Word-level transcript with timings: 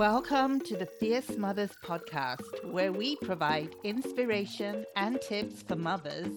Welcome 0.00 0.60
to 0.60 0.78
the 0.78 0.86
Fierce 0.86 1.36
Mothers 1.36 1.72
podcast, 1.84 2.64
where 2.64 2.90
we 2.90 3.16
provide 3.16 3.74
inspiration 3.84 4.86
and 4.96 5.20
tips 5.20 5.62
for 5.62 5.76
mothers 5.76 6.32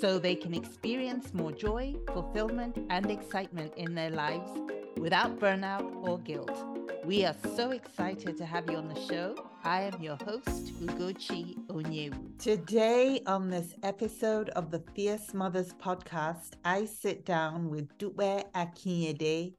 so 0.00 0.20
they 0.20 0.36
can 0.36 0.54
experience 0.54 1.34
more 1.34 1.50
joy, 1.50 1.96
fulfillment, 2.12 2.78
and 2.90 3.10
excitement 3.10 3.72
in 3.76 3.96
their 3.96 4.10
lives 4.10 4.48
without 4.96 5.40
burnout 5.40 5.92
or 6.06 6.20
guilt. 6.20 6.56
We 7.04 7.24
are 7.24 7.34
so 7.56 7.72
excited 7.72 8.36
to 8.36 8.46
have 8.46 8.70
you 8.70 8.76
on 8.76 8.86
the 8.86 9.00
show. 9.08 9.34
I 9.64 9.80
am 9.92 10.00
your 10.00 10.18
host, 10.24 10.72
Ugochi 10.80 11.56
Onyewu. 11.66 12.38
Today, 12.38 13.22
on 13.26 13.50
this 13.50 13.74
episode 13.82 14.50
of 14.50 14.70
the 14.70 14.84
Fierce 14.94 15.34
Mothers 15.34 15.74
podcast, 15.82 16.52
I 16.64 16.84
sit 16.84 17.26
down 17.26 17.70
with 17.70 17.88
Dupe 17.98 18.44
Akinyede, 18.54 19.54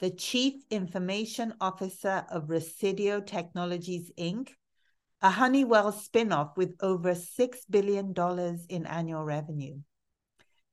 the 0.00 0.10
Chief 0.10 0.54
Information 0.70 1.54
Officer 1.60 2.24
of 2.30 2.48
Resideo 2.48 3.24
Technologies, 3.24 4.10
Inc., 4.18 4.50
a 5.22 5.30
Honeywell 5.30 5.92
spinoff 5.92 6.56
with 6.56 6.74
over 6.80 7.14
$6 7.14 7.56
billion 7.70 8.14
in 8.68 8.86
annual 8.86 9.24
revenue. 9.24 9.78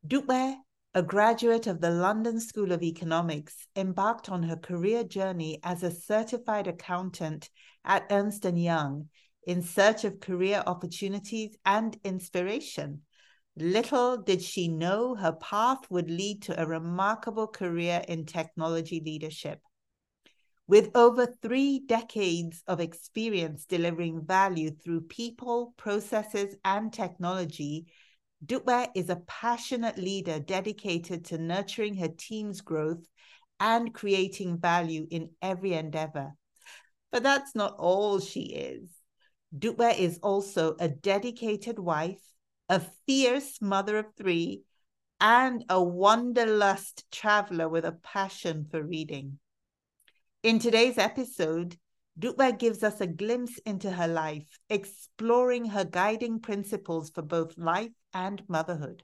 Dupe, 0.05 0.57
a 0.93 1.03
graduate 1.03 1.67
of 1.67 1.79
the 1.79 1.91
London 1.91 2.39
School 2.39 2.71
of 2.71 2.83
Economics, 2.83 3.67
embarked 3.75 4.29
on 4.29 4.43
her 4.43 4.57
career 4.57 5.03
journey 5.03 5.59
as 5.63 5.83
a 5.83 5.91
certified 5.91 6.67
accountant 6.67 7.49
at 7.85 8.07
Ernst 8.09 8.43
& 8.43 8.55
Young 8.55 9.07
in 9.47 9.61
search 9.61 10.03
of 10.03 10.19
career 10.19 10.63
opportunities 10.65 11.55
and 11.65 11.97
inspiration. 12.03 13.03
Little 13.61 14.17
did 14.17 14.41
she 14.41 14.67
know 14.67 15.13
her 15.13 15.33
path 15.33 15.79
would 15.91 16.09
lead 16.09 16.41
to 16.43 16.59
a 16.59 16.65
remarkable 16.65 17.45
career 17.45 18.03
in 18.07 18.25
technology 18.25 19.03
leadership. 19.05 19.61
With 20.65 20.89
over 20.95 21.35
three 21.43 21.83
decades 21.85 22.63
of 22.65 22.79
experience 22.79 23.65
delivering 23.65 24.25
value 24.25 24.71
through 24.71 25.01
people, 25.01 25.75
processes, 25.77 26.55
and 26.65 26.91
technology, 26.91 27.85
Dupe 28.43 28.89
is 28.95 29.11
a 29.11 29.21
passionate 29.27 29.99
leader 29.99 30.39
dedicated 30.39 31.25
to 31.25 31.37
nurturing 31.37 31.97
her 31.97 32.09
team's 32.09 32.61
growth 32.61 33.05
and 33.59 33.93
creating 33.93 34.57
value 34.57 35.05
in 35.11 35.29
every 35.39 35.73
endeavor. 35.73 36.33
But 37.11 37.21
that's 37.21 37.53
not 37.53 37.75
all 37.77 38.19
she 38.19 38.41
is. 38.41 38.89
Dupe 39.55 39.99
is 39.99 40.17
also 40.23 40.75
a 40.79 40.87
dedicated 40.89 41.77
wife, 41.77 42.23
a 42.71 42.79
fierce 43.05 43.61
mother 43.61 43.97
of 43.97 44.05
three, 44.15 44.63
and 45.19 45.65
a 45.67 45.83
wanderlust 45.83 47.03
traveler 47.11 47.67
with 47.67 47.83
a 47.83 47.91
passion 47.91 48.65
for 48.71 48.81
reading. 48.81 49.37
In 50.41 50.57
today's 50.57 50.97
episode, 50.97 51.77
Dupe 52.17 52.57
gives 52.57 52.81
us 52.81 53.01
a 53.01 53.07
glimpse 53.07 53.57
into 53.65 53.91
her 53.91 54.07
life, 54.07 54.47
exploring 54.69 55.65
her 55.65 55.83
guiding 55.83 56.39
principles 56.39 57.09
for 57.09 57.21
both 57.21 57.57
life 57.57 57.91
and 58.13 58.41
motherhood. 58.47 59.03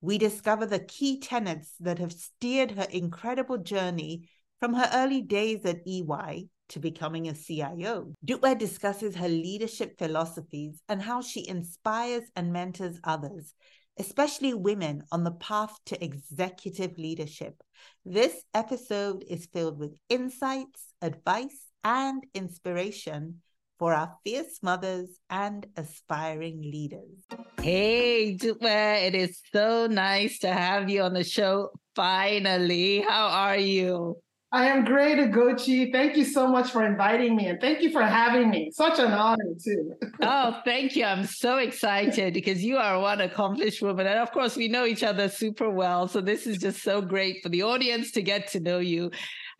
We 0.00 0.16
discover 0.16 0.64
the 0.64 0.80
key 0.80 1.20
tenets 1.20 1.74
that 1.80 1.98
have 1.98 2.14
steered 2.14 2.70
her 2.70 2.86
incredible 2.90 3.58
journey 3.58 4.30
from 4.58 4.72
her 4.72 4.88
early 4.94 5.20
days 5.20 5.66
at 5.66 5.86
EY 5.86 6.48
to 6.68 6.80
becoming 6.80 7.28
a 7.28 7.34
CIO. 7.34 8.12
Dupe 8.24 8.58
discusses 8.58 9.16
her 9.16 9.28
leadership 9.28 9.98
philosophies 9.98 10.82
and 10.88 11.02
how 11.02 11.20
she 11.20 11.46
inspires 11.48 12.24
and 12.34 12.52
mentors 12.52 12.98
others, 13.04 13.54
especially 13.98 14.54
women 14.54 15.02
on 15.12 15.24
the 15.24 15.32
path 15.32 15.76
to 15.86 16.04
executive 16.04 16.98
leadership. 16.98 17.62
This 18.04 18.42
episode 18.54 19.24
is 19.28 19.46
filled 19.46 19.78
with 19.78 19.96
insights, 20.08 20.92
advice, 21.02 21.66
and 21.84 22.24
inspiration 22.34 23.42
for 23.78 23.92
our 23.92 24.16
fierce 24.24 24.58
mothers 24.62 25.18
and 25.28 25.66
aspiring 25.76 26.60
leaders. 26.62 27.24
Hey, 27.60 28.32
Dupe, 28.34 28.62
it 28.62 29.14
is 29.14 29.40
so 29.52 29.86
nice 29.86 30.38
to 30.40 30.52
have 30.52 30.88
you 30.88 31.02
on 31.02 31.12
the 31.12 31.24
show 31.24 31.70
finally. 31.94 33.02
How 33.02 33.26
are 33.26 33.58
you? 33.58 34.16
I 34.56 34.68
am 34.68 34.86
great, 34.86 35.18
Ugochi. 35.18 35.92
Thank 35.92 36.16
you 36.16 36.24
so 36.24 36.48
much 36.48 36.70
for 36.70 36.82
inviting 36.82 37.36
me 37.36 37.48
and 37.48 37.60
thank 37.60 37.82
you 37.82 37.90
for 37.90 38.00
having 38.00 38.48
me. 38.48 38.70
Such 38.72 38.98
an 38.98 39.12
honor, 39.12 39.52
too. 39.62 39.92
oh, 40.22 40.62
thank 40.64 40.96
you. 40.96 41.04
I'm 41.04 41.26
so 41.26 41.58
excited 41.58 42.32
because 42.32 42.64
you 42.64 42.78
are 42.78 42.98
one 42.98 43.20
accomplished 43.20 43.82
woman. 43.82 44.06
And 44.06 44.18
of 44.18 44.32
course, 44.32 44.56
we 44.56 44.68
know 44.68 44.86
each 44.86 45.02
other 45.02 45.28
super 45.28 45.68
well. 45.68 46.08
So 46.08 46.22
this 46.22 46.46
is 46.46 46.56
just 46.56 46.82
so 46.82 47.02
great 47.02 47.42
for 47.42 47.50
the 47.50 47.64
audience 47.64 48.12
to 48.12 48.22
get 48.22 48.48
to 48.52 48.60
know 48.60 48.78
you. 48.78 49.10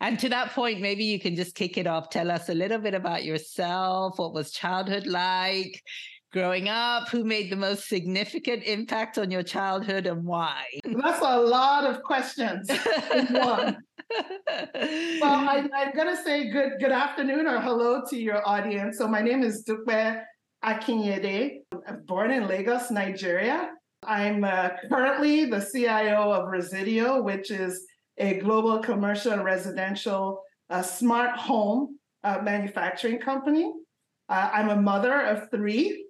And 0.01 0.17
to 0.17 0.29
that 0.29 0.53
point, 0.53 0.81
maybe 0.81 1.03
you 1.03 1.19
can 1.19 1.35
just 1.35 1.53
kick 1.53 1.77
it 1.77 1.85
off. 1.85 2.09
Tell 2.09 2.31
us 2.31 2.49
a 2.49 2.55
little 2.55 2.79
bit 2.79 2.95
about 2.95 3.23
yourself. 3.23 4.17
What 4.17 4.33
was 4.33 4.49
childhood 4.49 5.05
like? 5.05 5.79
growing 6.33 6.69
up? 6.69 7.09
Who 7.09 7.23
made 7.23 7.49
the 7.49 7.55
most 7.55 7.87
significant 7.87 8.63
impact 8.63 9.17
on 9.17 9.31
your 9.31 9.43
childhood 9.43 10.05
and 10.05 10.23
why? 10.23 10.65
That's 10.83 11.21
a 11.21 11.39
lot 11.39 11.85
of 11.85 12.03
questions 12.03 12.69
one. 13.31 13.77
well, 15.21 15.49
I, 15.49 15.67
am 15.73 15.95
going 15.95 16.15
to 16.15 16.21
say 16.23 16.49
good 16.49 16.73
good 16.79 16.91
afternoon 16.91 17.47
or 17.47 17.59
hello 17.59 18.01
to 18.09 18.17
your 18.17 18.47
audience. 18.47 18.97
So 18.97 19.07
my 19.07 19.21
name 19.21 19.43
is 19.43 19.63
Dupe 19.63 20.23
Akinyede. 20.63 21.57
I'm 21.87 22.03
born 22.05 22.31
in 22.31 22.47
Lagos, 22.47 22.89
Nigeria. 22.89 23.71
I'm 24.03 24.43
uh, 24.43 24.69
currently 24.89 25.45
the 25.45 25.59
CIO 25.59 26.31
of 26.31 26.49
Resideo, 26.49 27.23
which 27.23 27.51
is 27.51 27.85
a 28.17 28.35
global 28.39 28.79
commercial 28.79 29.33
and 29.33 29.43
residential 29.43 30.41
uh, 30.69 30.81
smart 30.81 31.37
home 31.37 31.97
uh, 32.23 32.39
manufacturing 32.41 33.19
company. 33.19 33.71
Uh, 34.29 34.49
I'm 34.53 34.69
a 34.69 34.81
mother 34.81 35.21
of 35.21 35.49
three 35.51 36.06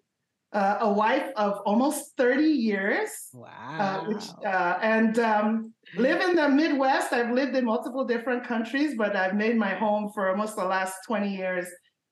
uh, 0.53 0.77
a 0.81 0.91
wife 0.91 1.29
of 1.35 1.59
almost 1.65 2.15
30 2.17 2.43
years. 2.43 3.09
Wow. 3.33 3.47
Uh, 3.79 4.07
which, 4.07 4.25
uh, 4.45 4.79
and 4.81 5.19
um, 5.19 5.73
live 5.95 6.21
in 6.21 6.35
the 6.35 6.47
Midwest. 6.47 7.13
I've 7.13 7.31
lived 7.31 7.55
in 7.55 7.65
multiple 7.65 8.05
different 8.05 8.45
countries, 8.45 8.95
but 8.97 9.15
I've 9.15 9.35
made 9.35 9.57
my 9.57 9.73
home 9.75 10.11
for 10.13 10.29
almost 10.29 10.55
the 10.55 10.65
last 10.65 10.95
20 11.05 11.35
years 11.35 11.67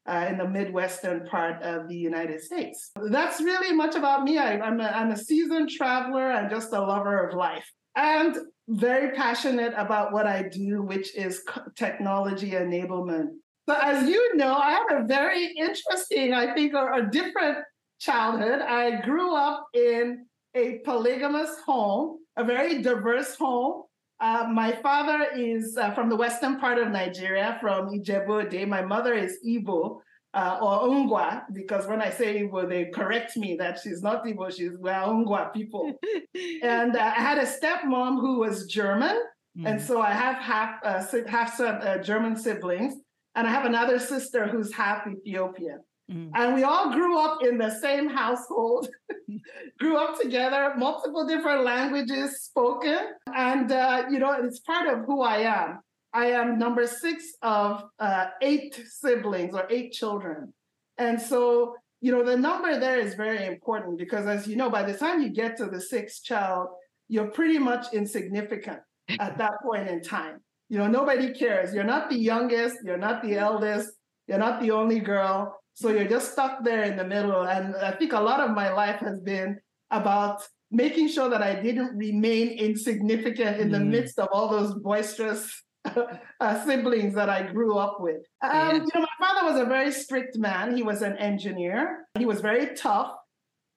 uh, 0.08 0.28
in 0.30 0.38
the 0.38 0.48
Midwestern 0.48 1.26
part 1.26 1.62
of 1.64 1.88
the 1.88 1.96
United 1.96 2.42
States. 2.42 2.92
That's 3.10 3.40
really 3.42 3.74
much 3.74 3.96
about 3.96 4.24
me. 4.24 4.38
I, 4.38 4.54
am 4.56 4.80
a, 4.80 4.88
I'm 4.88 5.12
a 5.12 5.18
seasoned 5.18 5.70
traveler 5.70 6.32
and 6.32 6.50
just 6.50 6.74
a 6.74 6.80
lover 6.80 7.28
of 7.28 7.36
life. 7.36 7.66
And 7.96 8.36
very 8.68 9.16
passionate 9.16 9.74
about 9.78 10.12
what 10.12 10.28
I 10.28 10.44
do, 10.50 10.82
which 10.82 11.16
is 11.16 11.44
technology 11.76 12.52
enablement. 12.52 13.30
So, 13.68 13.76
as 13.82 14.08
you 14.08 14.36
know, 14.36 14.54
I 14.54 14.72
have 14.72 15.04
a 15.04 15.08
very 15.08 15.46
interesting, 15.58 16.34
I 16.34 16.54
think, 16.54 16.74
or 16.76 16.94
a 16.94 17.10
different 17.10 17.60
childhood. 18.00 18.60
I 18.62 19.02
grew 19.02 19.36
up 19.36 19.68
in 19.74 20.26
a 20.56 20.80
polygamous 20.80 21.60
home, 21.66 22.20
a 22.38 22.44
very 22.44 22.82
diverse 22.82 23.36
home. 23.36 23.84
Uh, 24.20 24.48
my 24.52 24.72
father 24.72 25.28
is 25.36 25.78
uh, 25.78 25.92
from 25.92 26.10
the 26.10 26.16
western 26.16 26.60
part 26.60 26.78
of 26.78 26.90
Nigeria, 26.90 27.58
from 27.62 27.90
Ijebu-Ode. 27.90 28.68
My 28.68 28.82
mother 28.82 29.14
is 29.14 29.38
Igbo 29.46 30.00
uh, 30.34 30.60
or 30.62 30.90
Ungwa, 30.90 31.44
because 31.54 31.88
when 31.88 32.02
I 32.02 32.10
say 32.10 32.42
Igbo, 32.44 32.68
they 32.68 32.86
correct 32.86 33.36
me 33.38 33.56
that 33.58 33.80
she's 33.82 34.02
not 34.02 34.26
Igbo, 34.26 34.54
she's 34.56 34.78
we're 34.78 34.92
Ungwa 34.92 35.54
people. 35.54 35.94
and 36.64 36.96
uh, 36.96 37.00
I 37.00 37.22
had 37.22 37.38
a 37.38 37.46
stepmom 37.46 38.20
who 38.20 38.40
was 38.40 38.66
German, 38.68 39.18
mm. 39.58 39.66
and 39.66 39.82
so 39.82 40.02
I 40.02 40.12
have 40.12 40.36
half 40.36 40.80
uh, 40.84 41.04
half 41.28 41.60
uh, 41.60 41.98
German 42.00 42.36
siblings, 42.36 42.96
and 43.36 43.48
I 43.48 43.50
have 43.50 43.66
another 43.66 44.00
sister 44.00 44.46
who's 44.48 44.74
half 44.74 45.08
Ethiopian. 45.08 45.80
Mm. 46.12 46.32
And 46.36 46.54
we 46.54 46.64
all 46.64 46.92
grew 46.92 47.18
up 47.20 47.44
in 47.44 47.58
the 47.58 47.72
same 47.80 48.08
household, 48.10 48.88
grew 49.80 49.98
up 49.98 50.20
together, 50.20 50.74
multiple 50.78 51.28
different 51.28 51.64
languages 51.64 52.44
spoken. 52.44 53.00
And, 53.36 53.72
uh, 53.72 54.04
you 54.10 54.20
know, 54.20 54.34
it's 54.34 54.60
part 54.60 54.88
of 54.88 55.06
who 55.06 55.22
I 55.22 55.38
am. 55.38 55.80
I 56.14 56.28
am 56.28 56.58
number 56.58 56.88
six 56.88 57.34
of 57.42 57.84
uh, 58.00 58.28
eight 58.42 58.80
siblings 58.88 59.54
or 59.54 59.68
eight 59.70 59.92
children. 59.92 60.54
And 60.98 61.22
so, 61.22 61.76
you 62.02 62.12
know, 62.12 62.24
the 62.24 62.38
number 62.38 62.80
there 62.80 63.00
is 63.00 63.16
very 63.16 63.46
important 63.46 63.98
because, 63.98 64.28
as 64.28 64.48
you 64.48 64.56
know, 64.56 64.70
by 64.70 64.84
the 64.84 64.94
time 64.94 65.22
you 65.22 65.30
get 65.30 65.58
to 65.58 65.66
the 65.66 65.82
sixth 65.82 66.24
child, 66.24 66.70
you're 67.10 67.32
pretty 67.32 67.58
much 67.58 67.94
insignificant 67.94 68.80
at 69.20 69.38
that 69.40 69.54
point 69.64 69.90
in 69.90 70.02
time. 70.02 70.40
You 70.70 70.78
know, 70.78 70.88
nobody 70.88 71.34
cares. 71.34 71.74
You're 71.74 71.84
not 71.84 72.10
the 72.10 72.18
youngest, 72.18 72.78
you're 72.84 72.98
not 72.98 73.22
the 73.22 73.38
eldest, 73.38 73.90
you're 74.28 74.40
not 74.40 74.62
the 74.62 74.72
only 74.72 75.00
girl 75.00 75.56
so 75.76 75.90
you're 75.90 76.08
just 76.08 76.32
stuck 76.32 76.64
there 76.64 76.84
in 76.84 76.96
the 76.96 77.04
middle. 77.04 77.44
And 77.44 77.76
I 77.76 77.92
think 77.92 78.14
a 78.14 78.20
lot 78.20 78.40
of 78.40 78.52
my 78.52 78.72
life 78.72 79.00
has 79.02 79.20
been 79.20 79.60
about 79.92 80.42
making 80.72 81.10
sure 81.10 81.30
that 81.30 81.44
I 81.44 81.62
didn't 81.62 81.96
remain 81.98 82.58
insignificant 82.58 83.60
in 83.60 83.70
mm. 83.70 83.72
the 83.74 83.80
midst 83.82 84.18
of 84.18 84.30
all 84.32 84.48
those 84.48 84.74
boisterous 84.74 85.64
uh, 86.40 86.66
siblings 86.66 87.14
that 87.16 87.30
I 87.30 87.44
grew 87.52 87.78
up 87.78 87.98
with. 88.00 88.22
Um, 88.42 88.52
yeah. 88.52 88.74
You 88.74 88.80
know, 88.80 89.02
my 89.02 89.28
father 89.28 89.52
was 89.52 89.62
a 89.62 89.66
very 89.66 89.92
strict 89.92 90.38
man. 90.38 90.76
He 90.76 90.82
was 90.82 91.02
an 91.02 91.18
engineer. 91.18 92.06
He 92.18 92.26
was 92.26 92.40
very 92.40 92.74
tough. 92.76 93.14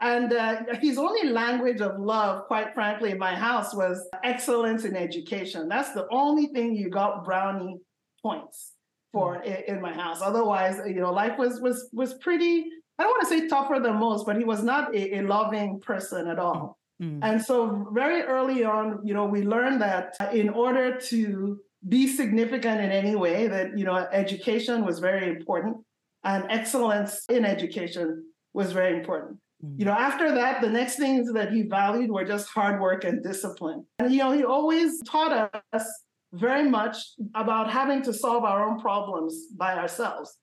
And 0.00 0.32
uh, 0.32 0.62
his 0.80 0.98
only 0.98 1.28
language 1.30 1.80
of 1.80 1.98
love, 1.98 2.46
quite 2.46 2.72
frankly, 2.74 3.10
in 3.10 3.18
my 3.18 3.34
house 3.34 3.74
was 3.74 4.08
excellence 4.22 4.84
in 4.84 4.94
education. 4.94 5.68
That's 5.68 5.92
the 5.92 6.06
only 6.12 6.46
thing 6.46 6.76
you 6.76 6.88
got 6.88 7.24
brownie 7.24 7.78
points. 8.22 8.74
For 9.12 9.36
mm. 9.36 9.44
in, 9.44 9.76
in 9.76 9.82
my 9.82 9.92
house. 9.92 10.20
Otherwise, 10.22 10.80
you 10.86 11.00
know, 11.00 11.12
life 11.12 11.38
was 11.38 11.60
was 11.60 11.88
was 11.92 12.14
pretty. 12.14 12.66
I 12.98 13.04
don't 13.04 13.12
want 13.12 13.22
to 13.22 13.28
say 13.28 13.46
tougher 13.46 13.78
than 13.80 13.96
most, 13.96 14.26
but 14.26 14.36
he 14.36 14.44
was 14.44 14.62
not 14.64 14.92
a, 14.94 15.18
a 15.18 15.22
loving 15.22 15.80
person 15.80 16.26
at 16.26 16.40
all. 16.40 16.76
Mm. 17.00 17.20
And 17.22 17.40
so, 17.40 17.88
very 17.92 18.22
early 18.22 18.64
on, 18.64 19.00
you 19.04 19.14
know, 19.14 19.24
we 19.24 19.42
learned 19.42 19.80
that 19.82 20.16
in 20.32 20.48
order 20.48 20.98
to 21.12 21.60
be 21.88 22.08
significant 22.08 22.80
in 22.80 22.90
any 22.90 23.14
way, 23.14 23.46
that 23.46 23.78
you 23.78 23.84
know, 23.84 23.96
education 24.12 24.84
was 24.84 24.98
very 24.98 25.28
important, 25.28 25.76
and 26.24 26.44
excellence 26.50 27.24
in 27.28 27.44
education 27.44 28.24
was 28.52 28.72
very 28.72 28.98
important. 28.98 29.38
You 29.76 29.86
know, 29.86 29.92
after 29.92 30.32
that, 30.36 30.60
the 30.60 30.70
next 30.70 30.96
things 30.96 31.32
that 31.32 31.52
he 31.52 31.62
valued 31.62 32.12
were 32.12 32.24
just 32.24 32.48
hard 32.48 32.80
work 32.80 33.02
and 33.02 33.20
discipline. 33.24 33.84
And, 33.98 34.12
you 34.12 34.18
know, 34.18 34.30
he 34.30 34.44
always 34.44 35.02
taught 35.02 35.52
us 35.72 36.04
very 36.32 36.68
much 36.68 36.96
about 37.34 37.70
having 37.70 38.02
to 38.02 38.12
solve 38.12 38.44
our 38.44 38.68
own 38.68 38.80
problems 38.80 39.46
by 39.56 39.74
ourselves. 39.74 40.36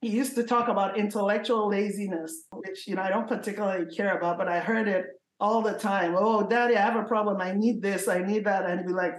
He 0.00 0.08
used 0.08 0.34
to 0.36 0.44
talk 0.44 0.68
about 0.68 0.98
intellectual 0.98 1.68
laziness, 1.68 2.44
which, 2.52 2.86
you 2.86 2.94
know, 2.94 3.02
I 3.02 3.10
don't 3.10 3.28
particularly 3.28 3.94
care 3.94 4.16
about, 4.16 4.38
but 4.38 4.48
I 4.48 4.60
heard 4.60 4.88
it 4.88 5.06
all 5.38 5.62
the 5.62 5.74
time. 5.74 6.14
Oh, 6.16 6.46
daddy, 6.46 6.76
I 6.76 6.80
have 6.80 6.96
a 6.96 7.04
problem. 7.04 7.40
I 7.40 7.52
need 7.52 7.82
this. 7.82 8.08
I 8.08 8.20
need 8.20 8.44
that. 8.44 8.64
And 8.68 8.86
be 8.86 8.92
like, 8.92 9.14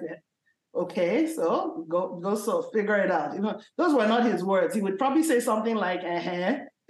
okay, 0.74 1.28
so 1.28 1.86
go, 1.88 2.20
go, 2.22 2.36
so 2.36 2.64
figure 2.74 2.98
it 2.98 3.12
out. 3.12 3.36
You 3.36 3.42
know, 3.42 3.60
those 3.78 3.94
were 3.94 4.08
not 4.08 4.26
his 4.26 4.44
words. 4.44 4.74
He 4.74 4.82
would 4.82 4.98
probably 4.98 5.24
say 5.24 5.40
something 5.40 5.76
like, 5.76 6.02
uh-huh. 6.04 6.56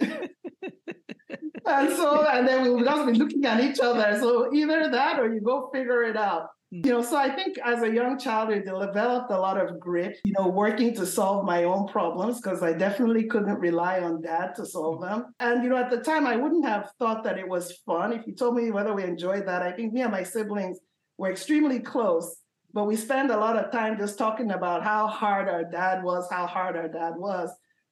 and 1.66 1.92
so, 1.92 2.26
and 2.26 2.46
then 2.46 2.62
we 2.62 2.70
would 2.70 2.84
just 2.84 3.06
be 3.06 3.12
looking 3.14 3.44
at 3.44 3.60
each 3.60 3.80
other. 3.80 4.18
So 4.18 4.54
either 4.54 4.90
that 4.90 5.18
or 5.18 5.32
you 5.32 5.40
go 5.40 5.70
figure 5.72 6.02
it 6.04 6.16
out. 6.16 6.48
You 6.74 6.90
know, 6.90 7.02
so 7.02 7.18
I 7.18 7.28
think 7.28 7.58
as 7.58 7.82
a 7.82 7.92
young 7.92 8.18
child, 8.18 8.48
I 8.48 8.60
developed 8.60 9.30
a 9.30 9.38
lot 9.38 9.60
of 9.60 9.78
grit, 9.78 10.18
you 10.24 10.32
know, 10.32 10.48
working 10.48 10.94
to 10.94 11.04
solve 11.04 11.44
my 11.44 11.64
own 11.64 11.86
problems 11.86 12.40
because 12.40 12.62
I 12.62 12.72
definitely 12.72 13.24
couldn't 13.24 13.60
rely 13.60 14.00
on 14.00 14.22
dad 14.22 14.54
to 14.54 14.64
solve 14.64 15.02
them. 15.02 15.34
And, 15.38 15.62
you 15.62 15.68
know, 15.68 15.76
at 15.76 15.90
the 15.90 15.98
time, 15.98 16.26
I 16.26 16.36
wouldn't 16.36 16.64
have 16.64 16.90
thought 16.98 17.24
that 17.24 17.38
it 17.38 17.46
was 17.46 17.76
fun. 17.84 18.14
If 18.14 18.26
you 18.26 18.34
told 18.34 18.56
me 18.56 18.70
whether 18.70 18.94
we 18.94 19.04
enjoyed 19.04 19.46
that, 19.46 19.60
I 19.60 19.72
think 19.72 19.92
me 19.92 20.00
and 20.00 20.10
my 20.10 20.22
siblings 20.22 20.78
were 21.18 21.30
extremely 21.30 21.78
close, 21.78 22.38
but 22.72 22.86
we 22.86 22.96
spent 22.96 23.30
a 23.30 23.36
lot 23.36 23.58
of 23.58 23.70
time 23.70 23.98
just 23.98 24.16
talking 24.16 24.52
about 24.52 24.82
how 24.82 25.06
hard 25.08 25.50
our 25.50 25.64
dad 25.64 26.02
was, 26.02 26.26
how 26.30 26.46
hard 26.46 26.74
our 26.74 26.88
dad 26.88 27.12
was. 27.18 27.50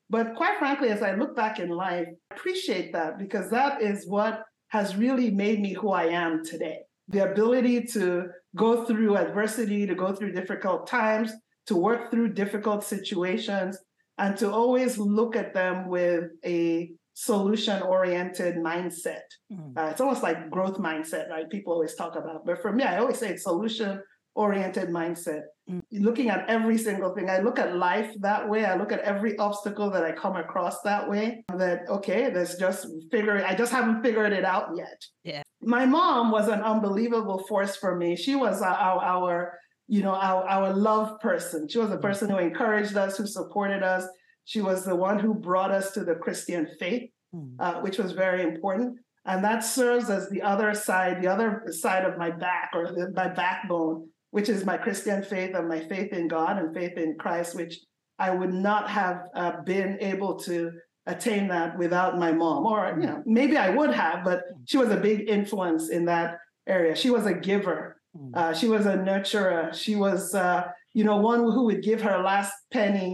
But 0.08 0.34
quite 0.36 0.58
frankly, 0.58 0.88
as 0.88 1.02
I 1.02 1.16
look 1.16 1.36
back 1.36 1.58
in 1.58 1.68
life, 1.68 2.08
I 2.30 2.34
appreciate 2.34 2.94
that 2.94 3.18
because 3.18 3.50
that 3.50 3.82
is 3.82 4.08
what 4.08 4.42
has 4.68 4.96
really 4.96 5.30
made 5.30 5.60
me 5.60 5.74
who 5.74 5.90
I 5.90 6.04
am 6.04 6.42
today. 6.42 6.78
The 7.10 7.30
ability 7.30 7.84
to 7.94 8.26
go 8.56 8.84
through 8.84 9.16
adversity, 9.16 9.86
to 9.86 9.94
go 9.94 10.12
through 10.14 10.32
difficult 10.32 10.86
times, 10.86 11.32
to 11.66 11.76
work 11.76 12.10
through 12.10 12.34
difficult 12.34 12.82
situations, 12.84 13.78
and 14.18 14.36
to 14.38 14.50
always 14.50 14.98
look 14.98 15.36
at 15.36 15.54
them 15.54 15.88
with 15.88 16.24
a 16.44 16.90
solution 17.14 17.82
oriented 17.82 18.56
mindset. 18.56 19.26
Mm. 19.52 19.76
Uh, 19.76 19.88
it's 19.90 20.00
almost 20.00 20.22
like 20.22 20.50
growth 20.50 20.78
mindset, 20.78 21.28
right? 21.28 21.48
People 21.50 21.72
always 21.72 21.94
talk 21.94 22.16
about. 22.16 22.46
But 22.46 22.62
for 22.62 22.72
me, 22.72 22.84
I 22.84 22.98
always 22.98 23.18
say 23.18 23.30
it's 23.30 23.44
solution 23.44 24.00
oriented 24.34 24.88
mindset. 24.88 25.42
Mm. 25.68 25.82
Looking 25.92 26.30
at 26.30 26.48
every 26.48 26.78
single 26.78 27.14
thing. 27.14 27.28
I 27.28 27.40
look 27.40 27.58
at 27.58 27.76
life 27.76 28.10
that 28.20 28.48
way. 28.48 28.64
I 28.64 28.76
look 28.76 28.92
at 28.92 29.00
every 29.00 29.36
obstacle 29.38 29.90
that 29.90 30.04
I 30.04 30.12
come 30.12 30.36
across 30.36 30.80
that 30.82 31.08
way. 31.08 31.44
That, 31.56 31.80
okay, 31.88 32.30
there's 32.30 32.56
just 32.56 32.86
figuring, 33.10 33.44
I 33.44 33.54
just 33.54 33.72
haven't 33.72 34.02
figured 34.02 34.32
it 34.32 34.44
out 34.44 34.68
yet. 34.76 35.00
Yeah. 35.24 35.42
My 35.62 35.84
mom 35.86 36.30
was 36.30 36.48
an 36.48 36.60
unbelievable 36.62 37.44
force 37.46 37.76
for 37.76 37.96
me. 37.96 38.16
She 38.16 38.34
was 38.34 38.62
our, 38.62 38.74
our, 38.74 39.58
you 39.88 40.02
know, 40.02 40.14
our, 40.14 40.44
our 40.48 40.72
love 40.72 41.20
person. 41.20 41.68
She 41.68 41.78
was 41.78 41.90
the 41.90 41.98
mm. 41.98 42.02
person 42.02 42.30
who 42.30 42.38
encouraged 42.38 42.96
us, 42.96 43.16
who 43.18 43.26
supported 43.26 43.82
us. 43.82 44.06
She 44.46 44.62
was 44.62 44.84
the 44.84 44.96
one 44.96 45.18
who 45.18 45.34
brought 45.34 45.70
us 45.70 45.92
to 45.92 46.04
the 46.04 46.14
Christian 46.14 46.66
faith, 46.78 47.10
mm. 47.34 47.54
uh, 47.58 47.80
which 47.80 47.98
was 47.98 48.12
very 48.12 48.42
important. 48.42 48.98
And 49.26 49.44
that 49.44 49.60
serves 49.60 50.08
as 50.08 50.30
the 50.30 50.40
other 50.40 50.72
side, 50.74 51.22
the 51.22 51.28
other 51.28 51.64
side 51.70 52.04
of 52.04 52.16
my 52.16 52.30
back 52.30 52.70
or 52.74 52.86
the, 52.86 53.12
my 53.14 53.28
backbone 53.28 54.08
which 54.30 54.48
is 54.48 54.64
my 54.64 54.76
Christian 54.76 55.22
faith 55.22 55.54
and 55.54 55.68
my 55.68 55.80
faith 55.80 56.12
in 56.12 56.28
God 56.28 56.58
and 56.58 56.74
faith 56.74 56.96
in 56.96 57.16
Christ, 57.18 57.56
which 57.56 57.78
I 58.18 58.30
would 58.30 58.52
not 58.52 58.88
have 58.88 59.22
uh, 59.34 59.62
been 59.62 59.98
able 60.00 60.38
to 60.40 60.72
attain 61.12 61.48
that 61.48 61.68
without 61.82 62.12
my 62.24 62.32
mom. 62.42 62.60
Or, 62.72 62.80
you 63.00 63.06
know, 63.08 63.22
maybe 63.26 63.56
I 63.66 63.70
would 63.70 63.92
have, 64.04 64.24
but 64.24 64.38
she 64.68 64.76
was 64.82 64.90
a 64.90 64.96
big 65.08 65.28
influence 65.28 65.84
in 65.96 66.02
that 66.12 66.28
area. 66.66 66.94
She 67.02 67.10
was 67.16 67.26
a 67.26 67.34
giver, 67.34 67.80
mm. 68.16 68.34
uh, 68.40 68.52
she 68.54 68.68
was 68.74 68.86
a 68.86 68.96
nurturer. 69.08 69.74
She 69.82 69.94
was, 69.96 70.34
uh, 70.34 70.60
you 70.94 71.04
know, 71.04 71.16
one 71.16 71.40
who 71.40 71.64
would 71.68 71.82
give 71.82 72.00
her 72.02 72.16
last 72.22 72.52
penny 72.72 73.12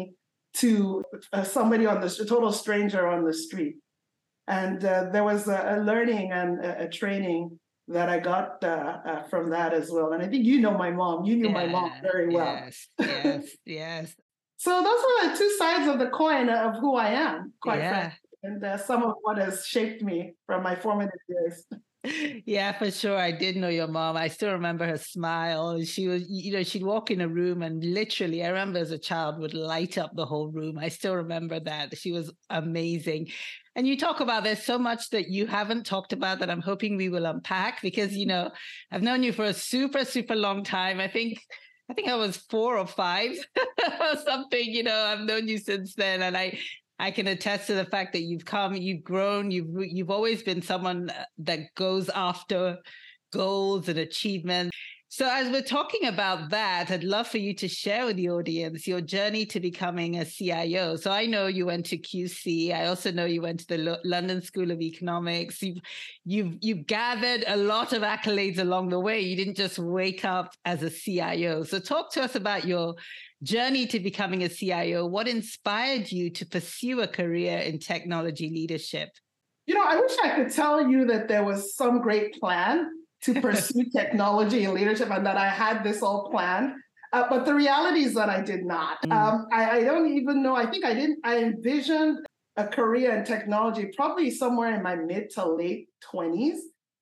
to 0.54 1.04
uh, 1.32 1.44
somebody 1.44 1.86
on 1.86 2.00
the 2.00 2.10
a 2.22 2.24
total 2.24 2.52
stranger 2.52 3.06
on 3.06 3.24
the 3.24 3.34
street. 3.34 3.76
And 4.48 4.84
uh, 4.84 5.10
there 5.12 5.24
was 5.24 5.48
a, 5.48 5.60
a 5.74 5.76
learning 5.90 6.32
and 6.32 6.64
a, 6.64 6.84
a 6.84 6.88
training 6.88 7.58
that 7.88 8.08
I 8.08 8.18
got 8.18 8.64
uh, 8.64 8.98
uh, 9.10 9.22
from 9.30 9.50
that 9.50 9.72
as 9.72 9.90
well. 9.90 10.12
And 10.12 10.22
I 10.22 10.28
think 10.28 10.44
you 10.44 10.60
know 10.60 10.76
my 10.76 10.90
mom. 10.90 11.24
You 11.24 11.36
knew 11.36 11.50
my 11.50 11.66
mom 11.66 11.90
very 12.02 12.28
well. 12.34 12.46
Yes, 12.46 12.88
yes, 12.98 13.44
yes. 13.64 14.14
So 14.58 14.82
those 14.82 14.84
were 14.86 15.30
the 15.30 15.38
two 15.38 15.50
sides 15.58 15.88
of 15.88 15.98
the 15.98 16.08
coin 16.08 16.48
of 16.48 16.76
who 16.76 16.96
I 16.96 17.08
am, 17.08 17.52
quite 17.60 17.78
yeah. 17.78 17.90
frankly, 17.90 18.18
and 18.42 18.64
uh, 18.64 18.76
some 18.78 19.02
of 19.02 19.14
what 19.22 19.38
has 19.38 19.66
shaped 19.66 20.02
me 20.02 20.34
from 20.46 20.62
my 20.62 20.74
formative 20.74 21.20
years. 21.28 21.64
Yeah, 22.46 22.72
for 22.78 22.90
sure. 22.90 23.16
I 23.16 23.32
did 23.32 23.56
know 23.56 23.68
your 23.68 23.88
mom. 23.88 24.16
I 24.16 24.28
still 24.28 24.52
remember 24.52 24.86
her 24.86 24.96
smile. 24.96 25.82
She 25.82 26.06
was, 26.06 26.24
you 26.28 26.52
know, 26.52 26.62
she'd 26.62 26.84
walk 26.84 27.10
in 27.10 27.20
a 27.20 27.28
room 27.28 27.62
and 27.62 27.82
literally, 27.82 28.44
I 28.44 28.48
remember 28.48 28.78
as 28.78 28.92
a 28.92 28.98
child, 28.98 29.40
would 29.40 29.54
light 29.54 29.98
up 29.98 30.12
the 30.14 30.24
whole 30.24 30.48
room. 30.48 30.78
I 30.78 30.88
still 30.88 31.16
remember 31.16 31.58
that. 31.60 31.96
She 31.98 32.12
was 32.12 32.32
amazing. 32.50 33.28
And 33.74 33.86
you 33.86 33.96
talk 33.96 34.20
about 34.20 34.44
there's 34.44 34.62
so 34.62 34.78
much 34.78 35.10
that 35.10 35.28
you 35.28 35.46
haven't 35.46 35.84
talked 35.84 36.12
about 36.12 36.38
that 36.38 36.50
I'm 36.50 36.60
hoping 36.60 36.96
we 36.96 37.08
will 37.08 37.26
unpack 37.26 37.82
because, 37.82 38.14
you 38.14 38.26
know, 38.26 38.50
I've 38.92 39.02
known 39.02 39.22
you 39.22 39.32
for 39.32 39.44
a 39.44 39.52
super, 39.52 40.04
super 40.04 40.36
long 40.36 40.62
time. 40.62 41.00
I 41.00 41.08
think 41.08 41.40
I 41.88 41.94
think 41.94 42.08
I 42.08 42.16
was 42.16 42.36
four 42.36 42.78
or 42.78 42.86
five 42.86 43.36
or 44.00 44.16
something, 44.24 44.64
you 44.64 44.82
know, 44.82 45.04
I've 45.04 45.20
known 45.20 45.48
you 45.48 45.58
since 45.58 45.94
then. 45.94 46.22
And 46.22 46.36
I 46.36 46.58
I 46.98 47.10
can 47.10 47.26
attest 47.26 47.66
to 47.66 47.74
the 47.74 47.84
fact 47.84 48.12
that 48.14 48.22
you've 48.22 48.44
come, 48.44 48.74
you've 48.74 49.04
grown, 49.04 49.50
you've 49.50 49.68
you've 49.78 50.10
always 50.10 50.42
been 50.42 50.62
someone 50.62 51.10
uh, 51.10 51.24
that 51.38 51.74
goes 51.74 52.08
after 52.08 52.78
goals 53.32 53.88
and 53.88 53.98
achievements. 53.98 54.76
So, 55.16 55.26
as 55.32 55.48
we're 55.48 55.62
talking 55.62 56.08
about 56.08 56.50
that, 56.50 56.90
I'd 56.90 57.02
love 57.02 57.26
for 57.26 57.38
you 57.38 57.54
to 57.54 57.68
share 57.68 58.04
with 58.04 58.16
the 58.16 58.28
audience 58.28 58.86
your 58.86 59.00
journey 59.00 59.46
to 59.46 59.60
becoming 59.60 60.18
a 60.18 60.26
CIO. 60.26 60.96
So, 60.96 61.10
I 61.10 61.24
know 61.24 61.46
you 61.46 61.64
went 61.64 61.86
to 61.86 61.96
QC. 61.96 62.74
I 62.74 62.88
also 62.88 63.10
know 63.10 63.24
you 63.24 63.40
went 63.40 63.60
to 63.60 63.66
the 63.66 63.98
London 64.04 64.42
School 64.42 64.70
of 64.70 64.82
Economics. 64.82 65.62
You've 65.62 65.78
you've 66.26 66.58
you've 66.60 66.86
gathered 66.86 67.44
a 67.46 67.56
lot 67.56 67.94
of 67.94 68.02
accolades 68.02 68.58
along 68.58 68.90
the 68.90 69.00
way. 69.00 69.20
You 69.20 69.36
didn't 69.36 69.56
just 69.56 69.78
wake 69.78 70.26
up 70.26 70.52
as 70.66 70.82
a 70.82 70.90
CIO. 70.90 71.62
So, 71.62 71.78
talk 71.78 72.12
to 72.12 72.22
us 72.22 72.34
about 72.34 72.66
your 72.66 72.94
journey 73.42 73.86
to 73.86 73.98
becoming 73.98 74.42
a 74.42 74.50
CIO. 74.50 75.06
What 75.06 75.28
inspired 75.28 76.12
you 76.12 76.28
to 76.28 76.44
pursue 76.44 77.00
a 77.00 77.08
career 77.08 77.60
in 77.60 77.78
technology 77.78 78.50
leadership? 78.50 79.08
You 79.64 79.76
know, 79.76 79.82
I 79.82 79.98
wish 79.98 80.12
I 80.22 80.36
could 80.36 80.52
tell 80.52 80.86
you 80.86 81.06
that 81.06 81.26
there 81.26 81.42
was 81.42 81.74
some 81.74 82.02
great 82.02 82.38
plan 82.38 82.90
to 83.26 83.40
pursue 83.40 83.84
technology 83.96 84.64
and 84.64 84.74
leadership 84.74 85.10
and 85.10 85.26
that 85.26 85.36
I 85.36 85.48
had 85.48 85.84
this 85.84 86.02
all 86.02 86.30
planned. 86.30 86.72
Uh, 87.12 87.24
but 87.28 87.44
the 87.44 87.54
reality 87.54 88.04
is 88.04 88.14
that 88.14 88.28
I 88.28 88.40
did 88.40 88.64
not. 88.64 88.98
Mm. 89.04 89.12
Um, 89.12 89.46
I, 89.52 89.78
I, 89.78 89.84
don't 89.84 90.10
even 90.12 90.42
know. 90.42 90.56
I 90.56 90.66
think 90.66 90.84
I 90.84 90.92
didn't. 90.92 91.18
I 91.24 91.38
envisioned 91.38 92.26
a 92.56 92.66
career 92.66 93.16
in 93.16 93.24
technology 93.24 93.90
probably 93.96 94.30
somewhere 94.30 94.74
in 94.74 94.82
my 94.82 94.96
mid 94.96 95.30
to 95.30 95.48
late 95.48 95.88
20s, 96.12 96.58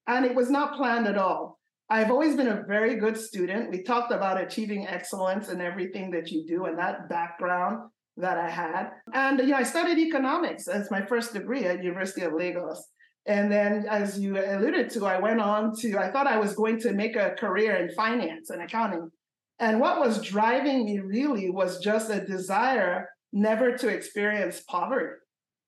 and 0.06 0.24
it 0.24 0.34
was 0.34 0.50
not 0.50 0.76
planned 0.76 1.06
at 1.06 1.16
all. 1.16 1.58
I've 1.90 2.10
always 2.10 2.34
been 2.34 2.48
a 2.48 2.64
very 2.66 2.96
good 2.96 3.16
student. 3.16 3.70
We 3.70 3.82
talked 3.82 4.12
about 4.12 4.40
achieving 4.40 4.86
excellence 4.86 5.48
in 5.48 5.60
everything 5.60 6.10
that 6.12 6.30
you 6.30 6.46
do 6.46 6.64
and 6.64 6.78
that 6.78 7.08
background 7.08 7.90
that 8.16 8.38
I 8.38 8.48
had. 8.48 8.90
And 9.12 9.38
you 9.38 9.48
know, 9.48 9.56
I 9.56 9.64
studied 9.64 9.98
economics 9.98 10.68
as 10.68 10.90
my 10.90 11.04
first 11.04 11.32
degree 11.32 11.64
at 11.64 11.82
University 11.82 12.22
of 12.22 12.32
Lagos. 12.34 12.82
And 13.26 13.50
then, 13.50 13.86
as 13.88 14.18
you 14.18 14.36
alluded 14.36 14.90
to, 14.90 15.06
I 15.06 15.18
went 15.18 15.40
on 15.40 15.74
to, 15.76 15.98
I 15.98 16.10
thought 16.10 16.26
I 16.26 16.36
was 16.36 16.54
going 16.54 16.78
to 16.80 16.92
make 16.92 17.16
a 17.16 17.30
career 17.38 17.76
in 17.76 17.94
finance 17.94 18.50
and 18.50 18.62
accounting. 18.62 19.10
And 19.58 19.80
what 19.80 20.00
was 20.00 20.22
driving 20.22 20.84
me 20.84 20.98
really 20.98 21.50
was 21.50 21.78
just 21.78 22.10
a 22.10 22.24
desire 22.24 23.08
never 23.32 23.76
to 23.78 23.88
experience 23.88 24.62
poverty, 24.68 25.14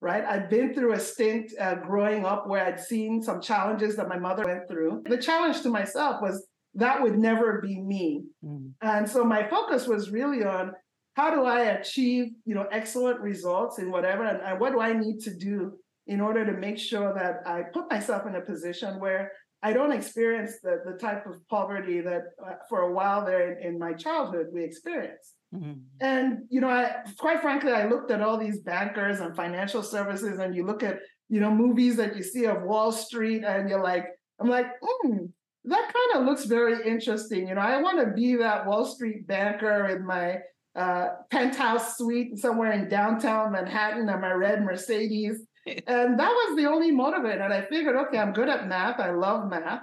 right? 0.02 0.24
I'd 0.24 0.50
been 0.50 0.74
through 0.74 0.94
a 0.94 1.00
stint 1.00 1.52
uh, 1.58 1.76
growing 1.76 2.26
up 2.26 2.46
where 2.46 2.64
I'd 2.64 2.80
seen 2.80 3.22
some 3.22 3.40
challenges 3.40 3.96
that 3.96 4.08
my 4.08 4.18
mother 4.18 4.44
went 4.44 4.68
through. 4.68 5.02
The 5.06 5.18
challenge 5.18 5.62
to 5.62 5.70
myself 5.70 6.20
was 6.20 6.46
that 6.74 7.02
would 7.02 7.18
never 7.18 7.60
be 7.62 7.80
me. 7.80 8.24
Mm. 8.44 8.72
And 8.82 9.08
so 9.08 9.24
my 9.24 9.48
focus 9.48 9.86
was 9.86 10.10
really 10.10 10.44
on 10.44 10.72
how 11.14 11.34
do 11.34 11.44
I 11.44 11.60
achieve, 11.60 12.32
you 12.44 12.54
know, 12.54 12.66
excellent 12.70 13.20
results 13.20 13.78
in 13.78 13.90
whatever, 13.90 14.24
and, 14.24 14.42
and 14.42 14.60
what 14.60 14.72
do 14.72 14.80
I 14.80 14.92
need 14.92 15.20
to 15.20 15.34
do 15.34 15.72
in 16.06 16.20
order 16.20 16.44
to 16.44 16.52
make 16.52 16.78
sure 16.78 17.12
that 17.14 17.46
I 17.46 17.62
put 17.62 17.90
myself 17.90 18.26
in 18.26 18.36
a 18.36 18.40
position 18.40 19.00
where 19.00 19.32
I 19.62 19.72
don't 19.72 19.92
experience 19.92 20.60
the, 20.62 20.82
the 20.84 20.98
type 20.98 21.26
of 21.26 21.46
poverty 21.48 22.00
that 22.00 22.22
uh, 22.44 22.54
for 22.68 22.82
a 22.82 22.92
while 22.92 23.24
there 23.24 23.52
in, 23.52 23.66
in, 23.66 23.78
my 23.78 23.94
childhood 23.94 24.48
we 24.52 24.62
experienced. 24.62 25.34
Mm-hmm. 25.54 25.80
And, 26.00 26.40
you 26.50 26.60
know, 26.60 26.68
I, 26.68 26.96
quite 27.18 27.40
frankly, 27.40 27.72
I 27.72 27.86
looked 27.86 28.10
at 28.10 28.20
all 28.20 28.38
these 28.38 28.60
bankers 28.60 29.20
and 29.20 29.34
financial 29.34 29.82
services, 29.82 30.38
and 30.38 30.54
you 30.54 30.66
look 30.66 30.82
at, 30.82 30.98
you 31.28 31.40
know, 31.40 31.50
movies 31.50 31.96
that 31.96 32.16
you 32.16 32.22
see 32.22 32.44
of 32.44 32.62
Wall 32.62 32.92
Street, 32.92 33.44
and 33.44 33.68
you're 33.68 33.82
like, 33.82 34.06
I'm 34.38 34.48
like, 34.48 34.66
hmm, 34.82 35.16
that 35.64 35.92
kind 35.92 36.20
of 36.20 36.26
looks 36.26 36.44
very 36.44 36.86
interesting. 36.86 37.48
You 37.48 37.54
know, 37.54 37.60
I 37.60 37.80
want 37.80 37.98
to 37.98 38.12
be 38.12 38.36
that 38.36 38.66
Wall 38.66 38.84
Street 38.84 39.26
banker 39.26 39.86
in 39.86 40.06
my 40.06 40.38
uh, 40.76 41.08
penthouse 41.30 41.96
suite 41.96 42.38
somewhere 42.38 42.72
in 42.72 42.88
downtown 42.88 43.52
Manhattan 43.52 44.08
and 44.08 44.20
my 44.20 44.32
red 44.32 44.62
Mercedes. 44.62 45.40
and 45.86 46.18
that 46.18 46.30
was 46.30 46.56
the 46.56 46.66
only 46.66 46.92
motivator. 46.92 47.44
And 47.44 47.52
I 47.52 47.62
figured, 47.62 47.96
okay, 47.96 48.18
I'm 48.18 48.32
good 48.32 48.48
at 48.48 48.68
math. 48.68 49.00
I 49.00 49.10
love 49.10 49.48
math. 49.48 49.82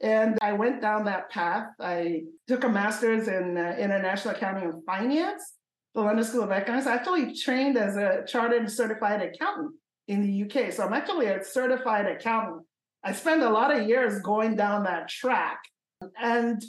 And 0.00 0.38
I 0.40 0.52
went 0.52 0.80
down 0.80 1.04
that 1.04 1.30
path. 1.30 1.66
I 1.80 2.22
took 2.46 2.64
a 2.64 2.68
master's 2.68 3.28
in 3.28 3.58
uh, 3.58 3.74
international 3.78 4.34
accounting 4.34 4.64
and 4.64 4.84
finance, 4.84 5.42
the 5.94 6.02
London 6.02 6.24
School 6.24 6.44
of 6.44 6.52
Economics. 6.52 6.86
I 6.86 6.94
actually 6.94 7.34
trained 7.34 7.76
as 7.76 7.96
a 7.96 8.24
chartered 8.26 8.70
certified 8.70 9.22
accountant 9.22 9.74
in 10.06 10.22
the 10.22 10.44
UK. 10.44 10.72
So 10.72 10.84
I'm 10.84 10.92
actually 10.92 11.26
a 11.26 11.44
certified 11.44 12.06
accountant. 12.06 12.64
I 13.04 13.12
spent 13.12 13.42
a 13.42 13.50
lot 13.50 13.76
of 13.76 13.88
years 13.88 14.20
going 14.20 14.56
down 14.56 14.84
that 14.84 15.08
track. 15.08 15.58
And 16.20 16.62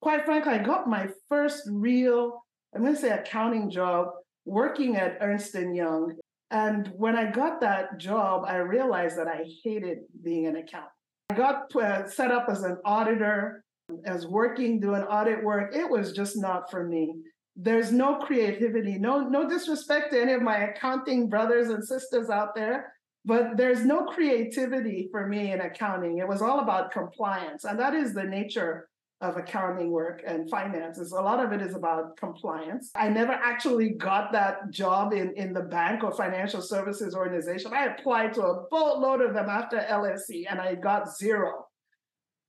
quite 0.00 0.24
frankly, 0.24 0.52
I 0.52 0.58
got 0.58 0.88
my 0.88 1.08
first 1.28 1.62
real, 1.70 2.44
I'm 2.74 2.82
going 2.82 2.94
to 2.94 3.00
say 3.00 3.10
accounting 3.10 3.70
job 3.70 4.08
working 4.44 4.96
at 4.96 5.18
Ernst 5.20 5.54
& 5.54 5.54
Young. 5.54 6.14
And 6.52 6.92
when 6.98 7.16
I 7.16 7.30
got 7.30 7.62
that 7.62 7.96
job, 7.96 8.44
I 8.46 8.56
realized 8.56 9.16
that 9.16 9.26
I 9.26 9.46
hated 9.64 10.00
being 10.22 10.46
an 10.46 10.56
accountant. 10.56 10.92
I 11.30 11.34
got 11.34 11.74
uh, 11.74 12.06
set 12.06 12.30
up 12.30 12.46
as 12.50 12.62
an 12.62 12.76
auditor, 12.84 13.64
as 14.04 14.26
working, 14.26 14.78
doing 14.78 15.02
audit 15.04 15.42
work. 15.42 15.74
It 15.74 15.88
was 15.88 16.12
just 16.12 16.36
not 16.36 16.70
for 16.70 16.86
me. 16.86 17.14
There's 17.56 17.90
no 17.90 18.16
creativity, 18.16 18.98
no, 18.98 19.20
no 19.28 19.48
disrespect 19.48 20.12
to 20.12 20.20
any 20.20 20.32
of 20.32 20.42
my 20.42 20.58
accounting 20.58 21.30
brothers 21.30 21.70
and 21.70 21.82
sisters 21.82 22.28
out 22.28 22.54
there, 22.54 22.92
but 23.24 23.56
there's 23.56 23.84
no 23.84 24.04
creativity 24.04 25.08
for 25.10 25.26
me 25.26 25.52
in 25.52 25.62
accounting. 25.62 26.18
It 26.18 26.28
was 26.28 26.42
all 26.42 26.60
about 26.60 26.92
compliance. 26.92 27.64
And 27.64 27.78
that 27.78 27.94
is 27.94 28.12
the 28.12 28.24
nature 28.24 28.88
of 29.22 29.36
accounting 29.36 29.90
work 29.90 30.22
and 30.26 30.50
finances. 30.50 31.12
A 31.12 31.20
lot 31.20 31.42
of 31.42 31.52
it 31.52 31.62
is 31.62 31.74
about 31.74 32.16
compliance. 32.16 32.90
I 32.94 33.08
never 33.08 33.32
actually 33.32 33.90
got 33.90 34.32
that 34.32 34.70
job 34.70 35.12
in, 35.12 35.32
in 35.36 35.54
the 35.54 35.62
bank 35.62 36.02
or 36.02 36.12
financial 36.12 36.60
services 36.60 37.14
organization. 37.14 37.72
I 37.72 37.86
applied 37.86 38.34
to 38.34 38.42
a 38.42 38.64
boatload 38.70 39.22
of 39.22 39.32
them 39.32 39.48
after 39.48 39.78
LSE 39.78 40.44
and 40.50 40.60
I 40.60 40.74
got 40.74 41.16
zero. 41.16 41.66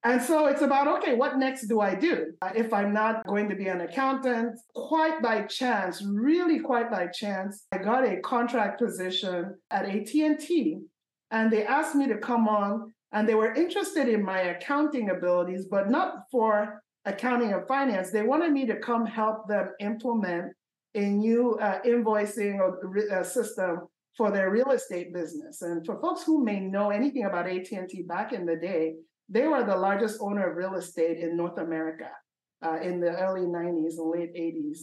And 0.05 0.21
so 0.21 0.47
it's 0.47 0.61
about 0.61 0.87
okay, 0.97 1.15
what 1.15 1.37
next 1.37 1.67
do 1.67 1.79
I 1.79 1.95
do? 1.95 2.33
Uh, 2.41 2.49
if 2.53 2.73
I'm 2.73 2.91
not 2.91 3.25
going 3.25 3.47
to 3.47 3.55
be 3.55 3.67
an 3.67 3.81
accountant, 3.81 4.59
quite 4.75 5.21
by 5.21 5.43
chance, 5.43 6.03
really 6.03 6.59
quite 6.59 6.91
by 6.91 7.07
chance, 7.07 7.65
I 7.71 7.77
got 7.77 8.03
a 8.03 8.19
contract 8.19 8.81
position 8.81 9.55
at 9.71 9.85
AT&T 9.85 10.79
and 11.31 11.51
they 11.51 11.65
asked 11.65 11.95
me 11.95 12.07
to 12.07 12.17
come 12.17 12.49
on 12.49 12.93
and 13.13 13.29
they 13.29 13.35
were 13.35 13.53
interested 13.53 14.09
in 14.09 14.23
my 14.23 14.41
accounting 14.41 15.09
abilities, 15.11 15.65
but 15.69 15.89
not 15.89 16.23
for 16.31 16.81
accounting 17.05 17.53
and 17.53 17.67
finance. 17.67 18.11
They 18.11 18.23
wanted 18.23 18.51
me 18.51 18.65
to 18.65 18.75
come 18.77 19.05
help 19.05 19.47
them 19.47 19.69
implement 19.79 20.53
a 20.95 21.01
new 21.01 21.55
uh, 21.59 21.81
invoicing 21.85 22.59
or 22.59 22.79
uh, 23.11 23.23
system 23.23 23.81
for 24.17 24.31
their 24.31 24.51
real 24.51 24.71
estate 24.71 25.13
business. 25.13 25.61
And 25.61 25.85
for 25.85 25.99
folks 26.01 26.23
who 26.23 26.43
may 26.43 26.59
know 26.59 26.89
anything 26.89 27.25
about 27.25 27.47
AT&T 27.47 28.03
back 28.07 28.33
in 28.33 28.45
the 28.45 28.55
day, 28.55 28.95
they 29.29 29.47
were 29.47 29.63
the 29.63 29.75
largest 29.75 30.19
owner 30.21 30.49
of 30.49 30.57
real 30.57 30.75
estate 30.75 31.17
in 31.17 31.35
North 31.35 31.57
America 31.57 32.09
uh, 32.65 32.77
in 32.81 32.99
the 32.99 33.11
early 33.11 33.41
90s 33.41 33.97
and 33.97 34.11
late 34.11 34.33
80s. 34.35 34.79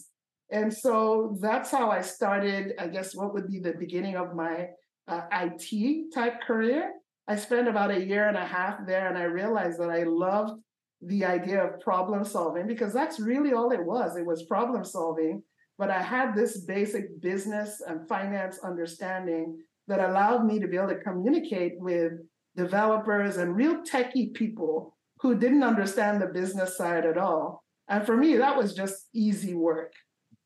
And 0.51 0.73
so 0.73 1.37
that's 1.41 1.71
how 1.71 1.91
I 1.91 2.01
started, 2.01 2.75
I 2.79 2.89
guess, 2.89 3.15
what 3.15 3.33
would 3.35 3.49
be 3.49 3.61
the 3.61 3.75
beginning 3.79 4.17
of 4.17 4.35
my 4.35 4.67
uh, 5.07 5.23
IT 5.33 6.13
type 6.13 6.41
career. 6.41 6.93
I 7.31 7.37
spent 7.37 7.69
about 7.69 7.93
a 7.93 8.05
year 8.05 8.27
and 8.27 8.37
a 8.37 8.45
half 8.45 8.85
there, 8.85 9.07
and 9.07 9.17
I 9.17 9.23
realized 9.23 9.79
that 9.79 9.89
I 9.89 10.03
loved 10.03 10.61
the 11.01 11.25
idea 11.25 11.63
of 11.65 11.79
problem 11.79 12.25
solving 12.25 12.67
because 12.67 12.93
that's 12.93 13.21
really 13.21 13.53
all 13.53 13.71
it 13.71 13.85
was. 13.85 14.17
It 14.17 14.27
was 14.27 14.43
problem 14.47 14.85
solving. 14.85 15.41
But 15.79 15.93
I 15.93 16.03
had 16.03 16.35
this 16.35 16.65
basic 16.65 17.21
business 17.21 17.83
and 17.87 18.09
finance 18.09 18.59
understanding 18.65 19.61
that 19.87 20.01
allowed 20.01 20.45
me 20.45 20.59
to 20.59 20.67
be 20.67 20.77
able 20.77 20.89
to 20.89 20.97
communicate 20.97 21.75
with 21.79 22.15
developers 22.57 23.37
and 23.37 23.55
real 23.55 23.77
techie 23.85 24.35
people 24.35 24.97
who 25.21 25.39
didn't 25.39 25.63
understand 25.63 26.21
the 26.21 26.27
business 26.27 26.77
side 26.77 27.07
at 27.07 27.17
all. 27.17 27.63
And 27.89 28.05
for 28.05 28.17
me, 28.17 28.39
that 28.39 28.57
was 28.57 28.75
just 28.75 29.07
easy 29.15 29.55
work. 29.55 29.93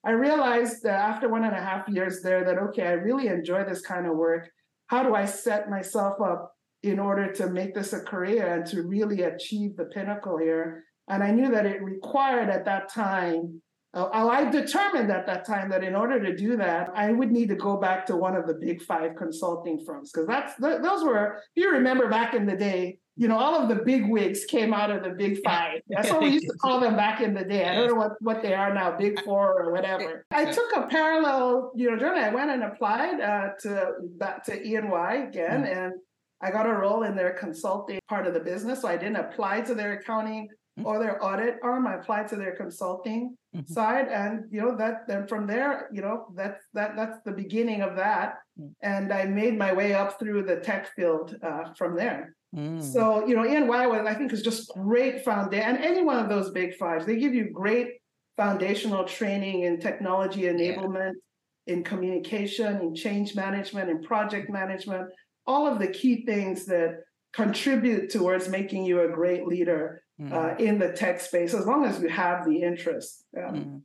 I 0.04 0.10
realized 0.10 0.82
that 0.82 1.00
after 1.00 1.30
one 1.30 1.44
and 1.44 1.56
a 1.56 1.62
half 1.62 1.88
years 1.88 2.20
there 2.20 2.44
that, 2.44 2.58
okay, 2.58 2.88
I 2.88 2.92
really 2.92 3.28
enjoy 3.28 3.64
this 3.64 3.80
kind 3.80 4.06
of 4.06 4.16
work. 4.16 4.50
How 4.88 5.02
do 5.02 5.14
I 5.14 5.24
set 5.24 5.70
myself 5.70 6.20
up 6.20 6.50
in 6.84 6.98
order 6.98 7.32
to 7.32 7.48
make 7.48 7.74
this 7.74 7.92
a 7.92 8.00
career 8.00 8.54
and 8.54 8.66
to 8.66 8.82
really 8.82 9.22
achieve 9.22 9.76
the 9.76 9.86
pinnacle 9.86 10.38
here? 10.38 10.84
And 11.08 11.22
I 11.22 11.30
knew 11.30 11.50
that 11.50 11.66
it 11.66 11.82
required 11.82 12.48
at 12.48 12.64
that 12.64 12.92
time 12.92 13.62
uh, 13.94 14.08
I 14.12 14.50
determined 14.50 15.10
at 15.12 15.24
that 15.26 15.46
time 15.46 15.70
that 15.70 15.84
in 15.84 15.94
order 15.94 16.20
to 16.20 16.36
do 16.36 16.56
that, 16.56 16.90
I 16.96 17.12
would 17.12 17.30
need 17.30 17.48
to 17.50 17.54
go 17.54 17.76
back 17.76 18.04
to 18.06 18.16
one 18.16 18.34
of 18.34 18.46
the 18.48 18.54
big 18.54 18.82
five 18.82 19.14
consulting 19.16 19.84
firms 19.86 20.10
because 20.10 20.26
that's 20.26 20.54
those 20.56 21.04
were. 21.04 21.40
If 21.54 21.62
you 21.62 21.70
remember 21.70 22.08
back 22.08 22.34
in 22.34 22.44
the 22.44 22.56
day, 22.56 22.98
you 23.16 23.28
know, 23.28 23.38
all 23.38 23.54
of 23.54 23.68
the 23.68 23.84
big 23.84 24.08
wigs 24.08 24.44
came 24.46 24.74
out 24.74 24.90
of 24.90 25.04
the 25.04 25.10
big 25.10 25.38
five. 25.44 25.80
That's 25.88 26.10
what 26.10 26.22
we 26.22 26.30
used 26.30 26.48
to 26.48 26.58
call 26.58 26.80
them 26.80 26.96
back 26.96 27.20
in 27.20 27.34
the 27.34 27.44
day. 27.44 27.68
I 27.68 27.76
don't 27.76 27.90
know 27.90 27.94
what, 27.94 28.12
what 28.20 28.42
they 28.42 28.54
are 28.54 28.74
now, 28.74 28.96
big 28.98 29.22
four 29.22 29.62
or 29.62 29.70
whatever. 29.70 30.26
I 30.32 30.46
took 30.46 30.76
a 30.76 30.88
parallel, 30.88 31.70
you 31.76 31.88
know, 31.88 31.96
journey. 31.96 32.20
I 32.20 32.34
went 32.34 32.50
and 32.50 32.64
applied 32.64 33.20
uh, 33.20 33.50
to 33.60 33.92
back 34.18 34.44
to 34.46 34.54
EY 34.54 35.28
again, 35.28 35.62
mm-hmm. 35.62 35.78
and 35.78 35.92
I 36.40 36.50
got 36.50 36.66
a 36.66 36.72
role 36.72 37.04
in 37.04 37.16
their 37.16 37.32
consulting 37.32 38.00
part 38.08 38.26
of 38.26 38.34
the 38.34 38.40
business. 38.40 38.82
So 38.82 38.88
I 38.88 38.96
didn't 38.96 39.16
apply 39.16 39.62
to 39.62 39.74
their 39.74 39.94
accounting 39.94 40.48
mm-hmm. 40.78 40.86
or 40.86 40.98
their 40.98 41.22
audit 41.24 41.56
arm. 41.62 41.86
I 41.86 41.94
applied 41.94 42.28
to 42.28 42.36
their 42.36 42.54
consulting 42.56 43.36
mm-hmm. 43.54 43.72
side, 43.72 44.08
and 44.08 44.44
you 44.50 44.60
know 44.60 44.76
that. 44.76 45.06
Then 45.08 45.26
from 45.26 45.46
there, 45.46 45.88
you 45.92 46.02
know 46.02 46.26
that's 46.34 46.62
that 46.74 46.96
that's 46.96 47.18
the 47.24 47.32
beginning 47.32 47.82
of 47.82 47.96
that. 47.96 48.36
Mm-hmm. 48.60 48.68
And 48.82 49.12
I 49.12 49.24
made 49.24 49.58
my 49.58 49.72
way 49.72 49.94
up 49.94 50.18
through 50.18 50.44
the 50.44 50.56
tech 50.56 50.92
field 50.94 51.36
uh, 51.42 51.72
from 51.76 51.96
there. 51.96 52.34
Mm. 52.54 52.82
So 52.82 53.26
you 53.26 53.34
know, 53.34 53.44
EY 53.44 53.86
was 53.86 54.06
I 54.06 54.14
think 54.14 54.32
is 54.32 54.42
just 54.42 54.72
great 54.74 55.24
foundation, 55.24 55.66
and 55.66 55.78
any 55.78 56.02
one 56.04 56.18
of 56.18 56.28
those 56.28 56.50
big 56.50 56.76
fives, 56.76 57.04
they 57.04 57.16
give 57.16 57.34
you 57.34 57.50
great 57.50 57.88
foundational 58.36 59.04
training 59.04 59.62
in 59.62 59.80
technology 59.80 60.42
enablement, 60.42 61.12
yeah. 61.66 61.74
in 61.74 61.84
communication, 61.84 62.80
in 62.80 62.94
change 62.94 63.34
management, 63.34 63.90
in 63.90 64.02
project 64.02 64.50
management, 64.50 65.08
all 65.46 65.66
of 65.66 65.78
the 65.78 65.88
key 65.88 66.24
things 66.24 66.66
that 66.66 67.00
contribute 67.32 68.10
towards 68.10 68.48
making 68.48 68.84
you 68.84 69.02
a 69.02 69.08
great 69.08 69.46
leader 69.46 70.02
mm. 70.20 70.32
uh, 70.32 70.56
in 70.56 70.78
the 70.78 70.92
tech 70.92 71.20
space 71.20 71.54
as 71.54 71.66
long 71.66 71.84
as 71.84 72.00
you 72.00 72.08
have 72.08 72.46
the 72.46 72.62
interest. 72.62 73.24
Mm. 73.36 73.82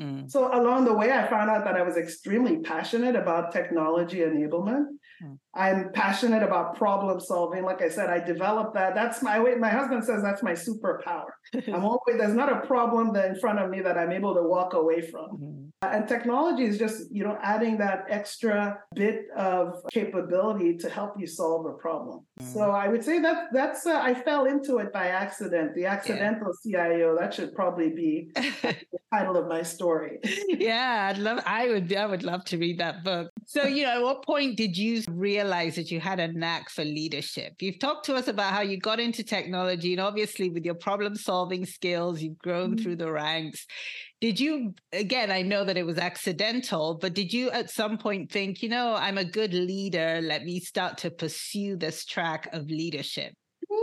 Mm. 0.00 0.30
So 0.30 0.54
along 0.54 0.84
the 0.84 0.94
way, 0.94 1.12
I 1.12 1.28
found 1.28 1.50
out 1.50 1.64
that 1.64 1.76
I 1.76 1.82
was 1.82 1.96
extremely 1.96 2.58
passionate 2.60 3.14
about 3.14 3.52
technology 3.52 4.18
enablement. 4.18 4.86
Mm. 5.22 5.38
I'm 5.54 5.92
passionate 5.92 6.42
about 6.42 6.76
problem 6.76 7.20
solving. 7.20 7.64
Like 7.64 7.82
I 7.82 7.88
said, 7.88 8.08
I 8.08 8.18
developed 8.18 8.74
that. 8.74 8.94
That's 8.94 9.22
my 9.22 9.38
way. 9.38 9.54
My 9.56 9.68
husband 9.68 10.04
says 10.04 10.22
that's 10.22 10.42
my 10.42 10.52
superpower. 10.52 11.26
I'm 11.68 11.84
always 11.84 12.16
there's 12.16 12.34
not 12.34 12.50
a 12.50 12.66
problem 12.66 13.12
that 13.12 13.28
in 13.30 13.36
front 13.36 13.58
of 13.58 13.68
me 13.68 13.80
that 13.80 13.98
I'm 13.98 14.12
able 14.12 14.34
to 14.34 14.42
walk 14.42 14.72
away 14.72 15.02
from. 15.02 15.61
Mm. 15.82 15.96
And 15.96 16.08
technology 16.08 16.64
is 16.64 16.78
just 16.78 17.10
you 17.10 17.24
know 17.24 17.38
adding 17.42 17.78
that 17.78 18.04
extra 18.08 18.78
bit 18.94 19.26
of 19.36 19.82
capability 19.92 20.76
to 20.78 20.88
help 20.88 21.14
you 21.18 21.26
solve 21.26 21.66
a 21.66 21.72
problem. 21.72 22.20
Mm. 22.40 22.52
So 22.52 22.70
I 22.70 22.88
would 22.88 23.04
say 23.04 23.18
that 23.20 23.52
that's 23.52 23.86
uh, 23.86 24.00
I 24.02 24.14
fell 24.14 24.46
into 24.46 24.78
it 24.78 24.92
by 24.92 25.08
accident. 25.08 25.74
The 25.74 25.86
accidental 25.86 26.52
yeah. 26.64 26.88
CIO 26.88 27.16
that 27.18 27.34
should 27.34 27.54
probably 27.54 27.90
be 27.90 28.30
the 28.34 28.98
title 29.12 29.36
of 29.36 29.46
my 29.48 29.62
story. 29.62 30.18
yeah, 30.48 31.10
I'd 31.10 31.18
love. 31.18 31.40
I 31.46 31.68
would. 31.68 31.92
I 31.92 32.06
would 32.06 32.22
love 32.22 32.44
to 32.46 32.58
read 32.58 32.78
that 32.78 33.04
book. 33.04 33.30
So 33.46 33.64
you 33.64 33.84
know, 33.84 33.96
at 33.96 34.02
what 34.02 34.24
point 34.24 34.56
did 34.56 34.76
you 34.76 35.02
realize 35.08 35.76
that 35.76 35.90
you 35.90 36.00
had 36.00 36.20
a 36.20 36.32
knack 36.32 36.70
for 36.70 36.84
leadership? 36.84 37.54
You've 37.60 37.78
talked 37.78 38.06
to 38.06 38.14
us 38.14 38.28
about 38.28 38.52
how 38.52 38.62
you 38.62 38.78
got 38.78 39.00
into 39.00 39.22
technology, 39.22 39.92
and 39.92 40.00
obviously 40.00 40.48
with 40.50 40.64
your 40.64 40.74
problem 40.74 41.14
solving 41.16 41.66
skills, 41.66 42.22
you've 42.22 42.38
grown 42.38 42.72
mm-hmm. 42.72 42.82
through 42.82 42.96
the 42.96 43.10
ranks. 43.10 43.66
Did 44.22 44.38
you, 44.38 44.72
again, 44.92 45.32
I 45.32 45.42
know 45.42 45.64
that 45.64 45.76
it 45.76 45.84
was 45.84 45.98
accidental, 45.98 46.96
but 47.00 47.12
did 47.12 47.32
you 47.32 47.50
at 47.50 47.70
some 47.70 47.98
point 47.98 48.30
think, 48.30 48.62
you 48.62 48.68
know, 48.68 48.94
I'm 48.94 49.18
a 49.18 49.24
good 49.24 49.52
leader. 49.52 50.20
Let 50.22 50.44
me 50.44 50.60
start 50.60 50.96
to 50.98 51.10
pursue 51.10 51.76
this 51.76 52.04
track 52.04 52.48
of 52.52 52.66
leadership? 52.68 53.34
No, 53.68 53.76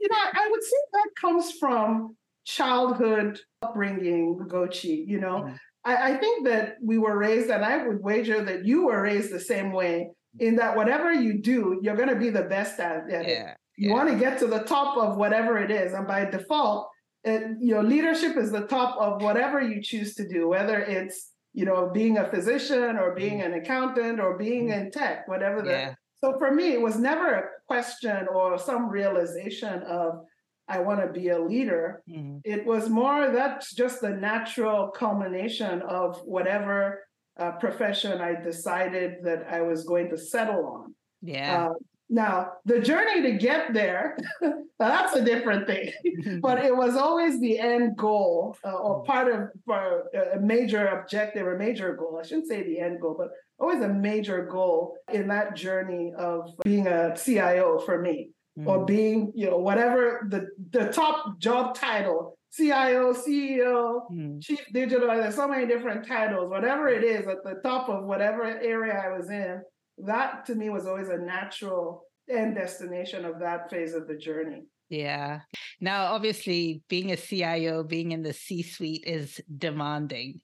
you 0.00 0.08
know, 0.10 0.16
I 0.16 0.48
would 0.50 0.62
say 0.64 0.76
that 0.94 1.08
comes 1.20 1.52
from 1.52 2.16
childhood 2.44 3.38
upbringing, 3.62 4.40
Gochi. 4.48 5.04
You 5.06 5.20
know, 5.20 5.44
mm. 5.44 5.56
I, 5.84 6.14
I 6.14 6.16
think 6.16 6.48
that 6.48 6.74
we 6.82 6.98
were 6.98 7.16
raised, 7.16 7.48
and 7.48 7.64
I 7.64 7.86
would 7.86 8.02
wager 8.02 8.44
that 8.44 8.64
you 8.64 8.86
were 8.86 9.00
raised 9.00 9.32
the 9.32 9.38
same 9.38 9.70
way 9.70 10.10
in 10.40 10.56
that 10.56 10.76
whatever 10.76 11.12
you 11.12 11.40
do, 11.40 11.78
you're 11.80 11.94
going 11.94 12.08
to 12.08 12.16
be 12.16 12.30
the 12.30 12.42
best 12.42 12.80
at, 12.80 13.08
at 13.08 13.28
yeah, 13.28 13.50
it. 13.52 13.56
You 13.76 13.90
yeah. 13.90 13.94
want 13.94 14.08
to 14.08 14.16
get 14.16 14.40
to 14.40 14.48
the 14.48 14.64
top 14.64 14.96
of 14.96 15.16
whatever 15.16 15.58
it 15.58 15.70
is. 15.70 15.92
And 15.92 16.08
by 16.08 16.24
default, 16.24 16.88
it, 17.24 17.56
you 17.60 17.74
know, 17.74 17.82
leadership 17.82 18.36
is 18.36 18.50
the 18.50 18.66
top 18.66 18.98
of 18.98 19.22
whatever 19.22 19.60
you 19.60 19.82
choose 19.82 20.14
to 20.14 20.26
do, 20.26 20.48
whether 20.48 20.78
it's, 20.78 21.30
you 21.52 21.64
know, 21.64 21.90
being 21.92 22.18
a 22.18 22.30
physician 22.30 22.96
or 22.96 23.14
being 23.14 23.38
mm-hmm. 23.38 23.52
an 23.52 23.60
accountant 23.60 24.20
or 24.20 24.38
being 24.38 24.68
mm-hmm. 24.68 24.86
in 24.86 24.90
tech, 24.90 25.28
whatever 25.28 25.62
the. 25.62 25.70
Yeah. 25.70 25.94
So 26.22 26.38
for 26.38 26.52
me, 26.52 26.72
it 26.72 26.80
was 26.80 26.98
never 26.98 27.34
a 27.34 27.42
question 27.66 28.26
or 28.32 28.58
some 28.58 28.88
realization 28.88 29.82
of, 29.82 30.24
I 30.68 30.78
want 30.78 31.00
to 31.00 31.12
be 31.12 31.30
a 31.30 31.38
leader. 31.38 32.02
Mm-hmm. 32.08 32.38
It 32.44 32.64
was 32.64 32.88
more 32.88 33.32
that's 33.32 33.74
just 33.74 34.00
the 34.00 34.10
natural 34.10 34.88
culmination 34.88 35.82
of 35.82 36.20
whatever 36.24 37.04
uh, 37.38 37.52
profession 37.52 38.20
I 38.20 38.34
decided 38.40 39.16
that 39.24 39.46
I 39.50 39.62
was 39.62 39.84
going 39.84 40.10
to 40.10 40.18
settle 40.18 40.66
on. 40.66 40.94
Yeah. 41.22 41.70
Uh, 41.70 41.72
now, 42.12 42.54
the 42.64 42.80
journey 42.80 43.22
to 43.22 43.38
get 43.38 43.72
there, 43.72 44.18
that's 44.80 45.14
a 45.14 45.24
different 45.24 45.68
thing. 45.68 45.92
but 46.42 46.64
it 46.64 46.76
was 46.76 46.96
always 46.96 47.40
the 47.40 47.58
end 47.58 47.96
goal 47.96 48.56
uh, 48.64 48.72
or 48.72 49.04
part 49.04 49.32
of 49.32 49.48
uh, 49.72 50.34
a 50.34 50.40
major 50.40 50.88
objective 50.88 51.46
or 51.46 51.56
major 51.56 51.94
goal. 51.94 52.18
I 52.20 52.26
shouldn't 52.26 52.48
say 52.48 52.64
the 52.64 52.80
end 52.80 53.00
goal, 53.00 53.14
but 53.16 53.28
always 53.60 53.80
a 53.80 53.88
major 53.88 54.44
goal 54.44 54.96
in 55.12 55.28
that 55.28 55.54
journey 55.54 56.12
of 56.18 56.50
being 56.64 56.88
a 56.88 57.16
CIO 57.16 57.78
for 57.78 58.02
me 58.02 58.30
mm. 58.58 58.66
or 58.66 58.84
being, 58.84 59.32
you 59.36 59.48
know, 59.48 59.58
whatever 59.58 60.26
the, 60.28 60.48
the 60.70 60.92
top 60.92 61.38
job 61.38 61.76
title 61.76 62.36
CIO, 62.52 63.12
CEO, 63.12 64.10
mm. 64.10 64.42
chief 64.42 64.64
digital, 64.72 65.06
there's 65.06 65.36
so 65.36 65.46
many 65.46 65.66
different 65.66 66.04
titles, 66.04 66.50
whatever 66.50 66.88
it 66.88 67.04
is 67.04 67.28
at 67.28 67.44
the 67.44 67.60
top 67.62 67.88
of 67.88 68.04
whatever 68.04 68.42
area 68.42 68.92
I 68.92 69.16
was 69.16 69.30
in, 69.30 69.62
that 70.06 70.46
to 70.46 70.54
me 70.54 70.70
was 70.70 70.86
always 70.86 71.08
a 71.08 71.18
natural 71.18 72.04
end 72.30 72.54
destination 72.54 73.24
of 73.24 73.38
that 73.40 73.70
phase 73.70 73.94
of 73.94 74.06
the 74.06 74.16
journey. 74.16 74.62
Yeah. 74.88 75.40
Now, 75.80 76.06
obviously, 76.06 76.82
being 76.88 77.12
a 77.12 77.16
CIO, 77.16 77.84
being 77.84 78.12
in 78.12 78.22
the 78.22 78.32
C 78.32 78.62
suite 78.62 79.04
is 79.06 79.40
demanding. 79.56 80.40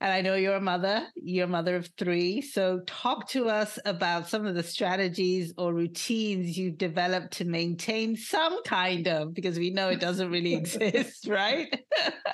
And 0.00 0.12
I 0.12 0.20
know 0.20 0.34
you're 0.34 0.56
a 0.56 0.60
mother, 0.60 1.06
you're 1.16 1.46
a 1.46 1.48
mother 1.48 1.74
of 1.74 1.88
three. 1.98 2.42
So, 2.42 2.80
talk 2.86 3.28
to 3.30 3.48
us 3.48 3.78
about 3.86 4.28
some 4.28 4.44
of 4.46 4.54
the 4.54 4.62
strategies 4.62 5.54
or 5.56 5.72
routines 5.72 6.56
you've 6.56 6.76
developed 6.76 7.32
to 7.38 7.46
maintain 7.46 8.14
some 8.14 8.62
kind 8.64 9.08
of, 9.08 9.32
because 9.32 9.58
we 9.58 9.70
know 9.70 9.88
it 9.88 10.00
doesn't 10.00 10.30
really 10.30 10.54
exist, 10.62 11.26
right? 11.26 11.82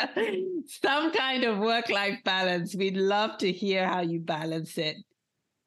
some 0.82 1.12
kind 1.12 1.44
of 1.44 1.58
work 1.58 1.88
life 1.88 2.18
balance. 2.25 2.75
We'd 2.75 2.96
love 2.96 3.38
to 3.38 3.52
hear 3.52 3.87
how 3.87 4.00
you 4.00 4.18
balance 4.18 4.76
it. 4.76 4.96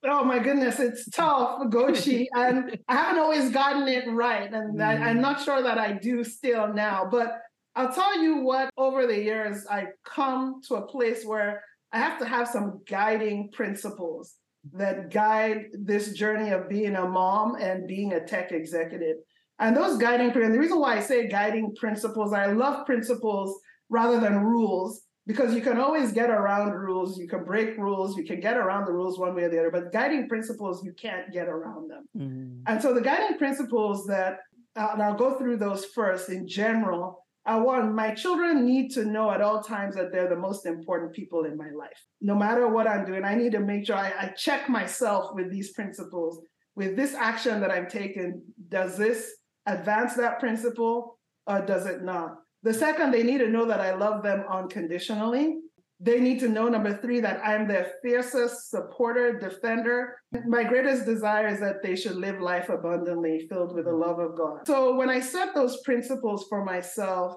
Oh 0.08 0.24
my 0.24 0.40
goodness, 0.40 0.80
it's 0.80 1.10
tough, 1.10 1.62
Gochi, 1.70 2.28
and 2.36 2.78
I 2.88 2.96
haven't 2.96 3.22
always 3.22 3.50
gotten 3.50 3.88
it 3.88 4.08
right, 4.10 4.52
and 4.54 4.78
mm. 4.78 4.84
I, 4.84 5.10
I'm 5.10 5.22
not 5.22 5.44
sure 5.44 5.62
that 5.64 5.78
I 5.78 5.94
do 5.94 6.24
still 6.24 6.74
now. 6.74 7.08
But 7.10 7.40
I'll 7.76 7.94
tell 7.94 8.22
you 8.22 8.38
what, 8.38 8.70
over 8.78 9.08
the 9.08 9.22
years, 9.22 9.66
I 9.70 9.88
come 10.06 10.62
to 10.68 10.76
a 10.76 10.88
place 10.88 11.26
where 11.26 11.64
I 11.92 12.00
have 12.00 12.20
to 12.20 12.26
have 12.26 12.48
some 12.48 12.82
guiding 12.88 13.50
principles 13.52 14.36
that 14.74 15.12
guide 15.12 15.66
this 15.74 16.14
journey 16.14 16.52
of 16.52 16.70
being 16.70 16.96
a 16.96 17.08
mom 17.08 17.56
and 17.56 17.88
being 17.88 18.14
a 18.14 18.26
tech 18.26 18.52
executive. 18.52 19.18
And 19.60 19.76
those 19.76 19.98
guiding, 19.98 20.32
and 20.32 20.54
the 20.54 20.60
reason 20.60 20.80
why 20.80 20.98
I 20.98 21.02
say 21.02 21.28
guiding 21.28 21.76
principles, 21.76 22.34
I 22.34 22.48
love 22.48 22.86
principles 22.86 23.58
rather 23.90 24.20
than 24.20 24.40
rules 24.40 25.05
because 25.28 25.56
you 25.56 25.62
can 25.62 25.80
always 25.80 26.12
get 26.12 26.30
around 26.30 26.72
rules, 26.72 27.18
you 27.18 27.28
can 27.28 27.44
break 27.44 27.78
rules, 27.78 28.16
you 28.16 28.24
can 28.24 28.40
get 28.40 28.58
around 28.58 28.86
the 28.86 28.94
rules 28.94 29.18
one 29.18 29.36
way 29.36 29.44
or 29.44 29.50
the 29.50 29.60
other, 29.60 29.72
but 29.72 29.92
guiding 29.92 30.30
principles, 30.30 30.84
you 30.84 30.94
can't 30.94 31.32
get 31.32 31.48
around 31.48 31.90
them. 31.90 32.08
Mm-hmm. 32.16 32.62
And 32.68 32.82
so 32.82 32.94
the 32.94 33.02
guiding 33.02 33.38
principles 33.38 34.06
that, 34.08 34.40
uh, 34.76 34.90
and 34.94 35.02
I'll 35.02 35.16
go 35.16 35.38
through 35.38 35.58
those 35.58 35.86
first 35.86 36.30
in 36.30 36.48
general, 36.48 37.26
I 37.48 37.58
want 37.58 37.94
my 37.94 38.14
children 38.14 38.66
need 38.66 38.92
to 38.94 39.06
know 39.06 39.30
at 39.30 39.42
all 39.42 39.62
times 39.62 39.96
that 39.96 40.12
they're 40.12 40.30
the 40.30 40.36
most 40.36 40.66
important 40.66 41.14
people 41.14 41.46
in 41.46 41.56
my 41.56 41.70
life. 41.70 42.04
No 42.20 42.36
matter 42.36 42.68
what 42.68 42.88
I'm 42.88 43.06
doing, 43.06 43.24
I 43.24 43.36
need 43.36 43.52
to 43.52 43.60
make 43.60 43.86
sure 43.86 43.96
I, 43.96 44.14
I 44.20 44.28
check 44.36 44.68
myself 44.68 45.36
with 45.36 45.52
these 45.52 45.72
principles. 45.74 46.42
With 46.76 46.96
this 46.96 47.14
action 47.14 47.62
that 47.62 47.72
I'm 47.72 47.88
taking, 47.88 48.42
does 48.70 48.98
this 48.98 49.32
advance 49.66 50.16
that 50.16 50.40
principle 50.40 51.20
or 51.48 51.62
does 51.62 51.86
it 51.86 52.04
not? 52.04 52.36
The 52.66 52.74
second, 52.74 53.12
they 53.12 53.22
need 53.22 53.38
to 53.38 53.48
know 53.48 53.66
that 53.68 53.80
I 53.80 53.94
love 53.94 54.24
them 54.24 54.44
unconditionally. 54.52 55.58
They 56.00 56.20
need 56.20 56.40
to 56.40 56.50
know, 56.50 56.68
number 56.68 56.98
three, 56.98 57.20
that 57.20 57.40
I'm 57.46 57.68
their 57.68 57.92
fiercest 58.02 58.72
supporter, 58.72 59.38
defender. 59.38 60.16
My 60.48 60.64
greatest 60.64 61.06
desire 61.06 61.48
is 61.48 61.60
that 61.60 61.84
they 61.84 61.96
should 61.96 62.16
live 62.16 62.42
life 62.42 62.70
abundantly, 62.70 63.46
filled 63.50 63.76
with 63.76 63.86
the 63.86 63.92
mm-hmm. 63.92 64.02
love 64.02 64.20
of 64.20 64.36
God. 64.36 64.66
So 64.66 64.96
when 64.96 65.12
I 65.12 65.20
set 65.20 65.54
those 65.54 65.80
principles 65.82 66.48
for 66.50 66.66
myself, 66.66 67.36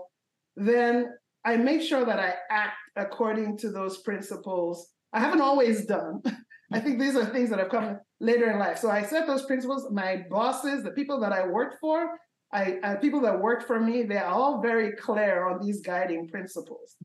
then 0.56 1.12
I 1.44 1.58
make 1.58 1.82
sure 1.82 2.06
that 2.06 2.18
I 2.18 2.34
act 2.50 2.78
according 2.96 3.58
to 3.58 3.70
those 3.70 3.98
principles. 3.98 4.88
I 5.12 5.20
haven't 5.20 5.42
always 5.42 5.84
done. 5.84 6.22
I 6.72 6.80
think 6.80 6.98
these 6.98 7.16
are 7.16 7.26
things 7.26 7.50
that 7.50 7.58
have 7.58 7.68
come 7.68 7.98
later 8.18 8.50
in 8.50 8.58
life. 8.58 8.78
So 8.78 8.90
I 8.90 9.02
set 9.02 9.26
those 9.26 9.44
principles. 9.44 9.88
My 9.92 10.24
bosses, 10.30 10.82
the 10.82 10.90
people 10.92 11.20
that 11.20 11.32
I 11.32 11.46
work 11.46 11.78
for, 11.80 12.18
I, 12.52 12.78
I, 12.82 12.94
people 12.94 13.20
that 13.22 13.40
work 13.40 13.66
for 13.66 13.78
me, 13.78 14.02
they're 14.02 14.26
all 14.26 14.60
very 14.60 14.92
clear 14.92 15.48
on 15.48 15.64
these 15.64 15.80
guiding 15.80 16.28
principles. 16.28 16.96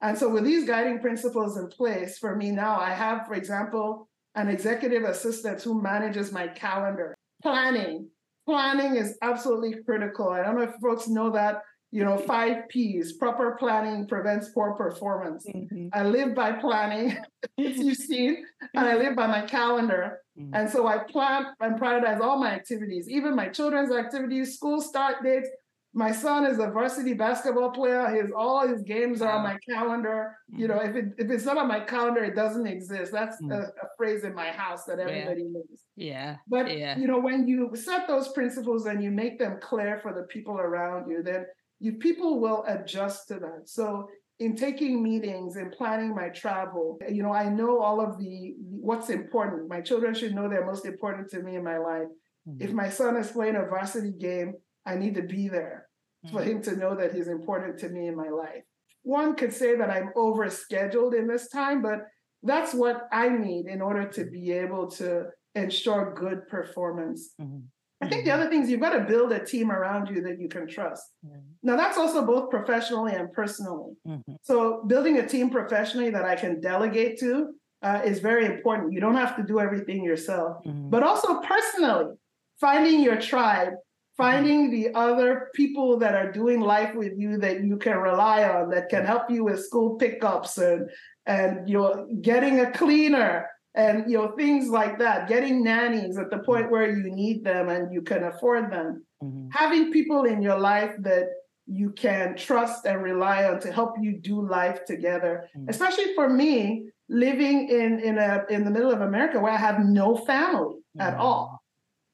And 0.00 0.16
so 0.16 0.28
with 0.28 0.44
these 0.44 0.66
guiding 0.66 1.00
principles 1.00 1.56
in 1.56 1.68
place, 1.68 2.18
for 2.18 2.36
me 2.36 2.50
now, 2.50 2.78
I 2.78 2.90
have, 2.90 3.26
for 3.26 3.34
example, 3.34 4.08
an 4.34 4.48
executive 4.48 5.04
assistant 5.04 5.62
who 5.62 5.80
manages 5.80 6.32
my 6.32 6.48
calendar. 6.48 7.14
Planning. 7.42 8.08
Planning 8.46 8.96
is 8.96 9.16
absolutely 9.22 9.82
critical. 9.84 10.28
I 10.28 10.42
don't 10.42 10.56
know 10.56 10.62
if 10.62 10.74
folks 10.80 11.08
know 11.08 11.30
that 11.30 11.62
you 11.94 12.02
know, 12.02 12.18
five 12.18 12.68
P's, 12.68 13.12
proper 13.12 13.56
planning 13.56 14.08
prevents 14.08 14.48
poor 14.48 14.74
performance. 14.74 15.46
Mm-hmm. 15.46 15.90
I 15.92 16.02
live 16.02 16.34
by 16.34 16.50
planning, 16.50 17.16
as 17.64 17.78
you've 17.78 17.96
seen, 17.96 18.44
and 18.74 18.84
I 18.84 18.96
live 18.96 19.14
by 19.14 19.28
my 19.28 19.42
calendar. 19.42 20.18
Mm-hmm. 20.38 20.54
And 20.54 20.70
so 20.70 20.86
I 20.86 20.98
plan 20.98 21.46
and 21.60 21.80
prioritize 21.80 22.20
all 22.20 22.38
my 22.38 22.52
activities, 22.52 23.08
even 23.08 23.36
my 23.36 23.48
children's 23.48 23.92
activities, 23.92 24.54
school 24.54 24.80
start 24.80 25.22
dates. 25.22 25.48
My 25.96 26.10
son 26.10 26.44
is 26.44 26.58
a 26.58 26.66
varsity 26.66 27.14
basketball 27.14 27.70
player. 27.70 28.08
His 28.08 28.32
all 28.36 28.66
his 28.66 28.82
games 28.82 29.22
are 29.22 29.30
on 29.30 29.44
my 29.44 29.56
calendar. 29.68 30.36
Mm-hmm. 30.50 30.60
You 30.60 30.68
know, 30.68 30.80
if 30.80 30.96
it 30.96 31.04
if 31.18 31.30
it's 31.30 31.44
not 31.44 31.56
on 31.56 31.68
my 31.68 31.78
calendar, 31.78 32.24
it 32.24 32.34
doesn't 32.34 32.66
exist. 32.66 33.12
That's 33.12 33.40
mm. 33.40 33.52
a, 33.52 33.60
a, 33.60 33.88
phrase 33.96 34.24
in 34.24 34.34
my 34.34 34.48
house 34.48 34.84
that 34.86 34.98
everybody 34.98 35.42
yeah. 35.42 35.48
knows. 35.52 35.80
Yeah. 35.94 36.36
But 36.48 36.76
yeah. 36.76 36.98
you 36.98 37.06
know, 37.06 37.20
when 37.20 37.46
you 37.46 37.70
set 37.74 38.08
those 38.08 38.28
principles 38.32 38.86
and 38.86 39.04
you 39.04 39.12
make 39.12 39.38
them 39.38 39.58
clear 39.62 40.00
for 40.02 40.12
the 40.12 40.22
people 40.22 40.58
around 40.58 41.08
you, 41.08 41.22
then 41.22 41.46
you 41.78 41.92
people 41.92 42.40
will 42.40 42.64
adjust 42.66 43.28
to 43.28 43.34
that. 43.34 43.62
So 43.66 44.08
in 44.40 44.56
taking 44.56 45.02
meetings 45.02 45.56
and 45.56 45.72
planning 45.72 46.14
my 46.14 46.28
travel, 46.28 46.98
you 47.08 47.22
know, 47.22 47.32
I 47.32 47.48
know 47.48 47.80
all 47.80 48.00
of 48.00 48.18
the 48.18 48.54
what's 48.58 49.10
important. 49.10 49.68
My 49.68 49.80
children 49.80 50.14
should 50.14 50.34
know 50.34 50.48
they're 50.48 50.66
most 50.66 50.86
important 50.86 51.30
to 51.30 51.42
me 51.42 51.56
in 51.56 51.64
my 51.64 51.78
life. 51.78 52.08
Mm-hmm. 52.48 52.62
If 52.62 52.72
my 52.72 52.88
son 52.88 53.16
is 53.16 53.30
playing 53.30 53.56
a 53.56 53.66
varsity 53.66 54.12
game, 54.12 54.54
I 54.84 54.96
need 54.96 55.14
to 55.14 55.22
be 55.22 55.48
there 55.48 55.88
mm-hmm. 56.24 56.36
for 56.36 56.42
him 56.42 56.62
to 56.62 56.76
know 56.76 56.94
that 56.96 57.14
he's 57.14 57.28
important 57.28 57.78
to 57.80 57.88
me 57.88 58.08
in 58.08 58.16
my 58.16 58.28
life. 58.28 58.64
One 59.02 59.36
could 59.36 59.52
say 59.52 59.76
that 59.76 59.90
I'm 59.90 60.10
overscheduled 60.16 61.16
in 61.16 61.28
this 61.28 61.48
time, 61.48 61.82
but 61.82 62.00
that's 62.42 62.74
what 62.74 63.02
I 63.12 63.28
need 63.28 63.66
in 63.66 63.80
order 63.80 64.06
to 64.08 64.24
be 64.24 64.52
able 64.52 64.90
to 64.92 65.26
ensure 65.54 66.14
good 66.14 66.48
performance. 66.48 67.30
Mm-hmm. 67.40 67.60
I 68.04 68.08
think 68.08 68.24
the 68.24 68.30
mm-hmm. 68.30 68.40
other 68.40 68.50
thing 68.50 68.62
is 68.62 68.70
you've 68.70 68.80
got 68.80 68.96
to 68.96 69.00
build 69.00 69.32
a 69.32 69.44
team 69.44 69.70
around 69.70 70.08
you 70.08 70.20
that 70.22 70.40
you 70.40 70.48
can 70.48 70.66
trust. 70.66 71.04
Mm-hmm. 71.26 71.38
Now, 71.62 71.76
that's 71.76 71.98
also 71.98 72.24
both 72.24 72.50
professionally 72.50 73.14
and 73.14 73.32
personally. 73.32 73.94
Mm-hmm. 74.06 74.34
So, 74.42 74.84
building 74.86 75.18
a 75.18 75.26
team 75.26 75.50
professionally 75.50 76.10
that 76.10 76.24
I 76.24 76.36
can 76.36 76.60
delegate 76.60 77.18
to 77.20 77.54
uh, 77.82 78.02
is 78.04 78.20
very 78.20 78.46
important. 78.46 78.92
You 78.92 79.00
don't 79.00 79.16
have 79.16 79.36
to 79.36 79.42
do 79.42 79.60
everything 79.60 80.04
yourself, 80.04 80.64
mm-hmm. 80.64 80.90
but 80.90 81.02
also 81.02 81.40
personally, 81.40 82.14
finding 82.60 83.00
your 83.00 83.20
tribe, 83.20 83.74
finding 84.16 84.70
the 84.70 84.94
other 84.94 85.50
people 85.54 85.98
that 85.98 86.14
are 86.14 86.30
doing 86.30 86.60
life 86.60 86.94
with 86.94 87.12
you 87.16 87.38
that 87.38 87.64
you 87.64 87.76
can 87.76 87.98
rely 87.98 88.44
on, 88.44 88.70
that 88.70 88.88
can 88.88 89.04
help 89.04 89.30
you 89.30 89.44
with 89.44 89.64
school 89.64 89.96
pickups 89.96 90.58
and 90.58 90.88
and 91.26 91.68
you're 91.68 92.06
getting 92.20 92.60
a 92.60 92.70
cleaner 92.70 93.48
and 93.74 94.10
you 94.10 94.16
know 94.16 94.32
things 94.36 94.68
like 94.68 94.98
that 94.98 95.28
getting 95.28 95.62
nannies 95.62 96.16
at 96.16 96.30
the 96.30 96.38
point 96.38 96.70
where 96.70 96.96
you 96.96 97.10
need 97.10 97.44
them 97.44 97.68
and 97.68 97.92
you 97.92 98.02
can 98.02 98.24
afford 98.24 98.70
them 98.70 99.04
mm-hmm. 99.22 99.48
having 99.50 99.92
people 99.92 100.24
in 100.24 100.40
your 100.40 100.58
life 100.58 100.94
that 101.00 101.26
you 101.66 101.90
can 101.90 102.36
trust 102.36 102.84
and 102.84 103.02
rely 103.02 103.44
on 103.44 103.58
to 103.58 103.72
help 103.72 103.94
you 104.00 104.18
do 104.18 104.46
life 104.46 104.84
together 104.84 105.48
mm-hmm. 105.56 105.68
especially 105.68 106.14
for 106.14 106.28
me 106.28 106.88
living 107.08 107.68
in 107.68 107.98
in 108.00 108.18
a 108.18 108.44
in 108.48 108.64
the 108.64 108.70
middle 108.70 108.90
of 108.90 109.00
america 109.00 109.40
where 109.40 109.52
i 109.52 109.56
have 109.56 109.80
no 109.80 110.16
family 110.16 110.76
mm-hmm. 110.76 111.00
at 111.00 111.14
all 111.14 111.60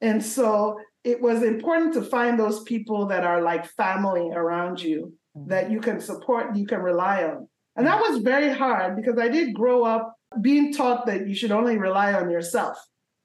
and 0.01 0.25
so 0.25 0.79
it 1.03 1.21
was 1.21 1.43
important 1.43 1.93
to 1.95 2.03
find 2.03 2.39
those 2.39 2.63
people 2.65 3.07
that 3.07 3.25
are 3.25 3.41
like 3.43 3.67
family 3.67 4.31
around 4.33 4.81
you 4.81 5.13
mm-hmm. 5.37 5.49
that 5.49 5.71
you 5.71 5.81
can 5.81 6.01
support 6.01 6.57
you 6.57 6.67
can 6.67 6.81
rely 6.81 7.25
on 7.25 7.47
and 7.77 7.87
that 7.87 8.01
mm-hmm. 8.01 8.15
was 8.15 8.23
very 8.23 8.53
hard 8.53 8.97
because 8.97 9.19
i 9.19 9.29
did 9.29 9.55
grow 9.55 9.85
up 9.85 10.15
being 10.41 10.73
taught 10.73 11.07
that 11.07 11.27
you 11.29 11.35
should 11.35 11.53
only 11.53 11.79
rely 11.79 12.13
on 12.15 12.31
yourself 12.31 12.77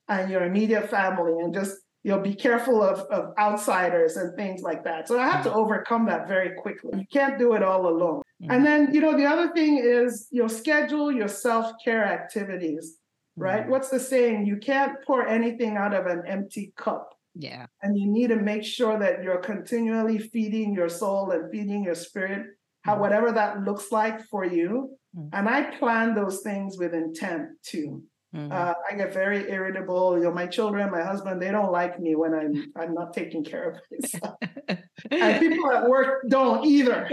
and 0.08 0.30
your 0.30 0.44
immediate 0.44 0.90
family 0.90 1.34
and 1.42 1.54
just 1.54 1.76
you 2.06 2.12
know, 2.12 2.20
be 2.20 2.36
careful 2.36 2.84
of, 2.84 3.00
of 3.10 3.34
outsiders 3.40 4.16
and 4.16 4.36
things 4.36 4.62
like 4.62 4.84
that. 4.84 5.08
So 5.08 5.20
I 5.20 5.28
have 5.28 5.44
to 5.46 5.50
mm-hmm. 5.50 5.58
overcome 5.58 6.06
that 6.06 6.28
very 6.28 6.52
quickly. 6.56 7.00
You 7.00 7.08
can't 7.12 7.40
do 7.40 7.54
it 7.54 7.64
all 7.64 7.88
alone. 7.88 8.22
Mm-hmm. 8.44 8.52
And 8.52 8.64
then, 8.64 8.94
you 8.94 9.02
know, 9.02 9.18
the 9.18 9.26
other 9.26 9.52
thing 9.54 9.80
is, 9.84 10.28
you 10.30 10.44
know, 10.44 10.48
schedule 10.48 11.12
your 11.12 11.28
self-care 11.28 12.06
activities, 12.06 12.98
right? 13.36 13.62
Mm-hmm. 13.62 13.72
What's 13.72 13.90
the 13.90 14.00
saying? 14.00 14.46
You 14.46 14.58
can't 14.58 15.04
pour 15.04 15.28
anything 15.28 15.78
out 15.78 15.96
of 15.96 16.06
an 16.06 16.22
empty 16.28 16.74
cup. 16.78 17.10
Yeah. 17.34 17.66
And 17.82 17.98
you 17.98 18.08
need 18.08 18.28
to 18.28 18.36
make 18.36 18.64
sure 18.64 19.00
that 19.00 19.24
you're 19.24 19.40
continually 19.40 20.20
feeding 20.20 20.76
your 20.76 20.90
soul 20.90 21.32
and 21.32 21.50
feeding 21.52 21.84
your 21.84 21.96
spirit, 21.96 22.46
how 22.84 22.92
mm-hmm. 22.92 23.02
whatever 23.02 23.32
that 23.32 23.64
looks 23.64 23.92
like 23.92 24.24
for 24.28 24.46
you. 24.46 24.92
Mm-hmm. 25.18 25.30
And 25.34 25.50
I 25.50 25.78
plan 25.78 26.16
those 26.16 26.42
things 26.42 26.78
with 26.78 26.94
intent 26.94 27.50
too. 27.64 28.04
Mm-hmm. 28.36 28.52
Uh, 28.52 28.74
I 28.90 28.96
get 28.96 29.14
very 29.14 29.50
irritable. 29.50 30.18
You 30.18 30.26
know, 30.26 30.32
my 30.32 30.46
children, 30.46 30.92
my 30.92 31.04
husband, 31.04 31.42
they 31.42 31.52
don't 31.52 31.72
like 31.72 32.00
me 32.00 32.16
when 32.16 32.34
I'm 32.34 32.74
I'm 32.76 32.94
not 32.94 33.14
taking 33.14 33.46
care 33.46 33.70
of 33.70 33.80
myself. 33.90 34.36
and 35.12 35.40
people 35.40 35.72
at 35.72 35.88
work 35.88 36.24
don't 36.28 36.66
either. 36.66 37.08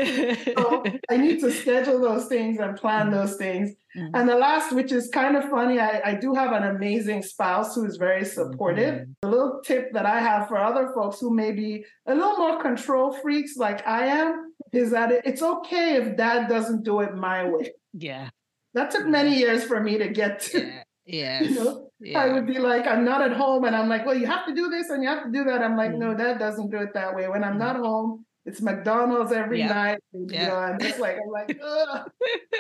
So 0.57 0.83
I 1.11 1.17
need 1.17 1.39
to 1.41 1.53
schedule 1.53 2.01
those 2.01 2.27
things 2.27 2.59
and 2.59 2.77
plan 2.77 3.07
mm-hmm. 3.07 3.15
those 3.15 3.37
things. 3.37 3.71
Mm-hmm. 3.97 4.17
And 4.17 4.29
the 4.29 4.35
last, 4.35 4.73
which 4.73 4.91
is 4.91 5.11
kind 5.11 5.37
of 5.37 5.45
funny, 5.49 5.79
I, 5.79 6.01
I 6.05 6.15
do 6.15 6.35
have 6.35 6.53
an 6.53 6.65
amazing 6.65 7.23
spouse 7.23 7.77
who 7.77 7.85
is 7.85 7.99
very 7.99 8.25
supportive. 8.25 8.95
Mm-hmm. 8.95 9.13
The 9.23 9.29
little 9.29 9.61
tip 9.65 9.93
that 9.93 10.07
I 10.07 10.19
have 10.19 10.49
for 10.49 10.57
other 10.59 10.93
folks 10.93 11.21
who 11.21 11.33
may 11.33 11.53
be 11.53 11.85
a 12.07 12.15
little 12.15 12.37
more 12.37 12.61
control 12.61 13.13
freaks 13.13 13.57
like 13.57 13.87
I 13.87 14.07
am 14.07 14.53
is 14.73 14.91
that 14.91 15.13
it's 15.25 15.43
okay 15.43 15.97
if 15.97 16.17
dad 16.17 16.49
doesn't 16.49 16.83
do 16.83 17.01
it 17.01 17.15
my 17.15 17.49
way. 17.49 17.71
Yeah. 17.93 18.31
That 18.75 18.91
took 18.91 19.07
many 19.07 19.37
years 19.37 19.65
for 19.65 19.81
me 19.81 19.99
to 19.99 20.09
get 20.09 20.41
to. 20.41 20.67
Yeah. 20.67 20.83
Yes. 21.05 21.51
You 21.51 21.55
know, 21.57 21.91
yeah. 21.99 22.21
I 22.21 22.33
would 22.33 22.47
be 22.47 22.61
like, 22.61 22.87
I'm 22.87 23.05
not 23.05 23.23
at 23.23 23.33
home, 23.33 23.65
and 23.65 23.75
I'm 23.75 23.89
like, 23.89 24.07
well, 24.07 24.17
you 24.17 24.27
have 24.27 24.47
to 24.47 24.55
do 24.55 24.69
this 24.69 24.89
and 24.89 25.03
you 25.03 25.09
have 25.09 25.25
to 25.25 25.33
do 25.33 25.43
that. 25.43 25.61
I'm 25.61 25.77
like, 25.77 25.91
mm. 25.91 25.99
no, 25.99 26.15
that 26.15 26.39
doesn't 26.39 26.71
do 26.71 26.79
it 26.79 26.95
that 26.95 27.17
way. 27.17 27.27
When 27.27 27.43
I'm 27.43 27.57
mm. 27.57 27.59
not 27.59 27.75
home, 27.75 28.25
it's 28.45 28.61
McDonald's 28.61 29.31
every 29.33 29.61
yeah. 29.61 29.69
night. 29.69 29.99
And, 30.13 30.31
yeah. 30.31 30.43
You 30.43 30.49
know, 30.49 30.57
I'm 30.57 30.79
just 30.79 30.99
like, 30.99 31.17
I'm 31.17 31.31
like, 31.31 31.61
Ugh. 31.65 32.11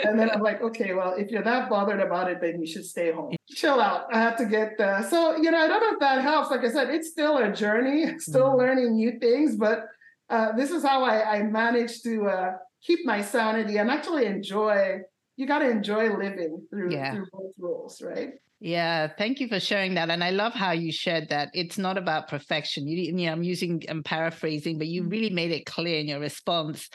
and 0.04 0.18
then 0.18 0.30
I'm 0.30 0.40
like, 0.40 0.62
okay, 0.62 0.94
well, 0.94 1.14
if 1.14 1.30
you're 1.30 1.42
that 1.42 1.68
bothered 1.68 2.00
about 2.00 2.30
it, 2.30 2.40
then 2.40 2.60
you 2.60 2.66
should 2.66 2.84
stay 2.84 3.12
home. 3.12 3.34
Chill 3.50 3.80
out. 3.80 4.06
I 4.12 4.20
have 4.20 4.36
to 4.36 4.44
get 4.44 4.78
uh, 4.80 5.02
so 5.02 5.36
you 5.36 5.50
know, 5.50 5.58
I 5.58 5.66
don't 5.66 5.80
know 5.80 5.92
if 5.92 6.00
that 6.00 6.22
helps. 6.22 6.50
Like 6.50 6.64
I 6.64 6.70
said, 6.70 6.90
it's 6.90 7.10
still 7.10 7.38
a 7.38 7.52
journey, 7.52 8.14
still 8.18 8.50
mm. 8.50 8.58
learning 8.58 8.94
new 8.94 9.18
things, 9.18 9.56
but 9.56 9.86
uh, 10.30 10.52
this 10.52 10.70
is 10.70 10.82
how 10.82 11.04
I, 11.04 11.36
I 11.36 11.42
managed 11.42 12.04
to 12.04 12.26
uh, 12.26 12.52
keep 12.82 13.04
my 13.04 13.20
sanity 13.20 13.78
and 13.78 13.90
actually 13.90 14.26
enjoy 14.26 15.00
you 15.42 15.48
got 15.48 15.58
to 15.58 15.68
enjoy 15.68 16.16
living 16.16 16.64
through, 16.70 16.92
yeah. 16.92 17.10
through 17.10 17.26
both 17.32 17.52
roles, 17.58 18.00
right? 18.00 18.30
Yeah, 18.60 19.08
thank 19.18 19.40
you 19.40 19.48
for 19.48 19.58
sharing 19.58 19.94
that. 19.94 20.08
And 20.08 20.22
I 20.22 20.30
love 20.30 20.52
how 20.52 20.70
you 20.70 20.92
shared 20.92 21.30
that 21.30 21.50
it's 21.52 21.78
not 21.78 21.98
about 21.98 22.28
perfection. 22.28 22.86
You, 22.86 22.96
you 22.96 23.12
know, 23.12 23.32
I'm 23.32 23.42
using, 23.42 23.82
I'm 23.88 24.04
paraphrasing, 24.04 24.78
but 24.78 24.86
you 24.86 25.02
mm-hmm. 25.02 25.10
really 25.10 25.30
made 25.30 25.50
it 25.50 25.66
clear 25.66 25.98
in 25.98 26.06
your 26.06 26.20
response 26.20 26.88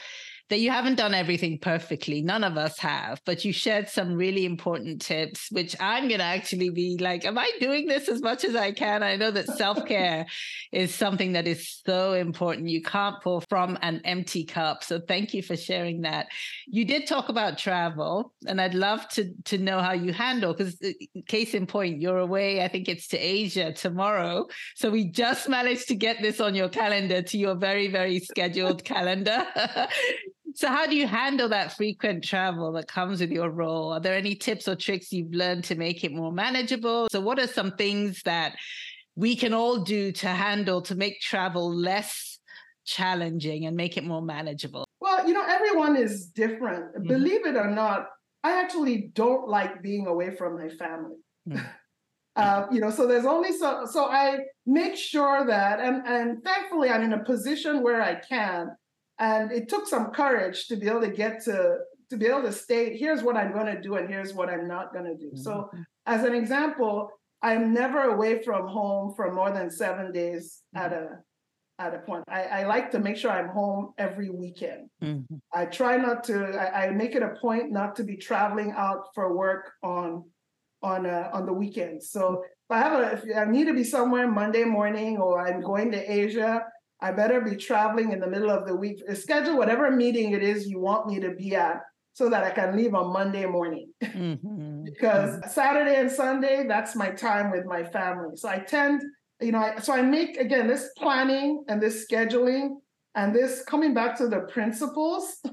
that 0.50 0.60
you 0.60 0.70
haven't 0.70 0.94
done 0.94 1.12
everything 1.12 1.58
perfectly. 1.58 2.22
None 2.22 2.42
of 2.42 2.56
us 2.56 2.78
have, 2.78 3.20
but 3.26 3.44
you 3.44 3.52
shared 3.52 3.88
some 3.88 4.14
really 4.14 4.46
important 4.46 5.02
tips, 5.02 5.48
which 5.50 5.76
I'm 5.78 6.08
going 6.08 6.20
to 6.20 6.24
actually 6.24 6.70
be 6.70 6.96
like, 6.98 7.26
am 7.26 7.36
I 7.36 7.50
doing 7.60 7.86
this 7.86 8.08
as 8.08 8.22
much 8.22 8.44
as 8.44 8.56
I 8.56 8.72
can? 8.72 9.02
I 9.02 9.16
know 9.16 9.30
that 9.30 9.46
self 9.46 9.84
care 9.84 10.26
is 10.72 10.94
something 10.94 11.32
that 11.32 11.46
is 11.46 11.80
so 11.84 12.14
important. 12.14 12.68
You 12.68 12.82
can't 12.82 13.22
pour 13.22 13.42
from 13.42 13.78
an 13.82 14.00
empty 14.04 14.44
cup. 14.44 14.84
So 14.84 15.00
thank 15.00 15.34
you 15.34 15.42
for 15.42 15.56
sharing 15.56 16.02
that. 16.02 16.28
You 16.66 16.84
did 16.86 17.06
talk 17.06 17.28
about 17.28 17.58
travel, 17.58 18.32
and 18.46 18.60
I'd 18.60 18.74
love 18.74 19.06
to, 19.10 19.30
to 19.46 19.58
know 19.58 19.80
how 19.80 19.92
you 19.92 20.12
handle, 20.12 20.54
because 20.54 20.78
uh, 20.82 20.90
case 21.26 21.52
in 21.52 21.66
point, 21.66 22.00
you're 22.00 22.18
away, 22.18 22.64
I 22.64 22.68
think 22.68 22.88
it's 22.88 23.08
to 23.08 23.18
Asia 23.18 23.72
tomorrow. 23.72 24.46
So 24.76 24.90
we 24.90 25.10
just 25.10 25.48
managed 25.48 25.88
to 25.88 25.94
get 25.94 26.22
this 26.22 26.40
on 26.40 26.54
your 26.54 26.70
calendar 26.70 27.20
to 27.20 27.38
your 27.38 27.54
very, 27.54 27.88
very 27.88 28.20
scheduled 28.20 28.84
calendar. 28.84 29.46
So, 30.58 30.66
how 30.66 30.88
do 30.88 30.96
you 30.96 31.06
handle 31.06 31.48
that 31.50 31.76
frequent 31.76 32.24
travel 32.24 32.72
that 32.72 32.88
comes 32.88 33.20
with 33.20 33.30
your 33.30 33.48
role? 33.48 33.92
Are 33.92 34.00
there 34.00 34.16
any 34.16 34.34
tips 34.34 34.66
or 34.66 34.74
tricks 34.74 35.12
you've 35.12 35.32
learned 35.32 35.62
to 35.66 35.76
make 35.76 36.02
it 36.02 36.12
more 36.12 36.32
manageable? 36.32 37.06
So, 37.12 37.20
what 37.20 37.38
are 37.38 37.46
some 37.46 37.76
things 37.76 38.22
that 38.24 38.56
we 39.14 39.36
can 39.36 39.54
all 39.54 39.84
do 39.84 40.10
to 40.10 40.26
handle 40.26 40.82
to 40.82 40.96
make 40.96 41.20
travel 41.20 41.72
less 41.72 42.40
challenging 42.84 43.66
and 43.66 43.76
make 43.76 43.96
it 43.96 44.02
more 44.02 44.20
manageable? 44.20 44.84
Well, 44.98 45.28
you 45.28 45.32
know, 45.32 45.44
everyone 45.46 45.94
is 45.94 46.26
different. 46.26 46.92
Mm-hmm. 46.92 47.06
Believe 47.06 47.46
it 47.46 47.54
or 47.54 47.70
not, 47.70 48.08
I 48.42 48.60
actually 48.60 49.12
don't 49.14 49.46
like 49.48 49.80
being 49.80 50.08
away 50.08 50.34
from 50.34 50.56
my 50.56 50.70
family. 50.70 51.18
Mm-hmm. 51.48 51.64
Uh, 52.36 52.68
you 52.70 52.80
know, 52.80 52.88
so 52.88 53.04
there's 53.04 53.24
only 53.24 53.50
so 53.50 53.84
so 53.90 54.04
I 54.04 54.38
make 54.64 54.94
sure 54.94 55.44
that, 55.44 55.80
and 55.80 56.06
and 56.06 56.44
thankfully 56.44 56.88
I'm 56.88 57.02
in 57.02 57.12
a 57.12 57.24
position 57.24 57.82
where 57.82 58.00
I 58.00 58.14
can 58.14 58.68
and 59.18 59.52
it 59.52 59.68
took 59.68 59.86
some 59.86 60.10
courage 60.10 60.66
to 60.68 60.76
be 60.76 60.88
able 60.88 61.00
to 61.00 61.10
get 61.10 61.42
to 61.44 61.78
to 62.10 62.16
be 62.16 62.26
able 62.26 62.42
to 62.42 62.52
state 62.52 62.98
here's 62.98 63.22
what 63.22 63.36
i'm 63.36 63.52
going 63.52 63.66
to 63.66 63.80
do 63.80 63.96
and 63.96 64.08
here's 64.08 64.32
what 64.32 64.48
i'm 64.48 64.66
not 64.66 64.92
going 64.92 65.04
to 65.04 65.16
do 65.16 65.28
mm-hmm. 65.28 65.42
so 65.42 65.70
as 66.06 66.24
an 66.24 66.34
example 66.34 67.10
i'm 67.42 67.72
never 67.72 68.02
away 68.02 68.42
from 68.42 68.66
home 68.66 69.12
for 69.14 69.32
more 69.32 69.50
than 69.50 69.70
seven 69.70 70.12
days 70.12 70.62
mm-hmm. 70.74 70.86
at 70.86 70.92
a 70.92 71.08
at 71.80 71.94
a 71.94 71.98
point 71.98 72.24
I, 72.28 72.42
I 72.42 72.66
like 72.66 72.90
to 72.92 72.98
make 72.98 73.16
sure 73.16 73.30
i'm 73.30 73.48
home 73.48 73.92
every 73.98 74.30
weekend 74.30 74.88
mm-hmm. 75.02 75.36
i 75.52 75.64
try 75.64 75.96
not 75.96 76.24
to 76.24 76.58
I, 76.58 76.86
I, 76.86 76.90
make 76.90 77.14
it 77.14 77.22
a 77.22 77.36
point 77.40 77.70
not 77.70 77.94
to 77.96 78.04
be 78.04 78.16
traveling 78.16 78.72
out 78.76 79.08
for 79.14 79.36
work 79.36 79.72
on 79.82 80.24
on 80.82 81.06
uh, 81.06 81.30
on 81.32 81.46
the 81.46 81.52
weekends 81.52 82.10
so 82.10 82.42
if 82.42 82.70
i 82.70 82.78
have 82.78 83.00
a 83.00 83.12
if 83.12 83.36
i 83.36 83.44
need 83.44 83.66
to 83.66 83.74
be 83.74 83.84
somewhere 83.84 84.28
monday 84.28 84.64
morning 84.64 85.18
or 85.18 85.46
i'm 85.46 85.60
going 85.60 85.92
to 85.92 86.12
asia 86.12 86.64
I 87.00 87.12
better 87.12 87.40
be 87.40 87.56
traveling 87.56 88.12
in 88.12 88.20
the 88.20 88.26
middle 88.26 88.50
of 88.50 88.66
the 88.66 88.74
week. 88.74 89.02
Schedule 89.14 89.56
whatever 89.56 89.90
meeting 89.90 90.32
it 90.32 90.42
is 90.42 90.66
you 90.66 90.80
want 90.80 91.06
me 91.06 91.20
to 91.20 91.30
be 91.30 91.54
at 91.54 91.80
so 92.12 92.28
that 92.28 92.42
I 92.42 92.50
can 92.50 92.76
leave 92.76 92.94
on 92.94 93.12
Monday 93.12 93.46
morning. 93.46 93.92
Mm-hmm. 94.18 94.82
because 94.82 95.36
mm-hmm. 95.36 95.48
Saturday 95.48 95.94
and 96.00 96.10
Sunday, 96.10 96.66
that's 96.66 96.96
my 96.96 97.10
time 97.10 97.52
with 97.52 97.64
my 97.66 97.84
family. 97.84 98.36
So 98.36 98.48
I 98.48 98.58
tend, 98.58 99.00
you 99.40 99.52
know, 99.52 99.60
I, 99.60 99.78
so 99.78 99.92
I 99.92 100.02
make, 100.02 100.38
again, 100.38 100.66
this 100.66 100.90
planning 100.98 101.64
and 101.68 101.80
this 101.80 102.04
scheduling 102.04 102.78
and 103.14 103.32
this 103.32 103.62
coming 103.62 103.94
back 103.94 104.18
to 104.18 104.28
the 104.28 104.40
principles. 104.52 105.36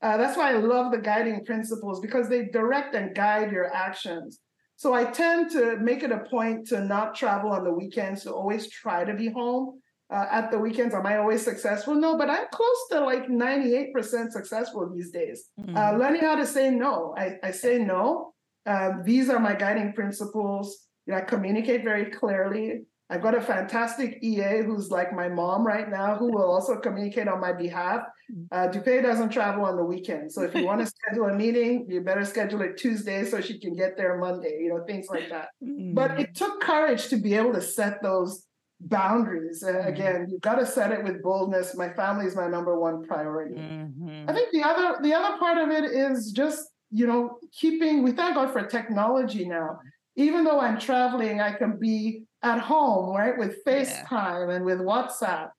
Uh, 0.00 0.16
that's 0.16 0.36
why 0.36 0.52
I 0.52 0.58
love 0.58 0.92
the 0.92 0.98
guiding 0.98 1.44
principles 1.44 1.98
because 1.98 2.28
they 2.28 2.44
direct 2.44 2.94
and 2.94 3.16
guide 3.16 3.50
your 3.50 3.74
actions. 3.74 4.38
So 4.76 4.94
I 4.94 5.02
tend 5.02 5.50
to 5.50 5.76
make 5.78 6.04
it 6.04 6.12
a 6.12 6.20
point 6.30 6.68
to 6.68 6.84
not 6.84 7.16
travel 7.16 7.50
on 7.50 7.64
the 7.64 7.72
weekends, 7.72 8.22
to 8.22 8.32
always 8.32 8.70
try 8.70 9.02
to 9.02 9.12
be 9.12 9.28
home 9.28 9.80
uh, 10.10 10.26
at 10.30 10.50
the 10.50 10.58
weekends. 10.58 10.94
Am 10.94 11.06
I 11.06 11.18
always 11.18 11.44
successful? 11.44 11.94
No, 11.94 12.16
but 12.16 12.30
I'm 12.30 12.46
close 12.52 12.88
to 12.92 13.00
like 13.00 13.28
98% 13.28 14.30
successful 14.30 14.90
these 14.94 15.10
days. 15.10 15.46
Mm-hmm. 15.60 15.76
Uh, 15.76 15.92
learning 15.92 16.22
how 16.22 16.36
to 16.36 16.46
say 16.46 16.70
no. 16.70 17.14
I, 17.16 17.36
I 17.42 17.50
say 17.50 17.78
no. 17.78 18.32
Um, 18.66 19.02
these 19.04 19.28
are 19.28 19.38
my 19.38 19.54
guiding 19.54 19.92
principles. 19.92 20.86
You 21.06 21.12
know, 21.12 21.18
I 21.18 21.22
communicate 21.22 21.84
very 21.84 22.06
clearly. 22.06 22.82
I've 23.10 23.22
got 23.22 23.34
a 23.34 23.40
fantastic 23.40 24.18
EA 24.22 24.62
who's 24.62 24.90
like 24.90 25.14
my 25.14 25.30
mom 25.30 25.66
right 25.66 25.88
now, 25.88 26.14
who 26.16 26.30
will 26.30 26.50
also 26.50 26.76
communicate 26.76 27.26
on 27.26 27.40
my 27.40 27.54
behalf. 27.54 28.02
Mm-hmm. 28.30 28.42
Uh, 28.52 28.68
Dupé 28.68 29.02
doesn't 29.02 29.30
travel 29.30 29.64
on 29.64 29.76
the 29.76 29.84
weekend. 29.84 30.30
So 30.30 30.42
if 30.42 30.54
you 30.54 30.66
want 30.66 30.80
to 30.80 30.86
schedule 31.06 31.26
a 31.26 31.34
meeting, 31.34 31.86
you 31.88 32.02
better 32.02 32.26
schedule 32.26 32.60
it 32.60 32.76
Tuesday 32.76 33.24
so 33.24 33.40
she 33.40 33.58
can 33.58 33.74
get 33.74 33.96
there 33.96 34.18
Monday, 34.18 34.58
you 34.60 34.68
know, 34.68 34.84
things 34.86 35.06
like 35.08 35.30
that. 35.30 35.48
Mm-hmm. 35.64 35.94
But 35.94 36.20
it 36.20 36.34
took 36.34 36.60
courage 36.60 37.08
to 37.08 37.16
be 37.16 37.32
able 37.34 37.54
to 37.54 37.62
set 37.62 38.02
those 38.02 38.47
boundaries. 38.80 39.62
Uh, 39.62 39.72
mm-hmm. 39.72 39.88
Again, 39.88 40.26
you've 40.30 40.40
got 40.40 40.56
to 40.56 40.66
set 40.66 40.92
it 40.92 41.02
with 41.02 41.22
boldness. 41.22 41.76
My 41.76 41.92
family 41.92 42.26
is 42.26 42.36
my 42.36 42.48
number 42.48 42.78
one 42.78 43.04
priority. 43.04 43.56
Mm-hmm. 43.56 44.24
I 44.28 44.32
think 44.32 44.50
the 44.52 44.62
other 44.62 44.98
the 45.02 45.14
other 45.14 45.38
part 45.38 45.58
of 45.58 45.70
it 45.70 45.84
is 45.84 46.32
just 46.32 46.68
you 46.90 47.06
know 47.06 47.38
keeping. 47.52 48.02
We 48.02 48.12
thank 48.12 48.34
God 48.34 48.52
for 48.52 48.62
technology 48.66 49.46
now. 49.46 49.78
Even 50.16 50.44
though 50.44 50.60
I'm 50.60 50.80
traveling, 50.80 51.40
I 51.40 51.52
can 51.52 51.78
be 51.78 52.24
at 52.42 52.58
home, 52.58 53.14
right, 53.16 53.38
with 53.38 53.64
FaceTime 53.64 54.48
yeah. 54.48 54.54
and 54.56 54.64
with 54.64 54.78
WhatsApp 54.78 55.50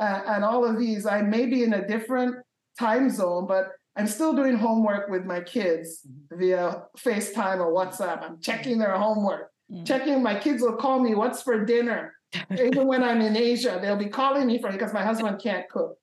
uh, 0.00 0.22
and 0.26 0.44
all 0.44 0.64
of 0.64 0.78
these. 0.78 1.06
I 1.06 1.22
may 1.22 1.46
be 1.46 1.62
in 1.62 1.74
a 1.74 1.86
different 1.86 2.36
time 2.78 3.08
zone, 3.10 3.46
but 3.46 3.68
I'm 3.96 4.06
still 4.08 4.32
doing 4.32 4.56
homework 4.56 5.10
with 5.10 5.24
my 5.24 5.40
kids 5.40 6.00
mm-hmm. 6.08 6.38
via 6.40 6.82
FaceTime 6.98 7.58
or 7.58 7.72
WhatsApp. 7.72 8.22
I'm 8.22 8.40
checking 8.40 8.78
their 8.78 8.96
homework, 8.96 9.50
mm-hmm. 9.70 9.84
checking. 9.84 10.22
My 10.22 10.38
kids 10.38 10.62
will 10.62 10.76
call 10.76 10.98
me, 11.00 11.14
"What's 11.14 11.42
for 11.42 11.64
dinner?" 11.64 12.14
Even 12.50 12.86
when 12.86 13.02
I'm 13.02 13.20
in 13.20 13.36
Asia, 13.36 13.78
they'll 13.80 13.96
be 13.96 14.08
calling 14.08 14.46
me 14.46 14.60
for 14.60 14.68
it 14.68 14.72
because 14.72 14.92
my 14.92 15.02
husband 15.02 15.40
can't 15.42 15.68
cook. 15.68 15.96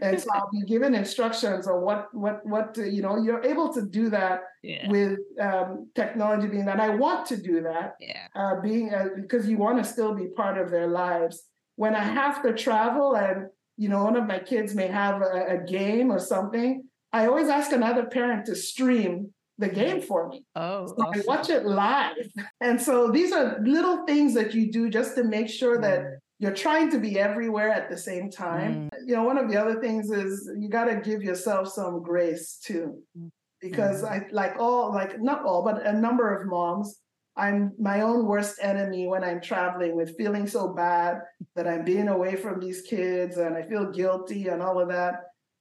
and 0.00 0.18
so 0.18 0.28
I'll 0.32 0.50
be 0.50 0.62
given 0.62 0.94
instructions 0.94 1.66
on 1.66 1.82
what 1.82 2.08
what 2.14 2.44
what 2.46 2.74
to, 2.74 2.90
you 2.90 3.02
know. 3.02 3.18
You're 3.18 3.44
able 3.44 3.72
to 3.74 3.82
do 3.82 4.08
that 4.10 4.44
yeah. 4.62 4.88
with 4.88 5.18
um, 5.38 5.90
technology 5.94 6.48
being 6.48 6.64
that 6.64 6.80
I 6.80 6.88
want 6.90 7.26
to 7.26 7.36
do 7.36 7.60
that. 7.62 7.96
Yeah. 8.00 8.26
Uh, 8.34 8.60
being 8.62 8.94
uh, 8.94 9.08
because 9.14 9.46
you 9.46 9.58
want 9.58 9.76
to 9.76 9.84
still 9.84 10.14
be 10.14 10.28
part 10.28 10.56
of 10.56 10.70
their 10.70 10.86
lives. 10.86 11.42
When 11.76 11.94
I 11.94 12.02
have 12.02 12.42
to 12.44 12.54
travel 12.54 13.14
and 13.14 13.48
you 13.76 13.90
know 13.90 14.04
one 14.04 14.16
of 14.16 14.26
my 14.26 14.38
kids 14.38 14.74
may 14.74 14.86
have 14.86 15.20
a, 15.20 15.58
a 15.58 15.58
game 15.58 16.10
or 16.10 16.18
something, 16.18 16.84
I 17.12 17.26
always 17.26 17.48
ask 17.48 17.70
another 17.72 18.06
parent 18.06 18.46
to 18.46 18.56
stream 18.56 19.33
the 19.58 19.68
game 19.68 20.00
for 20.00 20.28
me. 20.28 20.44
Oh, 20.56 20.86
so 20.86 20.94
awesome. 20.94 21.22
I 21.22 21.24
watch 21.26 21.50
it 21.50 21.64
live. 21.64 22.16
And 22.60 22.80
so 22.80 23.10
these 23.10 23.32
are 23.32 23.60
little 23.64 24.04
things 24.06 24.34
that 24.34 24.54
you 24.54 24.72
do 24.72 24.90
just 24.90 25.14
to 25.16 25.24
make 25.24 25.48
sure 25.48 25.80
that 25.80 26.00
mm. 26.00 26.16
you're 26.38 26.54
trying 26.54 26.90
to 26.90 26.98
be 26.98 27.18
everywhere 27.18 27.70
at 27.70 27.88
the 27.88 27.96
same 27.96 28.30
time. 28.30 28.90
Mm. 28.90 28.98
You 29.06 29.14
know, 29.16 29.22
one 29.22 29.38
of 29.38 29.48
the 29.48 29.56
other 29.56 29.80
things 29.80 30.10
is 30.10 30.50
you 30.58 30.68
got 30.68 30.86
to 30.86 30.96
give 30.96 31.22
yourself 31.22 31.68
some 31.68 32.02
grace 32.02 32.58
too. 32.64 33.00
Mm. 33.18 33.30
Because 33.60 34.02
mm. 34.02 34.10
I 34.10 34.26
like 34.30 34.56
all 34.58 34.92
like 34.92 35.20
not 35.20 35.44
all, 35.44 35.62
but 35.62 35.86
a 35.86 35.92
number 35.92 36.34
of 36.34 36.46
moms, 36.46 37.00
I'm 37.36 37.72
my 37.78 38.02
own 38.02 38.26
worst 38.26 38.58
enemy 38.60 39.06
when 39.06 39.24
I'm 39.24 39.40
traveling 39.40 39.96
with 39.96 40.16
feeling 40.16 40.46
so 40.46 40.68
bad 40.68 41.20
that 41.56 41.66
I'm 41.66 41.84
being 41.84 42.08
away 42.08 42.36
from 42.36 42.60
these 42.60 42.82
kids 42.82 43.38
and 43.38 43.56
I 43.56 43.62
feel 43.62 43.90
guilty 43.90 44.48
and 44.48 44.62
all 44.62 44.80
of 44.80 44.88
that. 44.88 45.14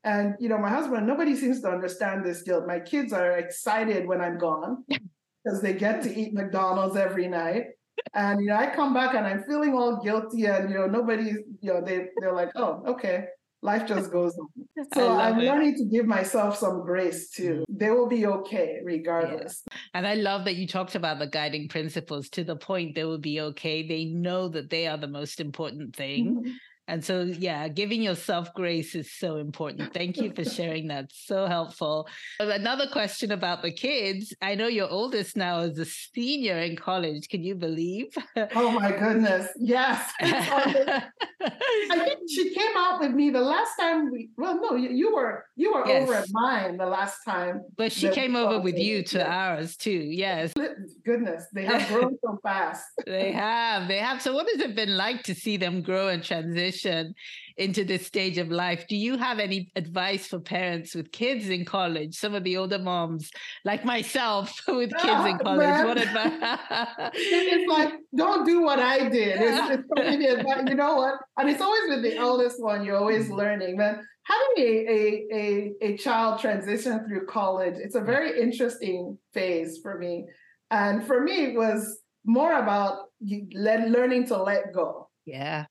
And 0.04 0.36
you 0.40 0.50
know, 0.50 0.58
my 0.58 0.70
husband, 0.70 1.08
nobody 1.08 1.36
seems 1.36 1.62
to 1.62 1.70
understand 1.70 2.26
this 2.26 2.42
guilt. 2.42 2.68
My 2.68 2.80
kids 2.80 3.14
are 3.14 3.38
excited 3.38 4.08
when 4.08 4.22
I'm 4.22 4.38
gone 4.38 4.84
because 5.44 5.62
they 5.62 5.74
get 5.74 6.04
to 6.04 6.14
eat 6.14 6.34
McDonald's 6.34 6.98
every 6.98 7.28
night. 7.28 7.66
And 8.14 8.42
you 8.42 8.48
know, 8.48 8.56
I 8.56 8.68
come 8.68 8.94
back 8.94 9.16
and 9.16 9.26
I'm 9.26 9.44
feeling 9.44 9.74
all 9.74 10.02
guilty, 10.04 10.46
and 10.46 10.70
you 10.70 10.78
know, 10.78 10.88
nobody's, 10.88 11.38
you 11.62 11.74
know, 11.74 11.82
they 11.82 12.08
they're 12.20 12.34
like, 12.34 12.52
oh, 12.56 12.84
okay, 12.88 13.26
life 13.64 13.88
just 13.88 14.12
goes 14.12 14.38
on. 14.38 14.48
So 14.94 15.14
I'm 15.14 15.40
it. 15.40 15.46
learning 15.46 15.76
to 15.78 15.86
give 15.86 16.06
myself 16.06 16.58
some 16.58 16.84
grace 16.84 17.30
too. 17.30 17.64
Mm. 17.72 17.80
They 17.80 17.90
will 17.92 18.08
be 18.08 18.26
okay 18.26 18.80
regardless. 18.84 19.64
Yeah. 19.72 19.78
And 19.94 20.08
I 20.08 20.16
love 20.16 20.46
that 20.46 20.56
you 20.56 20.68
talked 20.68 20.96
about 20.96 21.20
the 21.20 21.28
guiding 21.28 21.70
principles 21.70 22.28
to 22.30 22.44
the 22.44 22.56
point 22.56 22.96
they 22.96 23.06
will 23.06 23.20
be 23.20 23.40
okay. 23.40 23.88
They 23.88 24.06
know 24.06 24.50
that 24.50 24.70
they 24.70 24.88
are 24.88 24.98
the 24.98 25.08
most 25.08 25.40
important 25.40 25.96
thing. 25.96 26.58
And 26.88 27.04
so, 27.04 27.22
yeah, 27.22 27.68
giving 27.70 28.02
yourself 28.02 28.54
grace 28.54 28.94
is 28.94 29.14
so 29.14 29.38
important. 29.38 29.94
Thank 29.94 30.18
you 30.18 30.34
for 30.34 30.44
sharing 30.58 30.88
that. 30.88 31.12
So 31.14 31.46
helpful. 31.46 32.08
Another 32.40 32.88
question 32.92 33.32
about 33.32 33.62
the 33.62 33.72
kids. 33.72 34.34
I 34.42 34.56
know 34.56 34.68
your 34.68 34.90
oldest 34.90 35.38
now 35.38 35.60
is 35.60 35.80
a 35.80 35.86
senior 35.86 36.58
in 36.60 36.76
college. 36.76 37.30
Can 37.30 37.44
you 37.44 37.56
believe? 37.56 38.08
Oh 38.56 38.72
my 38.72 38.92
goodness. 38.92 39.48
Yes. 39.58 40.12
I 40.22 42.00
think 42.00 42.20
she 42.30 42.54
came 42.54 42.76
out 42.78 43.00
with 43.00 43.12
me 43.12 43.30
the 43.30 43.42
last 43.42 43.76
time 43.80 44.12
we 44.12 44.30
well, 44.38 44.60
no, 44.60 44.76
you, 44.76 44.90
you 44.90 45.16
were 45.16 45.46
you 45.56 45.74
were 45.74 45.88
yes. 45.88 46.04
over 46.04 46.16
at 46.16 46.28
mine 46.32 46.78
the 46.78 46.86
last 46.86 47.20
time. 47.26 47.62
But 47.78 47.92
she 47.92 48.10
came 48.10 48.36
over 48.36 48.60
with 48.60 48.78
you 48.78 49.04
to 49.04 49.26
ours 49.26 49.78
too. 49.78 49.92
Yes. 49.92 50.54
Goodness, 51.06 51.46
they 51.54 51.66
have 51.66 51.88
grown 51.88 52.18
so 52.24 52.40
fast. 52.44 52.86
they 53.06 53.32
have. 53.32 53.88
They 53.88 54.00
have. 54.00 54.22
So 54.22 54.34
what 54.34 54.48
has 54.50 54.60
it 54.60 54.76
been 54.76 54.98
like 54.98 55.24
to 55.24 55.36
see 55.36 55.58
them 55.58 55.82
grow 55.82 56.10
and 56.10 56.24
transition? 56.24 56.73
Transition 56.74 57.16
into 57.58 57.84
this 57.84 58.06
stage 58.06 58.38
of 58.38 58.50
life. 58.50 58.86
Do 58.88 58.96
you 58.96 59.18
have 59.18 59.40
any 59.40 59.72
advice 59.76 60.28
for 60.28 60.40
parents 60.40 60.96
with 60.96 61.12
kids 61.12 61.50
in 61.50 61.66
college? 61.66 62.16
Some 62.16 62.34
of 62.34 62.44
the 62.44 62.58
older 62.58 62.80
moms, 62.80 63.30
like 63.64 63.86
myself, 63.86 64.60
with 64.68 64.92
kids 64.92 65.26
in 65.26 65.38
college. 65.38 65.60
Man. 65.60 65.88
What 65.88 65.98
advice? 65.98 67.12
it's 67.14 67.72
like 67.72 67.94
don't 68.16 68.46
do 68.46 68.62
what 68.62 68.80
I 68.80 69.10
did. 69.10 69.38
It's, 69.40 69.86
it's 69.98 70.70
you 70.70 70.76
know 70.76 70.96
what? 70.96 71.16
And 71.38 71.50
it's 71.50 71.62
always 71.62 71.84
with 71.90 72.04
the 72.04 72.16
eldest 72.16 72.62
one. 72.62 72.86
You're 72.86 72.98
always 72.98 73.26
mm-hmm. 73.26 73.36
learning, 73.36 73.78
man. 73.78 74.06
Having 74.26 74.64
a, 74.66 74.88
a 74.90 75.28
a 75.34 75.74
a 75.82 75.98
child 75.98 76.40
transition 76.40 77.06
through 77.06 77.26
college, 77.26 77.76
it's 77.78 77.96
a 77.96 78.02
very 78.02 78.42
interesting 78.42 79.18
phase 79.34 79.80
for 79.82 80.00
me. 80.00 80.26
And 80.72 81.06
for 81.06 81.22
me, 81.22 81.46
it 81.46 81.56
was 81.56 82.00
more 82.26 82.54
about 82.58 83.10
learning 83.54 84.28
to 84.28 84.42
let 84.42 84.74
go. 84.74 85.10
Yeah 85.26 85.66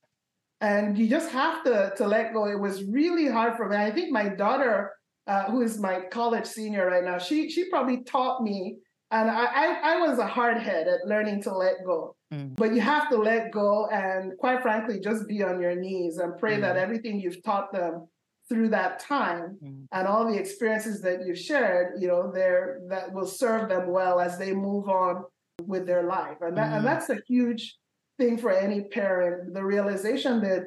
and 0.63 0.97
you 0.97 1.09
just 1.09 1.29
have 1.29 1.63
to 1.65 1.93
to 1.97 2.07
let 2.07 2.33
go. 2.33 2.45
It 2.45 2.59
was 2.59 2.85
really 2.85 3.27
hard 3.27 3.57
for 3.57 3.67
me. 3.67 3.75
I 3.75 3.91
think 3.91 4.11
my 4.11 4.29
daughter, 4.29 4.93
uh, 5.27 5.43
who 5.51 5.61
is 5.61 5.77
my 5.77 5.95
college 6.09 6.45
senior 6.45 6.87
right 6.87 7.03
now, 7.03 7.17
she 7.17 7.49
she 7.51 7.69
probably 7.69 8.03
taught 8.03 8.41
me, 8.41 8.77
and 9.11 9.29
I 9.29 9.45
I, 9.63 9.65
I 9.91 10.07
was 10.07 10.19
a 10.19 10.25
hard 10.25 10.57
head 10.57 10.87
at 10.87 11.05
learning 11.05 11.43
to 11.43 11.51
let 11.55 11.83
go. 11.85 12.15
Mm. 12.33 12.55
But 12.55 12.73
you 12.73 12.79
have 12.79 13.09
to 13.09 13.17
let 13.17 13.51
go, 13.51 13.87
and 13.87 14.37
quite 14.37 14.61
frankly, 14.61 15.01
just 15.01 15.27
be 15.27 15.43
on 15.43 15.59
your 15.59 15.75
knees 15.75 16.17
and 16.17 16.37
pray 16.37 16.57
mm. 16.57 16.61
that 16.61 16.77
everything 16.77 17.19
you've 17.19 17.43
taught 17.43 17.73
them 17.73 18.07
through 18.47 18.69
that 18.69 18.99
time 18.99 19.57
mm. 19.61 19.85
and 19.91 20.07
all 20.07 20.31
the 20.31 20.37
experiences 20.37 21.01
that 21.01 21.25
you've 21.25 21.39
shared, 21.39 22.01
you 22.01 22.07
know, 22.07 22.31
there 22.31 22.79
that 22.87 23.11
will 23.13 23.25
serve 23.25 23.69
them 23.69 23.89
well 23.89 24.19
as 24.19 24.37
they 24.37 24.53
move 24.53 24.87
on 24.87 25.23
with 25.61 25.85
their 25.85 26.03
life, 26.03 26.37
and 26.39 26.55
that 26.57 26.71
and 26.71 26.83
mm. 26.83 26.87
that's 26.89 27.09
a 27.09 27.19
huge 27.27 27.77
thing 28.17 28.37
for 28.37 28.51
any 28.51 28.81
parent 28.81 29.53
the 29.53 29.63
realization 29.63 30.41
that 30.41 30.63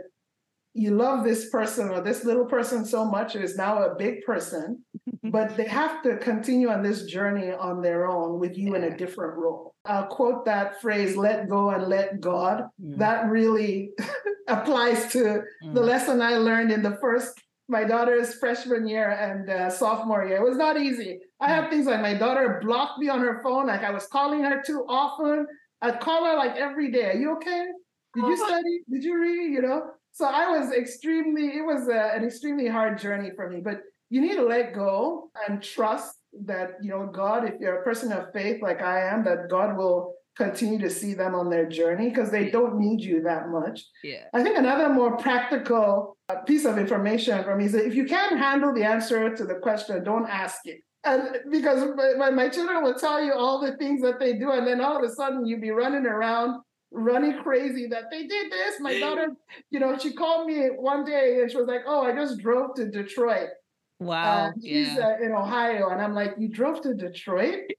you 0.74 0.90
love 0.90 1.24
this 1.24 1.48
person 1.48 1.88
or 1.88 2.00
this 2.00 2.24
little 2.24 2.44
person 2.44 2.84
so 2.84 3.04
much 3.04 3.34
it 3.34 3.42
is 3.42 3.56
now 3.56 3.82
a 3.82 3.94
big 3.94 4.22
person 4.24 4.84
but 5.24 5.56
they 5.56 5.66
have 5.66 6.02
to 6.02 6.16
continue 6.18 6.68
on 6.68 6.82
this 6.82 7.06
journey 7.06 7.50
on 7.50 7.80
their 7.80 8.06
own 8.06 8.38
with 8.38 8.56
you 8.56 8.72
yeah. 8.72 8.78
in 8.78 8.84
a 8.84 8.96
different 8.96 9.36
role 9.36 9.74
i'll 9.84 10.06
quote 10.06 10.44
that 10.44 10.80
phrase 10.80 11.16
let 11.16 11.48
go 11.48 11.70
and 11.70 11.88
let 11.88 12.20
god 12.20 12.64
mm. 12.82 12.96
that 12.98 13.30
really 13.30 13.90
applies 14.48 15.10
to 15.10 15.42
mm. 15.64 15.74
the 15.74 15.80
lesson 15.80 16.20
i 16.20 16.36
learned 16.36 16.70
in 16.70 16.82
the 16.82 16.98
first 17.00 17.40
my 17.68 17.84
daughter's 17.84 18.34
freshman 18.34 18.86
year 18.86 19.10
and 19.10 19.50
uh, 19.50 19.68
sophomore 19.68 20.24
year. 20.24 20.36
It 20.36 20.48
was 20.48 20.56
not 20.56 20.80
easy. 20.80 21.18
I 21.40 21.48
have 21.48 21.64
mm. 21.64 21.70
things 21.70 21.86
like 21.86 22.00
my 22.00 22.14
daughter 22.14 22.60
blocked 22.62 22.98
me 22.98 23.08
on 23.08 23.20
her 23.20 23.40
phone, 23.42 23.66
like 23.66 23.82
I 23.82 23.90
was 23.90 24.06
calling 24.06 24.42
her 24.44 24.62
too 24.64 24.84
often. 24.88 25.46
I'd 25.82 26.00
call 26.00 26.24
her 26.24 26.36
like 26.36 26.56
every 26.56 26.90
day. 26.90 27.10
Are 27.10 27.14
you 27.14 27.36
okay? 27.36 27.66
Did 28.14 28.24
you 28.24 28.36
study? 28.46 28.80
Did 28.90 29.04
you 29.04 29.20
read? 29.20 29.52
You 29.52 29.62
know. 29.62 29.90
So 30.12 30.24
I 30.26 30.58
was 30.58 30.72
extremely. 30.72 31.48
It 31.56 31.64
was 31.64 31.88
a, 31.88 32.14
an 32.14 32.24
extremely 32.24 32.68
hard 32.68 32.98
journey 32.98 33.30
for 33.36 33.50
me. 33.50 33.60
But 33.60 33.80
you 34.08 34.20
need 34.20 34.36
to 34.36 34.44
let 34.44 34.74
go 34.74 35.30
and 35.48 35.62
trust 35.62 36.16
that 36.44 36.72
you 36.82 36.90
know 36.90 37.06
God. 37.06 37.44
If 37.44 37.60
you're 37.60 37.80
a 37.80 37.84
person 37.84 38.12
of 38.12 38.32
faith 38.32 38.62
like 38.62 38.82
I 38.82 39.08
am, 39.08 39.24
that 39.24 39.48
God 39.50 39.76
will 39.76 40.14
continue 40.36 40.78
to 40.78 40.90
see 40.90 41.14
them 41.14 41.34
on 41.34 41.48
their 41.48 41.66
journey 41.66 42.10
because 42.10 42.30
they 42.30 42.50
don't 42.50 42.78
need 42.78 43.00
you 43.00 43.22
that 43.22 43.48
much. 43.48 43.82
Yeah. 44.04 44.24
I 44.34 44.42
think 44.42 44.58
another 44.58 44.90
more 44.90 45.16
practical 45.16 46.18
uh, 46.28 46.36
piece 46.42 46.66
of 46.66 46.78
information 46.78 47.42
for 47.42 47.56
me 47.56 47.64
is 47.64 47.72
that 47.72 47.86
if 47.86 47.94
you 47.94 48.04
can't 48.04 48.38
handle 48.38 48.74
the 48.74 48.84
answer 48.84 49.34
to 49.34 49.44
the 49.44 49.54
question, 49.54 50.04
don't 50.04 50.28
ask 50.28 50.58
it 50.66 50.80
and 51.06 51.50
because 51.50 51.84
my, 52.18 52.30
my 52.30 52.48
children 52.48 52.82
will 52.82 52.94
tell 52.94 53.22
you 53.22 53.32
all 53.32 53.60
the 53.60 53.76
things 53.76 54.02
that 54.02 54.18
they 54.18 54.34
do, 54.34 54.50
and 54.50 54.66
then 54.66 54.80
all 54.80 54.96
of 54.96 55.08
a 55.08 55.14
sudden 55.14 55.46
you'd 55.46 55.60
be 55.60 55.70
running 55.70 56.04
around, 56.04 56.62
running 56.90 57.40
crazy 57.42 57.86
that 57.88 58.04
they 58.10 58.26
did 58.26 58.50
this. 58.50 58.80
My 58.80 58.98
daughter, 58.98 59.28
you 59.70 59.78
know, 59.78 59.96
she 59.98 60.12
called 60.12 60.46
me 60.46 60.66
one 60.66 61.04
day 61.04 61.40
and 61.40 61.50
she 61.50 61.56
was 61.56 61.66
like, 61.66 61.82
"Oh, 61.86 62.02
I 62.02 62.14
just 62.14 62.38
drove 62.38 62.74
to 62.74 62.90
Detroit." 62.90 63.50
Wow, 63.98 64.48
uh, 64.48 64.52
she's 64.60 64.94
yeah. 64.94 65.16
uh, 65.20 65.24
in 65.24 65.32
Ohio, 65.32 65.90
and 65.90 66.02
I'm 66.02 66.14
like, 66.14 66.34
"You 66.38 66.48
drove 66.48 66.82
to 66.82 66.94
Detroit 66.94 67.70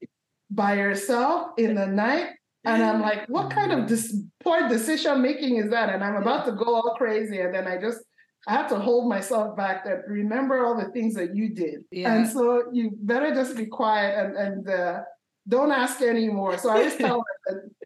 by 0.50 0.74
yourself 0.74 1.52
in 1.58 1.74
the 1.74 1.86
night?" 1.86 2.30
And 2.64 2.82
I'm 2.82 3.00
like, 3.00 3.28
"What 3.28 3.50
kind 3.50 3.72
of 3.72 3.86
dis- 3.86 4.20
poor 4.42 4.68
decision 4.68 5.22
making 5.22 5.56
is 5.56 5.70
that?" 5.70 5.90
And 5.90 6.02
I'm 6.02 6.16
about 6.16 6.46
to 6.46 6.52
go 6.52 6.74
all 6.74 6.94
crazy, 6.96 7.40
and 7.40 7.54
then 7.54 7.66
I 7.66 7.80
just 7.80 8.00
I 8.46 8.52
have 8.52 8.68
to 8.68 8.78
hold 8.78 9.08
myself 9.08 9.56
back 9.56 9.84
that 9.84 10.06
remember 10.06 10.64
all 10.64 10.76
the 10.76 10.90
things 10.90 11.14
that 11.14 11.34
you 11.34 11.54
did. 11.54 11.84
Yeah. 11.90 12.14
And 12.14 12.28
so 12.28 12.64
you 12.72 12.92
better 13.00 13.34
just 13.34 13.56
be 13.56 13.66
quiet 13.66 14.18
and, 14.18 14.36
and 14.36 14.68
uh, 14.68 15.00
don't 15.48 15.72
ask 15.72 16.00
anymore. 16.00 16.56
So 16.58 16.70
I 16.70 16.84
just 16.84 16.98
tell 16.98 17.24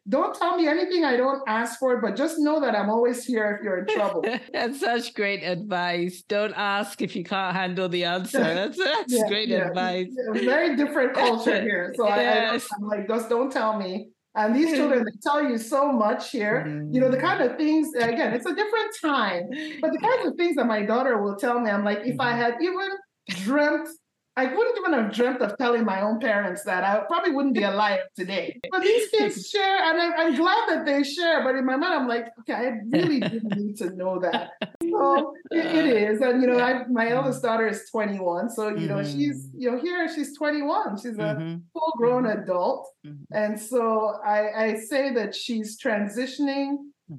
don't 0.08 0.34
tell 0.36 0.56
me 0.56 0.66
anything 0.66 1.04
I 1.04 1.16
don't 1.16 1.42
ask 1.46 1.78
for, 1.78 2.00
but 2.00 2.16
just 2.16 2.38
know 2.38 2.60
that 2.60 2.74
I'm 2.74 2.90
always 2.90 3.24
here 3.24 3.56
if 3.56 3.64
you're 3.64 3.78
in 3.78 3.86
trouble. 3.86 4.24
that's 4.52 4.80
such 4.80 5.14
great 5.14 5.44
advice. 5.44 6.22
Don't 6.28 6.54
ask 6.54 7.00
if 7.00 7.14
you 7.14 7.22
can't 7.22 7.54
handle 7.54 7.88
the 7.88 8.04
answer. 8.04 8.38
That's, 8.42 8.76
that's 8.76 9.12
yeah, 9.12 9.28
great 9.28 9.48
yeah. 9.48 9.68
advice. 9.68 10.08
Very 10.32 10.76
different 10.76 11.14
culture 11.14 11.60
here. 11.60 11.94
So 11.96 12.06
yes. 12.08 12.68
I, 12.70 12.74
I, 12.74 12.78
I'm 12.78 12.88
like, 12.88 13.08
just 13.08 13.28
don't 13.28 13.50
tell 13.50 13.78
me. 13.78 14.10
And 14.34 14.54
these 14.54 14.72
children 14.76 15.04
they 15.04 15.18
tell 15.22 15.42
you 15.42 15.58
so 15.58 15.92
much 15.92 16.30
here. 16.30 16.64
Mm. 16.66 16.94
You 16.94 17.00
know, 17.00 17.10
the 17.10 17.18
kind 17.18 17.42
of 17.42 17.56
things, 17.56 17.94
again, 17.94 18.32
it's 18.34 18.46
a 18.46 18.54
different 18.54 18.90
time, 19.00 19.48
but 19.80 19.92
the 19.92 19.98
kinds 19.98 20.26
of 20.26 20.36
things 20.36 20.56
that 20.56 20.66
my 20.66 20.82
daughter 20.82 21.22
will 21.22 21.36
tell 21.36 21.60
me, 21.60 21.70
I'm 21.70 21.84
like, 21.84 22.00
if 22.04 22.18
I 22.20 22.32
mm-hmm. 22.32 22.40
had 22.40 22.54
even 22.60 22.88
dreamt 23.28 23.88
I 24.34 24.46
wouldn't 24.46 24.78
even 24.78 24.92
have 24.94 25.12
dreamt 25.12 25.42
of 25.42 25.58
telling 25.58 25.84
my 25.84 26.00
own 26.00 26.18
parents 26.18 26.64
that. 26.64 26.84
I 26.84 27.04
probably 27.06 27.32
wouldn't 27.32 27.54
be 27.54 27.64
alive 27.64 28.00
today. 28.16 28.58
But 28.70 28.80
these 28.80 29.10
kids 29.10 29.50
share, 29.50 29.76
and 29.84 30.00
I'm, 30.00 30.12
I'm, 30.16 30.34
glad 30.34 30.68
that 30.70 30.86
they 30.86 31.02
share. 31.02 31.44
But 31.44 31.54
in 31.56 31.66
my 31.66 31.76
mind, 31.76 31.92
I'm 31.92 32.08
like, 32.08 32.28
okay, 32.40 32.54
I 32.54 32.72
really 32.88 33.20
didn't 33.20 33.54
need 33.54 33.76
to 33.78 33.94
know 33.94 34.18
that. 34.20 34.52
So 34.92 35.34
it, 35.50 35.66
it 35.66 36.10
is, 36.10 36.20
and 36.20 36.42
you 36.42 36.48
know, 36.48 36.58
I, 36.58 36.86
my 36.88 37.06
mm-hmm. 37.06 37.14
eldest 37.14 37.42
daughter 37.42 37.66
is 37.66 37.88
21, 37.90 38.50
so 38.50 38.68
you 38.68 38.86
know, 38.86 38.96
mm-hmm. 38.96 39.18
she's 39.18 39.48
you 39.56 39.70
know 39.70 39.78
here 39.78 40.08
she's 40.14 40.36
21. 40.36 40.98
She's 40.98 41.18
a 41.18 41.34
mm-hmm. 41.34 41.56
full-grown 41.72 42.24
mm-hmm. 42.24 42.42
adult, 42.42 42.88
mm-hmm. 43.06 43.24
and 43.32 43.58
so 43.58 44.14
I, 44.24 44.64
I 44.64 44.74
say 44.76 45.12
that 45.14 45.34
she's 45.34 45.80
transitioning 45.80 46.76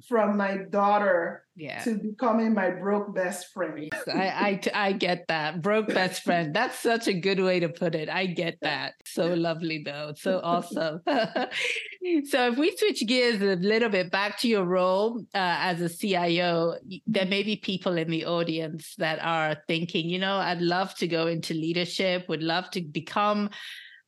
from 0.08 0.36
my 0.36 0.58
daughter 0.70 1.44
yeah. 1.56 1.82
to 1.84 1.96
becoming 1.96 2.54
my 2.54 2.70
broke 2.70 3.14
best 3.14 3.52
friend. 3.52 3.90
I, 4.12 4.60
I 4.74 4.88
I 4.88 4.92
get 4.92 5.26
that 5.28 5.62
broke 5.62 5.88
best 5.88 6.22
friend. 6.22 6.54
That's 6.54 6.78
such 6.78 7.06
a 7.06 7.12
good 7.12 7.38
way 7.40 7.60
to 7.60 7.68
put 7.68 7.94
it. 7.94 8.08
I 8.08 8.26
get 8.26 8.58
that. 8.62 8.94
So 9.04 9.34
lovely 9.34 9.82
though. 9.84 10.12
So 10.16 10.40
awesome. 10.44 11.00
so 11.06 12.48
if 12.48 12.58
we 12.58 12.76
switch 12.76 13.06
gears 13.06 13.40
a 13.40 13.56
little 13.56 13.88
bit 13.88 14.10
back 14.10 14.38
to 14.40 14.48
your 14.48 14.64
role 14.64 15.20
uh, 15.34 15.56
as 15.60 15.80
a 15.80 15.88
CIO, 15.88 16.74
there 17.06 17.26
may 17.26 17.42
be 17.42 17.56
people 17.56 17.96
in 17.96 18.10
the 18.10 18.24
audience 18.24 18.94
that 18.98 19.18
are 19.22 19.56
thinking, 19.68 20.08
you 20.08 20.18
know, 20.18 20.36
I'd 20.36 20.60
love 20.60 20.94
to 20.96 21.06
go 21.06 21.26
into 21.28 21.54
leadership. 21.54 22.28
Would 22.28 22.42
love 22.42 22.70
to 22.70 22.80
become 22.80 23.50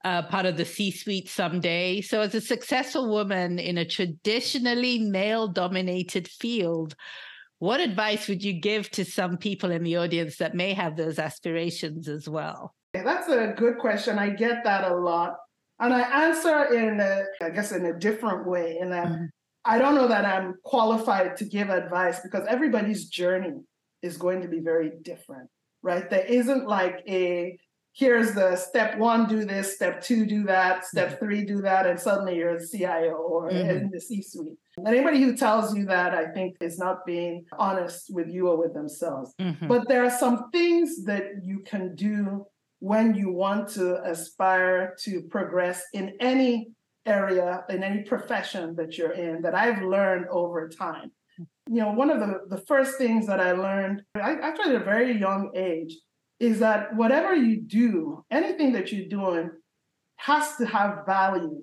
uh, 0.06 0.22
part 0.22 0.46
of 0.46 0.56
the 0.56 0.64
C 0.64 0.90
suite 0.90 1.28
someday. 1.28 2.00
So, 2.00 2.20
as 2.20 2.34
a 2.34 2.40
successful 2.40 3.04
woman 3.10 3.58
in 3.58 3.76
a 3.76 3.84
traditionally 3.84 4.98
male 5.00 5.48
dominated 5.48 6.26
field, 6.28 6.94
What 7.58 7.80
advice 7.80 8.28
would 8.28 8.44
you 8.44 8.52
give 8.52 8.90
to 8.90 9.04
some 9.04 9.38
people 9.38 9.70
in 9.70 9.82
the 9.82 9.96
audience 9.96 10.36
that 10.36 10.54
may 10.54 10.74
have 10.74 10.96
those 10.96 11.18
aspirations 11.18 12.08
as 12.08 12.28
well? 12.28 12.74
That's 12.92 13.28
a 13.28 13.54
good 13.56 13.78
question. 13.78 14.18
I 14.18 14.30
get 14.30 14.64
that 14.64 14.90
a 14.90 14.94
lot. 14.94 15.36
And 15.78 15.92
I 15.92 16.26
answer 16.26 16.74
in, 16.74 17.00
a, 17.00 17.22
I 17.42 17.50
guess, 17.50 17.72
in 17.72 17.84
a 17.86 17.98
different 17.98 18.46
way, 18.46 18.78
in 18.80 18.90
that 18.90 19.06
mm-hmm. 19.08 19.24
I 19.64 19.78
don't 19.78 19.94
know 19.94 20.08
that 20.08 20.24
I'm 20.24 20.54
qualified 20.64 21.36
to 21.38 21.44
give 21.44 21.70
advice 21.70 22.20
because 22.20 22.46
everybody's 22.46 23.06
journey 23.06 23.54
is 24.02 24.16
going 24.16 24.42
to 24.42 24.48
be 24.48 24.60
very 24.60 24.92
different, 25.02 25.48
right? 25.82 26.08
There 26.08 26.24
isn't 26.24 26.66
like 26.66 27.02
a 27.08 27.58
here's 27.96 28.34
the 28.34 28.54
step 28.56 28.98
one, 28.98 29.26
do 29.26 29.44
this, 29.46 29.74
step 29.74 30.02
two, 30.02 30.26
do 30.26 30.44
that, 30.44 30.84
step 30.84 31.08
mm-hmm. 31.08 31.24
three, 31.24 31.44
do 31.44 31.62
that, 31.62 31.86
and 31.86 31.98
suddenly 31.98 32.36
you're 32.36 32.56
a 32.56 32.66
CIO 32.66 33.14
or 33.14 33.50
mm-hmm. 33.50 33.70
in 33.70 33.90
the 33.90 34.00
C 34.00 34.22
suite. 34.22 34.58
Anybody 34.86 35.22
who 35.22 35.34
tells 35.34 35.74
you 35.74 35.86
that, 35.86 36.14
I 36.14 36.26
think, 36.26 36.56
is 36.60 36.78
not 36.78 37.06
being 37.06 37.46
honest 37.58 38.12
with 38.12 38.28
you 38.28 38.48
or 38.48 38.58
with 38.58 38.74
themselves. 38.74 39.32
Mm-hmm. 39.40 39.66
But 39.66 39.88
there 39.88 40.04
are 40.04 40.10
some 40.10 40.50
things 40.50 41.04
that 41.04 41.42
you 41.42 41.60
can 41.60 41.94
do 41.94 42.46
when 42.80 43.14
you 43.14 43.32
want 43.32 43.68
to 43.70 44.02
aspire 44.04 44.94
to 45.04 45.22
progress 45.22 45.82
in 45.94 46.14
any 46.20 46.68
area, 47.06 47.64
in 47.70 47.82
any 47.82 48.02
profession 48.02 48.76
that 48.76 48.98
you're 48.98 49.12
in, 49.12 49.40
that 49.40 49.54
I've 49.54 49.80
learned 49.80 50.26
over 50.28 50.68
time. 50.68 51.12
You 51.38 51.80
know, 51.80 51.92
one 51.92 52.10
of 52.10 52.20
the, 52.20 52.42
the 52.48 52.62
first 52.66 52.98
things 52.98 53.26
that 53.26 53.40
I 53.40 53.52
learned, 53.52 54.02
I, 54.14 54.34
actually 54.34 54.74
at 54.74 54.82
a 54.82 54.84
very 54.84 55.18
young 55.18 55.50
age, 55.56 55.96
is 56.38 56.58
that 56.60 56.94
whatever 56.94 57.34
you 57.34 57.60
do, 57.60 58.24
anything 58.30 58.72
that 58.72 58.92
you're 58.92 59.08
doing 59.08 59.50
has 60.16 60.56
to 60.56 60.66
have 60.66 61.06
value 61.06 61.60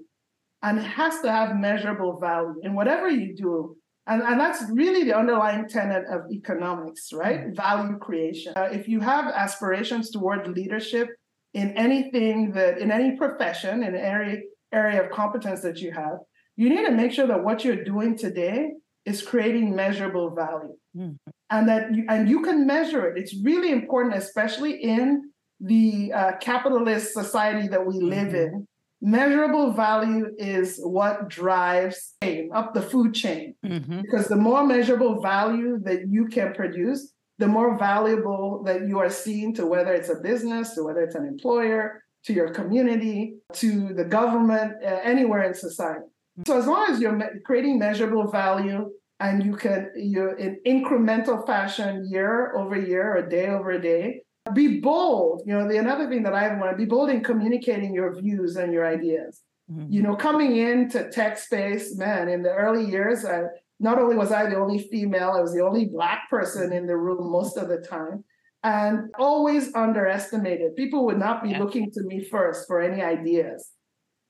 and 0.62 0.80
it 0.80 0.84
has 0.84 1.22
to 1.22 1.32
have 1.32 1.56
measurable 1.56 2.20
value 2.20 2.56
in 2.64 2.74
whatever 2.74 3.10
you 3.10 3.36
do. 3.36 3.76
And, 4.08 4.22
and 4.22 4.40
that's 4.40 4.64
really 4.72 5.04
the 5.04 5.16
underlying 5.18 5.68
tenet 5.68 6.06
of 6.10 6.32
economics, 6.32 7.14
right? 7.14 7.42
Mm-hmm. 7.42 7.56
Value 7.56 7.98
creation. 7.98 8.54
Uh, 8.56 8.70
if 8.72 8.88
you 8.88 9.00
have 9.00 9.26
aspirations 9.26 10.12
toward 10.12 10.48
leadership 10.48 11.10
in 11.54 11.72
anything 11.78 12.52
that, 12.54 12.80
in 12.80 12.92
any 12.92 13.16
profession, 13.16 13.84
in 13.84 13.96
any 13.96 14.44
area 14.74 15.04
of 15.04 15.12
competence 15.12 15.62
that 15.62 15.80
you 15.80 15.92
have, 15.92 16.18
you 16.56 16.70
need 16.70 16.86
to 16.86 16.92
make 16.92 17.12
sure 17.12 17.28
that 17.28 17.44
what 17.44 17.64
you're 17.64 17.84
doing 17.84 18.18
today 18.18 18.72
is 19.06 19.22
creating 19.22 19.76
measurable 19.76 20.30
value. 20.36 20.76
Mm-hmm 20.96 21.32
and 21.54 21.70
that 21.70 21.94
you, 21.94 22.04
and 22.10 22.28
you 22.28 22.42
can 22.42 22.66
measure 22.66 23.06
it. 23.08 23.18
It's 23.18 23.36
really 23.44 23.72
important, 23.72 24.16
especially 24.16 24.74
in 24.82 25.30
the 25.60 26.12
uh, 26.12 26.32
capitalist 26.42 27.14
society 27.14 27.68
that 27.68 27.86
we 27.86 28.00
live 28.00 28.30
mm-hmm. 28.30 28.56
in. 28.56 28.68
Measurable 29.02 29.72
value 29.74 30.32
is 30.38 30.80
what 30.82 31.30
drives 31.30 32.16
up 32.56 32.74
the 32.74 32.82
food 32.82 33.14
chain. 33.14 33.54
Mm-hmm. 33.64 34.02
Because 34.02 34.28
the 34.28 34.36
more 34.36 34.66
measurable 34.66 35.22
value 35.22 35.78
that 35.84 36.08
you 36.10 36.26
can 36.28 36.54
produce, 36.54 37.14
the 37.38 37.48
more 37.48 37.78
valuable 37.78 38.64
that 38.66 38.88
you 38.88 38.98
are 39.00 39.10
seen 39.10 39.54
to 39.56 39.68
whether 39.68 39.94
it's 39.94 40.10
a 40.10 40.22
business, 40.22 40.74
to 40.74 40.84
whether 40.84 41.02
it's 41.02 41.16
an 41.16 41.28
employer, 41.28 42.02
to 42.26 42.34
your 42.34 42.50
community, 42.50 43.36
to 43.54 43.94
the 43.94 44.06
government, 44.06 44.74
uh, 44.82 45.00
anywhere 45.04 45.44
in 45.44 45.54
society. 45.54 46.08
So 46.48 46.58
as 46.58 46.66
long 46.66 46.90
as 46.90 47.00
you're 47.00 47.12
me- 47.12 47.40
creating 47.46 47.78
measurable 47.80 48.30
value, 48.30 48.90
and 49.24 49.44
you 49.46 49.56
can 49.56 49.90
you 49.96 50.36
in 50.36 50.60
incremental 50.68 51.46
fashion 51.46 52.08
year 52.10 52.56
over 52.56 52.76
year 52.76 53.16
or 53.18 53.28
day 53.28 53.48
over 53.48 53.80
day 53.80 54.22
be 54.54 54.80
bold 54.80 55.42
you 55.46 55.54
know 55.54 55.68
the 55.68 55.78
another 55.78 56.10
thing 56.10 56.24
that 56.24 56.34
i 56.34 56.54
want 56.58 56.72
to 56.72 56.78
be 56.78 56.86
bold 56.86 57.10
in 57.10 57.24
communicating 57.24 57.94
your 57.94 58.14
views 58.20 58.58
and 58.58 58.74
your 58.74 58.86
ideas 58.86 59.42
mm-hmm. 59.72 59.92
you 59.92 60.02
know 60.02 60.16
coming 60.16 60.58
into 60.58 61.10
tech 61.10 61.38
space 61.38 61.96
man 61.96 62.28
in 62.28 62.44
the 62.44 62.52
early 62.52 62.86
years 62.86 63.24
I, 63.24 63.44
not 63.80 64.00
only 64.00 64.18
was 64.18 64.32
i 64.32 64.50
the 64.50 64.58
only 64.58 64.80
female 64.80 65.32
i 65.32 65.42
was 65.42 65.54
the 65.54 65.64
only 65.64 65.86
black 65.86 66.30
person 66.30 66.74
in 66.74 66.86
the 66.88 66.98
room 66.98 67.32
most 67.32 67.56
of 67.56 67.70
the 67.70 67.78
time 67.78 68.26
and 68.64 69.10
always 69.18 69.74
underestimated 69.76 70.76
people 70.76 71.06
would 71.06 71.20
not 71.20 71.44
be 71.44 71.52
yeah. 71.52 71.60
looking 71.60 71.90
to 71.92 72.04
me 72.04 72.24
first 72.26 72.68
for 72.68 72.82
any 72.82 73.02
ideas 73.02 73.70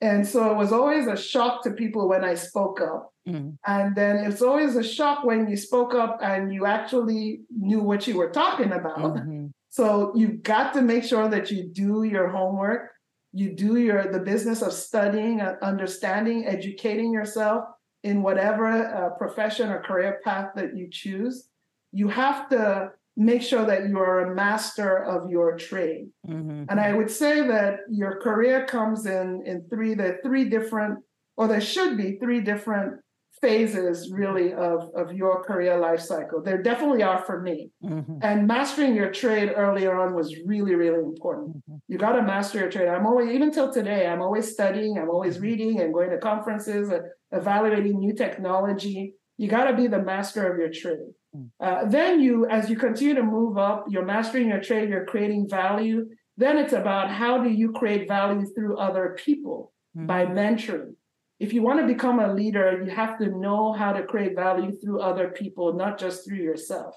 and 0.03 0.27
so 0.27 0.51
it 0.51 0.57
was 0.57 0.73
always 0.73 1.07
a 1.07 1.15
shock 1.15 1.63
to 1.63 1.71
people 1.71 2.09
when 2.09 2.25
I 2.25 2.35
spoke 2.35 2.81
up. 2.81 3.13
Mm. 3.25 3.57
And 3.65 3.95
then 3.95 4.17
it's 4.17 4.41
always 4.41 4.75
a 4.75 4.83
shock 4.83 5.23
when 5.23 5.49
you 5.49 5.55
spoke 5.55 5.93
up 5.95 6.19
and 6.21 6.53
you 6.53 6.65
actually 6.65 7.43
knew 7.49 7.81
what 7.81 8.05
you 8.05 8.17
were 8.17 8.29
talking 8.29 8.73
about. 8.73 9.15
Mm-hmm. 9.15 9.47
So 9.69 10.11
you've 10.13 10.43
got 10.43 10.73
to 10.73 10.81
make 10.81 11.05
sure 11.05 11.29
that 11.29 11.51
you 11.51 11.69
do 11.69 12.03
your 12.03 12.27
homework, 12.27 12.91
you 13.31 13.55
do 13.55 13.77
your 13.77 14.11
the 14.11 14.19
business 14.19 14.61
of 14.61 14.73
studying, 14.73 15.39
understanding, 15.39 16.45
educating 16.45 17.13
yourself 17.13 17.63
in 18.03 18.21
whatever 18.21 18.67
uh, 18.67 19.11
profession 19.11 19.69
or 19.69 19.81
career 19.81 20.19
path 20.25 20.49
that 20.55 20.75
you 20.75 20.89
choose. 20.91 21.47
You 21.93 22.09
have 22.09 22.49
to 22.49 22.91
make 23.15 23.41
sure 23.41 23.65
that 23.65 23.87
you 23.87 23.99
are 23.99 24.31
a 24.31 24.35
master 24.35 25.03
of 25.03 25.29
your 25.29 25.57
trade. 25.57 26.07
Mm-hmm. 26.27 26.65
And 26.69 26.79
I 26.79 26.93
would 26.93 27.11
say 27.11 27.45
that 27.47 27.79
your 27.89 28.19
career 28.19 28.65
comes 28.65 29.05
in 29.05 29.43
in 29.45 29.67
three, 29.69 29.93
the 29.93 30.17
three 30.23 30.49
different, 30.49 30.99
or 31.37 31.47
there 31.47 31.61
should 31.61 31.95
be 31.97 32.17
three 32.17 32.41
different 32.41 32.99
phases 33.39 34.09
really 34.11 34.53
of, 34.53 34.89
of 34.95 35.11
your 35.11 35.43
career 35.43 35.77
life 35.77 35.99
cycle. 35.99 36.41
There 36.41 36.63
definitely 36.63 37.03
are 37.03 37.19
for 37.19 37.41
me. 37.41 37.71
Mm-hmm. 37.83 38.19
And 38.21 38.47
mastering 38.47 38.95
your 38.95 39.11
trade 39.11 39.51
earlier 39.53 39.99
on 39.99 40.15
was 40.15 40.35
really, 40.45 40.75
really 40.75 41.03
important. 41.03 41.57
Mm-hmm. 41.57 41.75
You 41.89 41.97
got 41.97 42.13
to 42.13 42.21
master 42.21 42.59
your 42.59 42.71
trade. 42.71 42.87
I'm 42.87 43.05
always, 43.05 43.29
even 43.31 43.51
till 43.51 43.71
today, 43.71 44.07
I'm 44.07 44.21
always 44.21 44.51
studying, 44.51 44.97
I'm 44.97 45.09
always 45.09 45.35
mm-hmm. 45.35 45.43
reading 45.43 45.81
and 45.81 45.93
going 45.93 46.09
to 46.11 46.17
conferences, 46.19 46.89
and 46.89 47.03
evaluating 47.31 47.99
new 47.99 48.13
technology. 48.13 49.15
You 49.37 49.49
got 49.49 49.65
to 49.65 49.75
be 49.75 49.87
the 49.87 50.01
master 50.01 50.49
of 50.51 50.57
your 50.57 50.69
trade. 50.69 51.13
Hmm. 51.33 51.45
Uh, 51.59 51.85
then 51.85 52.19
you, 52.19 52.45
as 52.47 52.69
you 52.69 52.75
continue 52.75 53.15
to 53.15 53.23
move 53.23 53.57
up, 53.57 53.85
you're 53.89 54.05
mastering 54.05 54.49
your 54.49 54.61
trade, 54.61 54.89
you're 54.89 55.05
creating 55.05 55.49
value. 55.49 56.09
Then 56.37 56.57
it's 56.57 56.73
about 56.73 57.09
how 57.09 57.43
do 57.43 57.49
you 57.49 57.71
create 57.71 58.07
value 58.07 58.45
through 58.53 58.77
other 58.77 59.17
people 59.23 59.71
mm-hmm. 59.95 60.07
by 60.07 60.25
mentoring. 60.25 60.95
If 61.39 61.53
you 61.53 61.61
want 61.61 61.79
to 61.81 61.87
become 61.87 62.19
a 62.19 62.33
leader, 62.33 62.81
you 62.83 62.91
have 62.91 63.17
to 63.17 63.27
know 63.27 63.73
how 63.73 63.91
to 63.93 64.03
create 64.03 64.35
value 64.35 64.71
through 64.71 65.01
other 65.01 65.29
people, 65.29 65.73
not 65.73 65.99
just 65.99 66.25
through 66.25 66.37
yourself. 66.37 66.95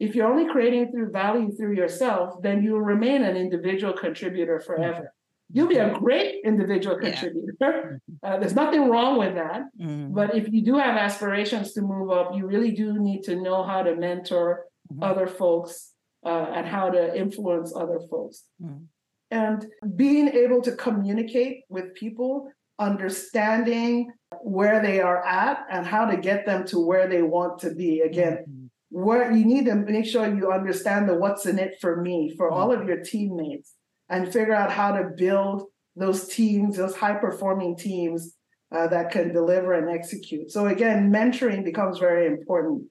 If 0.00 0.14
you're 0.14 0.26
only 0.26 0.50
creating 0.50 0.90
through 0.90 1.10
value 1.10 1.52
through 1.52 1.76
yourself, 1.76 2.42
then 2.42 2.62
you 2.62 2.72
will 2.72 2.80
remain 2.80 3.22
an 3.22 3.36
individual 3.36 3.92
contributor 3.92 4.60
forever. 4.60 5.12
You'll 5.52 5.68
be 5.68 5.76
a 5.76 5.92
great 5.92 6.36
individual 6.44 6.96
contributor. 6.98 8.00
Yeah. 8.22 8.28
Uh, 8.28 8.38
there's 8.38 8.54
nothing 8.54 8.88
wrong 8.88 9.18
with 9.18 9.34
that. 9.34 9.62
Mm-hmm. 9.78 10.14
But 10.14 10.34
if 10.34 10.50
you 10.50 10.64
do 10.64 10.76
have 10.76 10.96
aspirations 10.96 11.74
to 11.74 11.82
move 11.82 12.10
up, 12.10 12.34
you 12.34 12.46
really 12.46 12.72
do 12.72 12.98
need 12.98 13.22
to 13.24 13.36
know 13.36 13.62
how 13.62 13.82
to 13.82 13.94
mentor 13.94 14.64
mm-hmm. 14.90 15.02
other 15.02 15.26
folks 15.26 15.92
uh, 16.24 16.46
and 16.54 16.66
how 16.66 16.88
to 16.90 17.16
influence 17.16 17.74
other 17.76 18.00
folks. 18.10 18.44
Mm-hmm. 18.62 18.84
And 19.30 19.66
being 19.96 20.28
able 20.28 20.62
to 20.62 20.72
communicate 20.72 21.64
with 21.68 21.94
people, 21.94 22.50
understanding 22.78 24.12
where 24.40 24.82
they 24.82 25.00
are 25.00 25.24
at 25.24 25.66
and 25.70 25.86
how 25.86 26.06
to 26.06 26.16
get 26.16 26.46
them 26.46 26.66
to 26.66 26.78
where 26.78 27.08
they 27.08 27.22
want 27.22 27.58
to 27.60 27.74
be. 27.74 28.00
Again, 28.00 28.44
mm-hmm. 28.48 28.66
where 28.88 29.30
you 29.30 29.44
need 29.44 29.66
to 29.66 29.74
make 29.74 30.06
sure 30.06 30.26
you 30.34 30.50
understand 30.50 31.08
the 31.08 31.14
what's 31.14 31.44
in 31.44 31.58
it 31.58 31.74
for 31.80 32.00
me, 32.00 32.34
for 32.36 32.50
all 32.50 32.68
mm-hmm. 32.68 32.82
of 32.82 32.88
your 32.88 33.02
teammates 33.02 33.74
and 34.12 34.32
figure 34.32 34.54
out 34.54 34.70
how 34.70 34.92
to 34.92 35.10
build 35.16 35.64
those 35.96 36.28
teams, 36.28 36.76
those 36.76 36.94
high 36.94 37.14
performing 37.14 37.76
teams 37.76 38.36
uh, 38.70 38.86
that 38.88 39.10
can 39.10 39.32
deliver 39.32 39.72
and 39.72 39.90
execute. 39.90 40.50
So 40.50 40.66
again, 40.66 41.10
mentoring 41.10 41.64
becomes 41.64 41.98
very 41.98 42.26
important. 42.26 42.84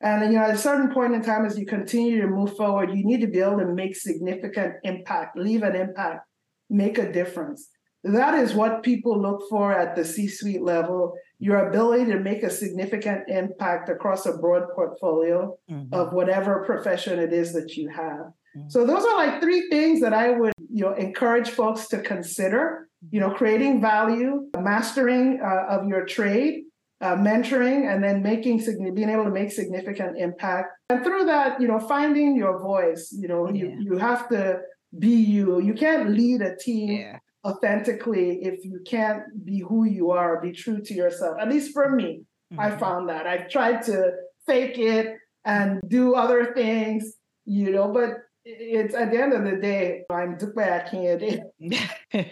And 0.00 0.32
you 0.32 0.38
know, 0.38 0.44
at 0.44 0.54
a 0.54 0.58
certain 0.58 0.92
point 0.92 1.14
in 1.14 1.22
time, 1.22 1.44
as 1.44 1.58
you 1.58 1.66
continue 1.66 2.22
to 2.22 2.28
move 2.28 2.56
forward, 2.56 2.90
you 2.90 3.04
need 3.04 3.20
to 3.20 3.26
be 3.26 3.40
able 3.40 3.58
to 3.58 3.66
make 3.66 3.96
significant 3.96 4.74
impact, 4.84 5.36
leave 5.36 5.64
an 5.64 5.74
impact, 5.74 6.24
make 6.70 6.98
a 6.98 7.12
difference. 7.12 7.68
That 8.04 8.34
is 8.34 8.54
what 8.54 8.84
people 8.84 9.20
look 9.20 9.42
for 9.50 9.72
at 9.72 9.96
the 9.96 10.04
C-suite 10.04 10.62
level. 10.62 11.14
Your 11.40 11.68
ability 11.68 12.06
to 12.12 12.20
make 12.20 12.44
a 12.44 12.50
significant 12.50 13.28
impact 13.28 13.88
across 13.88 14.26
a 14.26 14.38
broad 14.38 14.68
portfolio 14.74 15.56
mm-hmm. 15.68 15.92
of 15.92 16.12
whatever 16.12 16.64
profession 16.64 17.18
it 17.18 17.32
is 17.32 17.52
that 17.54 17.76
you 17.76 17.88
have. 17.88 18.26
Mm-hmm. 18.56 18.68
So 18.68 18.86
those 18.86 19.04
are 19.04 19.16
like 19.16 19.40
three 19.40 19.68
things 19.68 20.00
that 20.00 20.12
I 20.12 20.30
would 20.30 20.52
you 20.78 20.84
know 20.84 20.94
encourage 20.94 21.50
folks 21.50 21.88
to 21.88 21.98
consider. 22.12 22.88
You 23.10 23.20
know, 23.20 23.30
creating 23.30 23.80
value, 23.80 24.48
mastering 24.58 25.40
uh, 25.40 25.74
of 25.74 25.86
your 25.86 26.04
trade, 26.04 26.64
uh, 27.00 27.14
mentoring, 27.14 27.80
and 27.90 28.02
then 28.02 28.22
making 28.22 28.56
being 28.94 29.08
able 29.08 29.24
to 29.24 29.30
make 29.30 29.50
significant 29.52 30.18
impact. 30.18 30.68
And 30.90 31.04
through 31.04 31.24
that, 31.26 31.60
you 31.60 31.68
know, 31.68 31.78
finding 31.78 32.36
your 32.36 32.60
voice. 32.60 33.02
You 33.12 33.28
know, 33.28 33.42
yeah. 33.48 33.54
you 33.54 33.66
you 33.86 33.98
have 33.98 34.28
to 34.30 34.60
be 34.98 35.16
you. 35.34 35.60
You 35.60 35.74
can't 35.74 36.10
lead 36.10 36.40
a 36.50 36.54
team. 36.66 36.90
Yeah. 37.00 37.18
authentically 37.50 38.28
if 38.50 38.56
you 38.70 38.78
can't 38.94 39.22
be 39.48 39.58
who 39.68 39.80
you 39.96 40.06
are 40.10 40.32
be 40.46 40.52
true 40.64 40.80
to 40.88 40.92
yourself 41.02 41.34
at 41.42 41.48
least 41.52 41.68
for 41.76 41.86
me 41.98 42.10
mm-hmm. 42.18 42.60
i 42.64 42.68
found 42.84 43.02
that 43.12 43.24
i've 43.32 43.46
tried 43.56 43.78
to 43.90 43.96
fake 44.48 44.76
it 44.96 45.06
and 45.44 45.68
do 45.86 46.02
other 46.24 46.40
things 46.60 47.02
you 47.44 47.70
know 47.70 47.88
but 47.98 48.10
it's 48.48 48.94
at 48.94 49.10
the 49.10 49.20
end 49.20 49.32
of 49.32 49.44
the 49.44 49.56
day, 49.56 50.04
I'm 50.10 50.34
I 50.34 50.80
can't. 50.80 51.22
and 52.12 52.26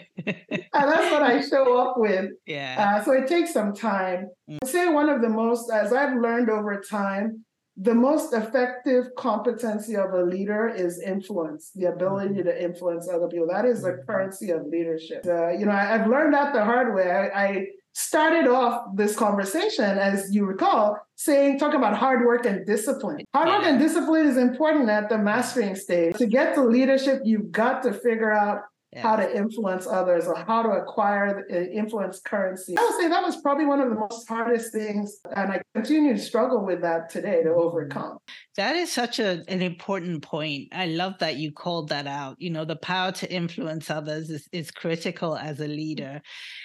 that's 0.71 1.11
what 1.11 1.21
I 1.21 1.41
show 1.49 1.77
up 1.77 1.97
with. 1.97 2.31
Yeah. 2.45 2.97
Uh, 2.97 3.03
so 3.03 3.11
it 3.11 3.27
takes 3.27 3.53
some 3.53 3.73
time. 3.73 4.29
Mm. 4.49 4.57
I'd 4.63 4.69
say 4.69 4.89
one 4.89 5.09
of 5.09 5.21
the 5.21 5.29
most, 5.29 5.71
as 5.71 5.93
I've 5.93 6.17
learned 6.17 6.49
over 6.49 6.81
time, 6.81 7.45
the 7.79 7.93
most 7.93 8.33
effective 8.33 9.05
competency 9.15 9.95
of 9.95 10.11
a 10.11 10.23
leader 10.23 10.67
is 10.67 10.99
influence, 10.99 11.71
the 11.75 11.85
ability 11.85 12.35
mm-hmm. 12.35 12.47
to 12.47 12.63
influence 12.63 13.07
other 13.07 13.27
people. 13.27 13.47
That 13.47 13.65
is 13.65 13.83
the 13.83 13.89
mm-hmm. 13.89 14.11
currency 14.11 14.49
of 14.49 14.65
leadership. 14.65 15.23
Uh, 15.27 15.49
you 15.49 15.67
know, 15.67 15.71
I, 15.71 15.97
have 15.97 16.07
learned 16.07 16.33
that 16.33 16.53
the 16.53 16.63
hard 16.63 16.95
way. 16.95 17.11
I, 17.11 17.27
I 17.27 17.67
started 17.97 18.47
off 18.47 18.95
this 18.95 19.15
conversation, 19.15 19.97
as 19.97 20.31
you 20.31 20.45
recall, 20.45 20.95
saying, 21.15 21.57
talking 21.57 21.79
about 21.79 21.97
hard 21.97 22.23
work 22.27 22.45
and 22.45 22.63
discipline. 22.63 23.25
Hard 23.33 23.49
work 23.49 23.63
and 23.63 23.79
discipline 23.79 24.27
is 24.27 24.37
important 24.37 24.87
at 24.87 25.09
the 25.09 25.17
mastering 25.17 25.73
stage. 25.73 26.15
To 26.17 26.27
get 26.27 26.53
to 26.53 26.63
leadership, 26.63 27.21
you've 27.25 27.51
got 27.51 27.81
to 27.83 27.91
figure 27.91 28.31
out 28.31 28.59
yeah. 28.93 29.01
how 29.01 29.15
to 29.17 29.35
influence 29.35 29.85
others 29.85 30.27
or 30.27 30.35
how 30.35 30.63
to 30.63 30.69
acquire 30.69 31.45
uh, 31.51 31.55
influence 31.55 32.19
currency. 32.21 32.75
I 32.77 32.81
would 32.81 33.01
say 33.01 33.09
that 33.09 33.21
was 33.21 33.41
probably 33.41 33.65
one 33.65 33.81
of 33.81 33.89
the 33.89 33.95
most 33.95 34.27
hardest 34.27 34.71
things, 34.71 35.19
and 35.35 35.51
I 35.51 35.61
continue 35.75 36.13
to 36.13 36.19
struggle 36.19 36.65
with 36.65 36.81
that 36.81 37.09
today 37.09 37.43
to 37.43 37.49
overcome. 37.49 38.17
That 38.55 38.75
is 38.75 38.91
such 38.91 39.19
a, 39.19 39.43
an 39.47 39.61
important 39.61 40.23
point. 40.23 40.69
I 40.71 40.87
love 40.87 41.15
that 41.19 41.35
you 41.35 41.51
called 41.51 41.89
that 41.89 42.07
out. 42.07 42.37
You 42.39 42.49
know, 42.49 42.65
the 42.65 42.77
power 42.77 43.11
to 43.13 43.31
influence 43.31 43.91
others 43.91 44.29
is, 44.29 44.47
is 44.51 44.71
critical 44.71 45.35
as 45.35 45.59
a 45.59 45.67
leader. 45.67 46.21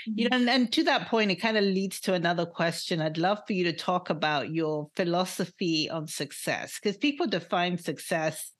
Mm-hmm. 0.08 0.12
You 0.18 0.28
know, 0.28 0.36
and, 0.36 0.48
and 0.48 0.72
to 0.72 0.84
that 0.84 1.08
point, 1.08 1.32
it 1.32 1.36
kind 1.36 1.56
of 1.56 1.64
leads 1.64 2.00
to 2.00 2.14
another 2.14 2.46
question. 2.46 3.02
I'd 3.02 3.18
love 3.18 3.40
for 3.46 3.52
you 3.52 3.64
to 3.64 3.72
talk 3.72 4.10
about 4.10 4.50
your 4.50 4.88
philosophy 4.94 5.90
on 5.90 6.06
success 6.06 6.78
because 6.80 6.96
people 6.96 7.26
define 7.26 7.78
success 7.78 8.52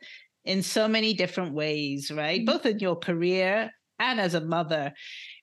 in 0.45 0.62
so 0.62 0.88
many 0.88 1.14
different 1.14 1.55
ways, 1.55 2.11
right? 2.11 2.40
Mm-hmm. 2.40 2.53
Both 2.53 2.66
in 2.66 2.78
your 2.78 2.97
career 2.97 3.70
and 3.99 4.20
as 4.20 4.34
a 4.34 4.40
mother. 4.40 4.93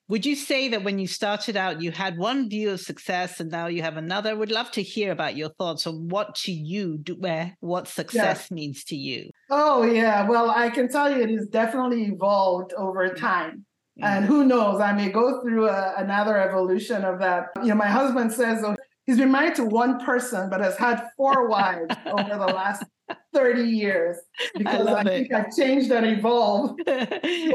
Would 0.08 0.26
you 0.26 0.34
say 0.34 0.66
that 0.70 0.82
when 0.82 0.98
you 0.98 1.06
started 1.06 1.56
out, 1.56 1.80
you 1.80 1.92
had 1.92 2.18
one 2.18 2.50
view 2.50 2.70
of 2.70 2.80
success 2.80 3.38
and 3.38 3.48
now 3.48 3.68
you 3.68 3.82
have 3.82 3.96
another? 3.96 4.34
Would 4.34 4.50
love 4.50 4.68
to 4.72 4.82
hear 4.82 5.12
about 5.12 5.36
your 5.36 5.50
thoughts 5.50 5.86
on 5.86 6.08
what 6.08 6.34
to 6.36 6.52
you, 6.52 6.98
do, 6.98 7.14
where, 7.14 7.56
what 7.60 7.86
success 7.86 8.48
yeah. 8.50 8.54
means 8.54 8.82
to 8.86 8.96
you. 8.96 9.30
Oh, 9.50 9.84
yeah. 9.84 10.28
Well, 10.28 10.50
I 10.50 10.68
can 10.68 10.88
tell 10.88 11.08
you 11.08 11.22
it 11.22 11.30
has 11.30 11.46
definitely 11.46 12.06
evolved 12.06 12.72
over 12.72 13.08
mm-hmm. 13.08 13.24
time. 13.24 13.64
Mm-hmm. 14.00 14.04
And 14.04 14.24
who 14.24 14.44
knows, 14.44 14.80
I 14.80 14.92
may 14.92 15.10
go 15.10 15.40
through 15.42 15.68
a, 15.68 15.94
another 15.98 16.36
evolution 16.38 17.04
of 17.04 17.20
that. 17.20 17.50
You 17.62 17.68
know, 17.68 17.76
my 17.76 17.86
husband 17.86 18.32
says 18.32 18.64
oh, 18.64 18.74
he's 19.06 19.18
been 19.18 19.30
married 19.30 19.54
to 19.56 19.64
one 19.64 20.04
person, 20.04 20.50
but 20.50 20.60
has 20.60 20.76
had 20.76 21.02
four 21.16 21.48
wives 21.54 21.94
over 22.06 22.30
the 22.30 22.52
last 22.52 22.82
30 23.34 23.62
years 23.62 24.16
because 24.56 24.86
I, 24.86 25.00
I 25.00 25.04
think 25.04 25.32
I've 25.32 25.54
changed 25.56 25.90
and 25.90 26.06
evolved 26.06 26.80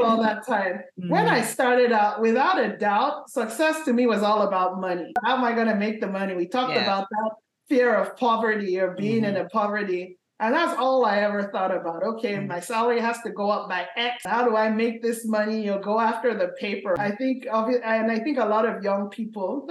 all 0.02 0.22
that 0.22 0.46
time. 0.46 0.82
Mm. 1.00 1.10
When 1.10 1.28
I 1.28 1.42
started 1.42 1.92
out, 1.92 2.20
without 2.20 2.58
a 2.58 2.76
doubt, 2.76 3.30
success 3.30 3.84
to 3.84 3.92
me 3.92 4.06
was 4.06 4.22
all 4.22 4.42
about 4.42 4.80
money. 4.80 5.12
How 5.24 5.36
am 5.36 5.44
I 5.44 5.52
going 5.52 5.68
to 5.68 5.74
make 5.74 6.00
the 6.00 6.08
money? 6.08 6.34
We 6.34 6.46
talked 6.46 6.74
yeah. 6.74 6.82
about 6.82 7.06
that 7.10 7.30
fear 7.68 7.94
of 7.94 8.16
poverty 8.16 8.78
or 8.78 8.92
being 8.92 9.22
mm-hmm. 9.22 9.36
in 9.36 9.44
a 9.44 9.48
poverty. 9.48 10.18
And 10.38 10.54
that's 10.54 10.78
all 10.78 11.06
I 11.06 11.20
ever 11.20 11.44
thought 11.50 11.74
about. 11.74 12.02
Okay, 12.02 12.34
mm. 12.34 12.46
my 12.46 12.60
salary 12.60 13.00
has 13.00 13.22
to 13.22 13.30
go 13.30 13.48
up 13.48 13.70
by 13.70 13.86
X. 13.96 14.22
How 14.26 14.44
do 14.46 14.54
I 14.54 14.68
make 14.68 15.00
this 15.00 15.24
money? 15.26 15.64
You'll 15.64 15.78
go 15.78 15.98
after 15.98 16.36
the 16.36 16.48
paper. 16.60 16.94
I 17.00 17.10
think, 17.12 17.46
and 17.50 18.12
I 18.12 18.18
think 18.18 18.36
a 18.36 18.44
lot 18.44 18.66
of 18.66 18.82
young 18.82 19.08
people, 19.08 19.66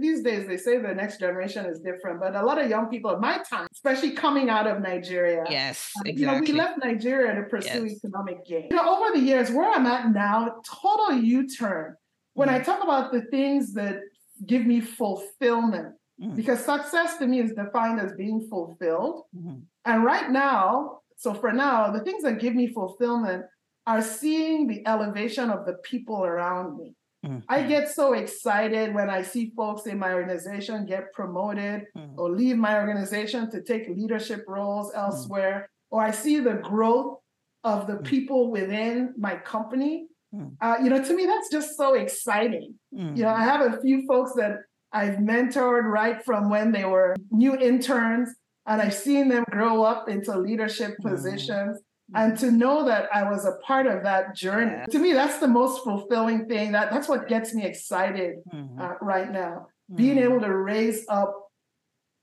these 0.00 0.22
days 0.22 0.46
they 0.46 0.58
say 0.58 0.76
the 0.76 0.94
next 0.94 1.20
generation 1.20 1.64
is 1.64 1.80
different, 1.80 2.20
but 2.20 2.36
a 2.36 2.44
lot 2.44 2.62
of 2.62 2.68
young 2.68 2.88
people 2.90 3.12
at 3.12 3.20
my 3.20 3.38
time, 3.48 3.66
especially 3.72 4.10
coming 4.10 4.50
out 4.50 4.66
of 4.66 4.82
Nigeria. 4.82 5.42
Yes, 5.48 5.90
exactly. 6.04 6.20
You 6.20 6.26
know, 6.26 6.40
we 6.40 6.52
left 6.52 6.84
Nigeria 6.84 7.34
to 7.36 7.44
pursue 7.44 7.86
yes. 7.86 8.04
economic 8.04 8.44
gain. 8.44 8.68
You 8.70 8.76
know, 8.76 8.96
over 8.96 9.18
the 9.18 9.24
years, 9.24 9.50
where 9.50 9.70
I'm 9.70 9.86
at 9.86 10.12
now, 10.12 10.56
total 10.82 11.16
U-turn. 11.18 11.96
When 12.34 12.48
mm. 12.50 12.52
I 12.52 12.58
talk 12.60 12.82
about 12.82 13.10
the 13.10 13.22
things 13.30 13.72
that 13.72 14.00
give 14.44 14.66
me 14.66 14.80
fulfillment, 14.80 15.94
mm. 16.22 16.36
because 16.36 16.62
success 16.62 17.16
to 17.18 17.26
me 17.26 17.40
is 17.40 17.52
defined 17.52 18.00
as 18.00 18.12
being 18.18 18.46
fulfilled. 18.50 19.22
Mm. 19.34 19.62
And 19.84 20.04
right 20.04 20.30
now, 20.30 21.00
so 21.16 21.34
for 21.34 21.52
now, 21.52 21.90
the 21.90 22.00
things 22.00 22.22
that 22.24 22.40
give 22.40 22.54
me 22.54 22.68
fulfillment 22.68 23.44
are 23.86 24.02
seeing 24.02 24.66
the 24.66 24.86
elevation 24.86 25.50
of 25.50 25.66
the 25.66 25.74
people 25.84 26.24
around 26.24 26.78
me. 26.78 26.94
Mm-hmm. 27.24 27.38
I 27.48 27.62
get 27.62 27.90
so 27.90 28.12
excited 28.12 28.94
when 28.94 29.08
I 29.08 29.22
see 29.22 29.52
folks 29.56 29.86
in 29.86 29.98
my 29.98 30.12
organization 30.12 30.84
get 30.84 31.12
promoted 31.12 31.84
mm-hmm. 31.96 32.18
or 32.18 32.30
leave 32.30 32.56
my 32.56 32.78
organization 32.78 33.50
to 33.50 33.62
take 33.62 33.88
leadership 33.88 34.44
roles 34.46 34.92
mm. 34.92 34.98
elsewhere, 34.98 35.70
mm-hmm. 35.70 35.96
or 35.96 36.02
I 36.02 36.10
see 36.10 36.40
the 36.40 36.54
growth 36.54 37.18
of 37.62 37.86
the 37.86 37.94
mm. 37.94 38.04
people 38.04 38.50
within 38.50 39.14
my 39.16 39.36
company. 39.36 40.08
Mm. 40.34 40.56
Uh, 40.60 40.76
you 40.82 40.90
know, 40.90 41.02
to 41.02 41.16
me, 41.16 41.24
that's 41.24 41.50
just 41.50 41.76
so 41.76 41.94
exciting. 41.94 42.74
You 42.92 43.22
know, 43.22 43.28
I 43.28 43.42
have 43.42 43.72
a 43.72 43.80
few 43.80 44.06
folks 44.06 44.32
that 44.34 44.58
I've 44.92 45.16
mentored 45.16 45.84
right 45.84 46.22
from 46.24 46.50
when 46.50 46.72
they 46.72 46.84
were 46.84 47.16
new 47.30 47.56
interns 47.56 48.28
and 48.66 48.80
I've 48.80 48.94
seen 48.94 49.28
them 49.28 49.44
grow 49.50 49.82
up 49.82 50.08
into 50.08 50.36
leadership 50.38 50.92
mm-hmm. 50.92 51.08
positions. 51.08 51.78
Mm-hmm. 51.78 52.16
And 52.16 52.38
to 52.38 52.50
know 52.50 52.84
that 52.84 53.08
I 53.14 53.30
was 53.30 53.46
a 53.46 53.56
part 53.66 53.86
of 53.86 54.02
that 54.02 54.34
journey, 54.34 54.72
yeah. 54.72 54.84
to 54.86 54.98
me, 54.98 55.12
that's 55.12 55.38
the 55.38 55.48
most 55.48 55.82
fulfilling 55.84 56.46
thing. 56.46 56.72
That 56.72 56.90
that's 56.90 57.08
what 57.08 57.28
gets 57.28 57.54
me 57.54 57.64
excited 57.64 58.36
mm-hmm. 58.52 58.80
uh, 58.80 58.94
right 59.00 59.30
now. 59.30 59.68
Being 59.94 60.16
mm-hmm. 60.16 60.32
able 60.32 60.40
to 60.40 60.54
raise 60.54 61.04
up 61.08 61.34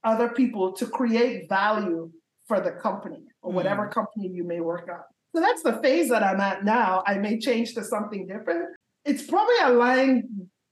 other 0.04 0.28
people 0.28 0.72
to 0.74 0.86
create 0.86 1.48
value 1.48 2.10
for 2.46 2.60
the 2.60 2.72
company 2.72 3.24
or 3.40 3.52
whatever 3.52 3.82
mm-hmm. 3.82 3.92
company 3.92 4.28
you 4.32 4.44
may 4.44 4.60
work 4.60 4.88
on. 4.88 5.00
So 5.34 5.40
that's 5.40 5.62
the 5.62 5.80
phase 5.82 6.10
that 6.10 6.22
I'm 6.22 6.40
at 6.40 6.64
now. 6.64 7.02
I 7.06 7.18
may 7.18 7.38
change 7.38 7.74
to 7.74 7.84
something 7.84 8.26
different. 8.26 8.68
It's 9.04 9.22
probably 9.22 9.54
aligned 9.62 10.24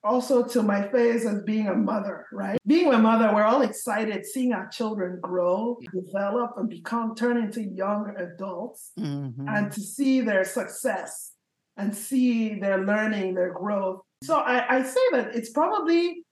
also 0.03 0.47
to 0.47 0.63
my 0.63 0.89
phase 0.89 1.27
as 1.27 1.43
being 1.43 1.69
a 1.69 1.75
mother, 1.75 2.27
right? 2.33 2.59
Being 2.67 2.93
a 2.93 2.99
mother, 2.99 3.33
we're 3.35 3.45
all 3.45 3.63
excited 3.63 4.25
seeing 4.25 4.53
our 4.53 4.69
children 4.69 5.19
grow, 5.21 5.79
develop, 5.93 6.53
and 6.57 6.69
become 6.69 7.15
turn 7.15 7.37
into 7.37 7.63
young 7.63 8.15
adults, 8.19 8.93
mm-hmm. 8.99 9.49
and 9.49 9.71
to 9.73 9.81
see 9.81 10.21
their 10.21 10.45
success 10.45 11.33
and 11.77 11.95
see 11.95 12.59
their 12.59 12.85
learning, 12.85 13.35
their 13.35 13.53
growth. 13.53 14.01
So 14.23 14.37
I, 14.37 14.79
I 14.79 14.83
say 14.83 15.01
that 15.13 15.35
it's 15.35 15.51
probably, 15.51 16.25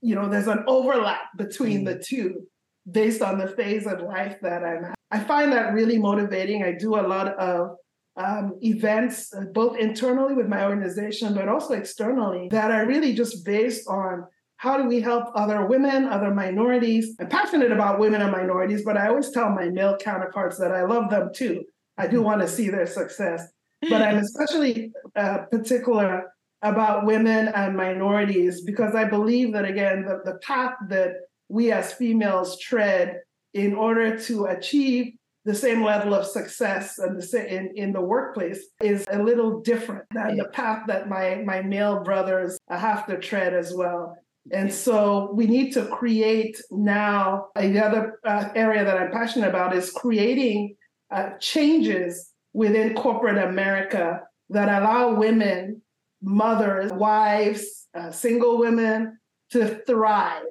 you 0.00 0.14
know, 0.14 0.28
there's 0.28 0.48
an 0.48 0.64
overlap 0.66 1.36
between 1.36 1.84
mm-hmm. 1.84 1.98
the 1.98 2.04
two 2.04 2.46
based 2.90 3.22
on 3.22 3.38
the 3.38 3.48
phase 3.48 3.86
of 3.86 4.00
life 4.00 4.36
that 4.42 4.64
I'm 4.64 4.84
at. 4.84 4.94
I 5.10 5.20
find 5.20 5.52
that 5.52 5.72
really 5.72 5.98
motivating. 5.98 6.62
I 6.62 6.72
do 6.72 6.96
a 6.96 7.06
lot 7.06 7.28
of 7.38 7.76
um, 8.16 8.58
events, 8.62 9.32
uh, 9.34 9.44
both 9.52 9.78
internally 9.78 10.34
with 10.34 10.48
my 10.48 10.64
organization, 10.64 11.34
but 11.34 11.48
also 11.48 11.74
externally, 11.74 12.48
that 12.50 12.70
are 12.70 12.86
really 12.86 13.14
just 13.14 13.44
based 13.44 13.88
on 13.88 14.24
how 14.56 14.76
do 14.76 14.84
we 14.84 15.00
help 15.00 15.28
other 15.34 15.66
women, 15.66 16.04
other 16.04 16.32
minorities. 16.32 17.16
I'm 17.18 17.28
passionate 17.28 17.72
about 17.72 17.98
women 17.98 18.22
and 18.22 18.30
minorities, 18.30 18.84
but 18.84 18.96
I 18.96 19.08
always 19.08 19.30
tell 19.30 19.50
my 19.50 19.68
male 19.68 19.96
counterparts 19.96 20.58
that 20.58 20.72
I 20.72 20.84
love 20.84 21.10
them 21.10 21.30
too. 21.34 21.64
I 21.98 22.06
do 22.06 22.22
want 22.22 22.42
to 22.42 22.48
see 22.48 22.68
their 22.68 22.86
success, 22.86 23.48
but 23.88 24.02
I'm 24.02 24.18
especially 24.24 24.92
uh, 25.16 25.38
particular 25.50 26.32
about 26.62 27.06
women 27.06 27.48
and 27.48 27.76
minorities 27.76 28.62
because 28.62 28.94
I 28.94 29.04
believe 29.04 29.52
that, 29.52 29.64
again, 29.64 30.04
the, 30.04 30.20
the 30.24 30.38
path 30.38 30.74
that 30.88 31.14
we 31.48 31.72
as 31.72 31.92
females 31.92 32.58
tread 32.60 33.20
in 33.52 33.74
order 33.74 34.16
to 34.16 34.46
achieve 34.46 35.14
the 35.44 35.54
same 35.54 35.82
level 35.82 36.14
of 36.14 36.26
success 36.26 36.98
and 36.98 37.18
the 37.18 37.22
same 37.22 37.46
in, 37.46 37.72
in 37.76 37.92
the 37.92 38.00
workplace 38.00 38.64
is 38.80 39.04
a 39.10 39.22
little 39.22 39.60
different 39.60 40.04
than 40.12 40.36
the 40.36 40.48
path 40.52 40.84
that 40.86 41.08
my 41.08 41.42
my 41.44 41.62
male 41.62 42.02
brothers 42.04 42.58
have 42.70 43.06
to 43.06 43.18
tread 43.18 43.54
as 43.54 43.74
well. 43.74 44.16
And 44.52 44.72
so 44.72 45.32
we 45.34 45.46
need 45.46 45.72
to 45.74 45.86
create 45.86 46.60
now. 46.70 47.48
The 47.56 47.84
other 47.84 48.18
uh, 48.24 48.48
area 48.54 48.84
that 48.84 48.96
I'm 48.96 49.12
passionate 49.12 49.48
about 49.48 49.74
is 49.74 49.90
creating 49.90 50.76
uh, 51.10 51.30
changes 51.38 52.30
within 52.52 52.94
corporate 52.94 53.38
America 53.38 54.20
that 54.50 54.68
allow 54.68 55.14
women, 55.14 55.82
mothers, 56.22 56.92
wives, 56.92 57.88
uh, 57.94 58.10
single 58.10 58.58
women 58.58 59.18
to 59.50 59.80
thrive 59.86 60.42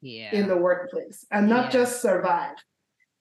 yeah. 0.00 0.34
in 0.34 0.48
the 0.48 0.56
workplace 0.56 1.26
and 1.30 1.48
not 1.48 1.66
yeah. 1.66 1.80
just 1.80 2.00
survive 2.00 2.56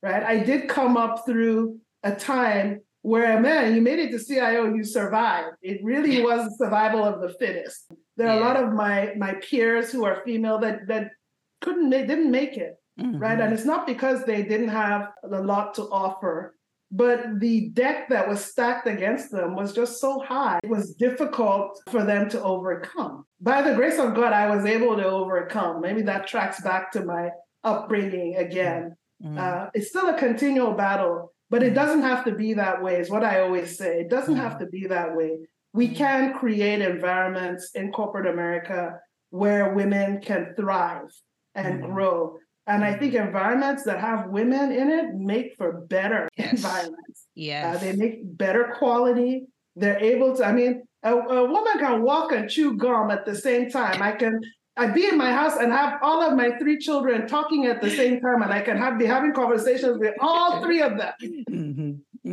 right? 0.03 0.21
I 0.21 0.43
did 0.43 0.69
come 0.69 0.97
up 0.97 1.25
through 1.25 1.79
a 2.03 2.13
time 2.13 2.81
where, 3.01 3.39
man, 3.39 3.73
you 3.73 3.81
made 3.81 3.99
it 3.99 4.11
to 4.11 4.23
CIO, 4.23 4.73
you 4.73 4.83
survived. 4.83 5.55
It 5.61 5.79
really 5.83 6.21
was 6.21 6.57
survival 6.57 7.03
of 7.03 7.21
the 7.21 7.29
fittest. 7.39 7.91
There 8.17 8.29
are 8.29 8.35
yeah. 8.35 8.41
a 8.41 8.45
lot 8.45 8.57
of 8.57 8.73
my 8.73 9.13
my 9.17 9.33
peers 9.35 9.91
who 9.91 10.05
are 10.05 10.21
female 10.23 10.59
that 10.59 10.87
that 10.87 11.11
couldn't 11.61 11.89
they 11.89 12.05
didn't 12.05 12.29
make 12.29 12.57
it, 12.57 12.75
mm-hmm. 12.99 13.17
right? 13.17 13.39
And 13.39 13.53
it's 13.53 13.65
not 13.65 13.87
because 13.87 14.23
they 14.25 14.43
didn't 14.43 14.69
have 14.69 15.09
a 15.23 15.41
lot 15.41 15.73
to 15.75 15.83
offer, 15.83 16.55
but 16.91 17.39
the 17.39 17.69
deck 17.69 18.09
that 18.09 18.27
was 18.27 18.45
stacked 18.45 18.87
against 18.87 19.31
them 19.31 19.55
was 19.55 19.73
just 19.73 19.99
so 19.99 20.19
high. 20.19 20.59
It 20.63 20.69
was 20.69 20.93
difficult 20.93 21.81
for 21.89 22.03
them 22.03 22.29
to 22.29 22.43
overcome. 22.43 23.25
By 23.41 23.63
the 23.63 23.73
grace 23.73 23.97
of 23.97 24.13
God, 24.13 24.31
I 24.31 24.55
was 24.55 24.65
able 24.65 24.95
to 24.97 25.05
overcome. 25.05 25.81
Maybe 25.81 26.03
that 26.03 26.27
tracks 26.27 26.61
back 26.61 26.91
to 26.91 27.03
my 27.03 27.31
upbringing 27.63 28.35
again. 28.35 28.95
Mm. 29.23 29.37
Uh, 29.37 29.69
it's 29.73 29.89
still 29.89 30.09
a 30.09 30.17
continual 30.17 30.73
battle, 30.73 31.33
but 31.49 31.63
it 31.63 31.71
mm. 31.71 31.75
doesn't 31.75 32.01
have 32.01 32.25
to 32.25 32.33
be 32.33 32.53
that 32.55 32.81
way, 32.83 32.99
is 32.99 33.09
what 33.09 33.23
I 33.23 33.41
always 33.41 33.77
say. 33.77 34.01
It 34.01 34.09
doesn't 34.09 34.35
have 34.35 34.53
mm. 34.53 34.59
to 34.59 34.65
be 34.67 34.87
that 34.87 35.15
way. 35.15 35.37
We 35.73 35.87
can 35.87 36.33
create 36.33 36.81
environments 36.81 37.71
in 37.73 37.91
corporate 37.91 38.27
America 38.27 38.99
where 39.31 39.73
women 39.73 40.21
can 40.21 40.53
thrive 40.55 41.09
and 41.55 41.81
grow. 41.81 42.37
And 42.67 42.83
I 42.83 42.93
think 42.95 43.13
environments 43.13 43.83
that 43.83 43.99
have 43.99 44.29
women 44.29 44.71
in 44.71 44.89
it 44.89 45.15
make 45.15 45.55
for 45.57 45.81
better 45.81 46.29
Yes. 46.37 46.53
environments. 46.53 47.27
Yes. 47.35 47.75
Uh, 47.75 47.79
they 47.79 47.93
make 47.93 48.37
better 48.37 48.75
quality. 48.77 49.47
They're 49.75 49.99
able 49.99 50.35
to, 50.37 50.45
I 50.45 50.53
mean, 50.53 50.83
a, 51.01 51.13
a 51.13 51.45
woman 51.45 51.73
can 51.79 52.03
walk 52.03 52.31
and 52.31 52.49
chew 52.49 52.77
gum 52.77 53.11
at 53.11 53.25
the 53.25 53.35
same 53.35 53.69
time. 53.69 54.01
I 54.01 54.11
can 54.11 54.39
I 54.75 54.87
be 54.87 55.07
in 55.07 55.17
my 55.17 55.31
house 55.31 55.57
and 55.57 55.71
have 55.71 55.99
all 56.01 56.23
of 56.23 56.35
my 56.35 56.57
three 56.57 56.79
children 56.79 57.27
talking 57.27 57.67
at 57.67 57.79
the 57.79 57.91
same 57.91 58.19
time, 58.19 58.41
and 58.41 58.51
I 58.51 58.61
can 58.61 58.75
have 58.77 58.97
be 58.97 59.05
having 59.05 59.31
conversations 59.31 59.99
with 59.99 60.15
all 60.19 60.63
three 60.63 60.81
of 60.81 60.97
them. 60.97 61.13
Mm. 61.21 61.72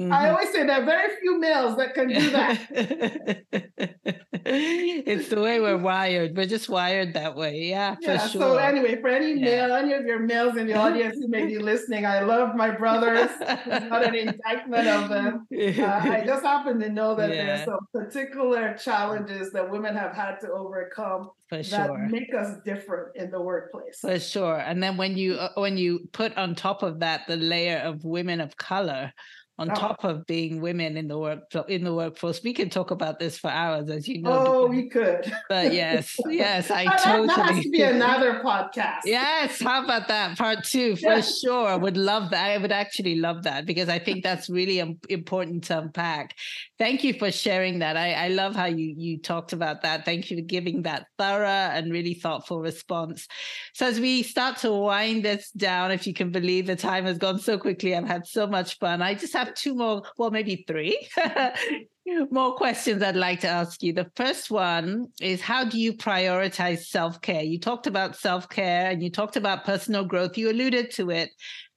Mhm. 0.01 0.13
I 0.13 0.31
always 0.31 0.51
say 0.51 0.65
there 0.65 0.81
are 0.81 0.85
very 0.87 1.15
few 1.21 1.39
males 1.39 1.77
that 1.77 1.93
can 1.93 2.09
do 2.09 2.31
that. 2.31 2.59
it's 4.47 5.29
the 5.29 5.41
way 5.41 5.61
we're 5.61 5.77
wired. 5.77 6.35
We're 6.37 6.47
just 6.47 6.71
wired 6.71 7.13
that 7.15 7.37
way. 7.37 7.59
Yeah, 7.65 7.97
for 7.97 8.13
Yeah. 8.13 8.27
sure. 8.29 8.41
So 8.41 8.57
anyway, 8.57 8.99
for 9.01 9.09
any 9.09 9.33
Yeah. 9.35 9.45
male, 9.67 9.73
any 9.75 9.93
of 9.93 10.07
your 10.07 10.21
males 10.21 10.57
in 10.57 10.67
the 10.69 10.75
audience 10.75 11.17
who 11.17 11.29
may 11.29 11.45
be 11.47 11.59
listening, 11.59 12.07
I 12.07 12.21
love 12.21 12.55
my 12.57 12.71
brothers. 12.71 13.29
It's 13.41 13.87
not 13.91 14.05
an 14.07 14.15
indictment 14.15 14.89
of 14.89 15.09
them. 15.11 15.47
Uh, 15.53 16.01
I 16.17 16.23
just 16.25 16.45
happen 16.45 16.81
to 16.81 16.89
know 16.89 17.15
that 17.17 17.29
Yeah. 17.31 17.45
there's 17.45 17.65
some 17.67 17.87
particular 17.93 18.75
challenges 18.75 19.53
that 19.53 19.69
women 19.71 19.95
have 19.97 20.15
had 20.15 20.41
to 20.41 20.51
overcome 20.51 21.31
for 21.51 21.57
that 21.59 21.87
sure. 21.87 21.99
make 22.09 22.33
us 22.35 22.57
different 22.65 23.17
in 23.17 23.31
the 23.31 23.41
workplace. 23.41 23.99
For 24.01 24.19
sure. 24.19 24.57
And 24.59 24.83
then 24.83 24.97
when 24.97 25.17
you 25.19 25.35
uh, 25.35 25.51
when 25.57 25.77
you 25.77 26.09
put 26.13 26.35
on 26.39 26.55
top 26.55 26.83
of 26.83 27.01
that 27.01 27.27
the 27.27 27.37
layer 27.37 27.79
of 27.79 28.05
women 28.05 28.41
of 28.41 28.57
color 28.57 29.13
on 29.61 29.71
Oh. 29.71 29.75
top 29.75 30.05
of 30.05 30.27
being 30.27 30.61
women 30.63 30.97
in 30.97 31.07
the 31.07 31.19
work 31.19 31.41
in 31.69 31.85
the 31.85 31.95
workforce, 31.95 32.41
we 32.43 32.53
can 32.55 32.71
talk 32.71 32.91
about 32.91 33.19
this 33.19 33.39
for 33.39 33.51
hours, 33.51 33.91
as 33.91 34.09
you 34.09 34.23
know. 34.23 34.43
Oh, 34.47 34.67
we 34.67 34.89
could. 34.89 35.31
But 35.51 35.73
yes, 35.75 36.17
yes, 36.29 36.71
I 36.71 36.85
totally. 36.97 37.27
That 37.29 37.47
has 37.53 37.65
to 37.65 37.71
be 37.71 37.83
another 37.97 38.41
podcast. 38.43 39.01
Yes, 39.05 39.61
how 39.61 39.85
about 39.85 40.09
that 40.09 40.39
part 40.39 40.65
two? 40.65 40.97
For 40.97 41.17
Yeah. 41.17 41.21
sure, 41.21 41.69
I 41.69 41.77
would 41.77 41.97
love 41.99 42.31
that. 42.31 42.51
I 42.53 42.57
would 42.59 42.73
actually 42.73 43.17
love 43.17 43.43
that 43.45 43.67
because 43.67 43.89
I 43.91 43.99
think 43.99 44.25
that's 44.25 44.49
really 44.49 44.79
important 45.11 45.65
to 45.65 45.79
unpack. 45.79 46.35
Thank 46.79 47.05
you 47.05 47.13
for 47.13 47.31
sharing 47.31 47.81
that. 47.81 47.97
I, 47.99 48.13
I 48.15 48.29
love 48.29 48.57
how 48.57 48.67
you 48.67 48.95
you 48.97 49.19
talked 49.19 49.53
about 49.53 49.83
that. 49.83 50.05
Thank 50.07 50.31
you 50.31 50.39
for 50.39 50.43
giving 50.45 50.83
that 50.83 51.05
thorough 51.19 51.47
and 51.77 51.93
really 51.93 52.15
thoughtful 52.15 52.61
response. 52.61 53.27
So 53.75 53.87
as 53.87 54.01
we 54.01 54.23
start 54.23 54.57
to 54.59 54.73
wind 54.73 55.23
this 55.25 55.51
down, 55.51 55.91
if 55.91 56.07
you 56.07 56.15
can 56.15 56.31
believe 56.31 56.67
the 56.67 56.77
time 56.77 57.05
has 57.05 57.19
gone 57.19 57.39
so 57.39 57.59
quickly, 57.59 57.95
I've 57.95 58.07
had 58.09 58.27
so 58.27 58.47
much 58.47 58.79
fun. 58.79 59.03
I 59.03 59.13
just 59.15 59.35
have 59.35 59.50
two 59.57 59.75
more, 59.75 60.03
well, 60.17 60.31
maybe 60.31 60.65
three. 60.67 61.09
More 62.31 62.57
questions 62.57 63.03
I'd 63.05 63.15
like 63.15 63.41
to 63.41 63.49
ask 63.49 63.83
you. 63.85 63.93
The 63.93 64.11
first 64.17 64.51
one 64.51 65.09
is 65.21 65.41
how 65.41 65.65
do 65.65 65.79
you 65.79 65.93
prioritize 65.93 66.87
self 66.87 67.21
care? 67.21 67.43
You 67.43 67.61
talked 67.61 67.87
about 67.87 68.17
self 68.17 68.49
care 68.49 68.91
and 68.91 69.01
you 69.01 69.11
talked 69.11 69.37
about 69.37 69.65
personal 69.65 70.05
growth. 70.05 70.37
You 70.37 70.51
alluded 70.51 70.91
to 70.93 71.11
it, 71.11 71.31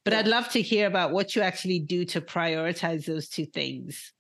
but 0.03 0.13
I'd 0.13 0.27
love 0.27 0.49
to 0.49 0.61
hear 0.61 0.87
about 0.87 1.11
what 1.11 1.35
you 1.35 1.43
actually 1.43 1.79
do 1.79 2.03
to 2.05 2.21
prioritize 2.21 3.05
those 3.05 3.29
two 3.29 3.45
things. 3.45 4.11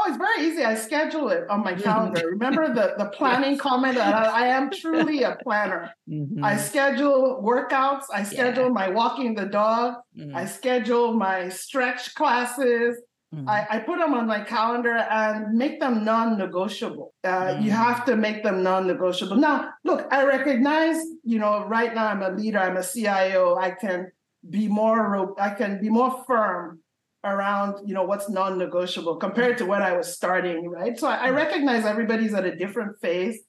Oh, 0.00 0.04
it's 0.06 0.16
very 0.16 0.46
easy. 0.46 0.62
I 0.64 0.76
schedule 0.76 1.28
it 1.30 1.48
on 1.50 1.64
my 1.64 1.74
calendar. 1.86 2.22
Remember 2.30 2.72
the, 2.72 2.94
the 2.96 3.10
planning 3.18 3.58
comment 3.58 3.96
that 3.96 4.14
I, 4.14 4.44
I 4.44 4.46
am 4.46 4.70
truly 4.70 5.24
a 5.24 5.36
planner. 5.42 5.92
Mhm, 6.08 6.44
I 6.44 6.56
schedule 6.56 7.42
workouts, 7.44 8.04
I 8.14 8.22
schedule 8.22 8.70
my 8.70 8.88
walking 8.88 9.34
the 9.34 9.46
dog, 9.46 9.96
mhm, 10.16 10.34
I 10.36 10.44
schedule 10.46 11.12
my 11.14 11.48
stretch 11.48 12.14
classes. 12.14 12.96
mhm. 13.34 13.48
I, 13.48 13.66
I 13.74 13.78
put 13.80 13.98
them 13.98 14.14
on 14.14 14.26
my 14.28 14.40
calendar 14.44 14.96
and 14.96 15.52
make 15.62 15.80
them 15.80 16.04
non-negotiable. 16.04 17.12
Uh, 17.24 17.56
You 17.64 17.72
Mm. 17.72 17.84
have 17.86 18.04
to 18.08 18.14
make 18.16 18.38
them 18.46 18.62
non-negotiable. 18.62 19.36
Now, 19.36 19.56
look, 19.84 20.00
I 20.12 20.20
recognize, 20.24 20.98
you 21.24 21.38
know, 21.42 21.66
right 21.66 21.92
now 21.94 22.06
I'm 22.12 22.22
a 22.22 22.30
leader, 22.30 22.60
I'm 22.66 22.76
a 22.76 22.82
CIO. 22.92 23.56
I 23.56 23.70
can 23.72 24.12
be 24.48 24.68
more, 24.68 25.34
I 25.40 25.50
can 25.60 25.80
be 25.84 25.90
more 25.90 26.12
firm 26.28 26.80
around, 27.24 27.88
you 27.88 27.94
know, 27.94 28.04
what's 28.04 28.28
non-negotiable 28.28 29.16
compared 29.16 29.58
to 29.58 29.66
when 29.66 29.82
I 29.82 29.92
was 29.96 30.14
starting, 30.14 30.68
right? 30.68 30.98
So 30.98 31.08
I, 31.08 31.14
I 31.14 31.26
mm-hmm. 31.26 31.36
recognize 31.36 31.84
everybody's 31.84 32.34
at 32.34 32.44
a 32.44 32.54
different 32.54 33.00
phase 33.00 33.40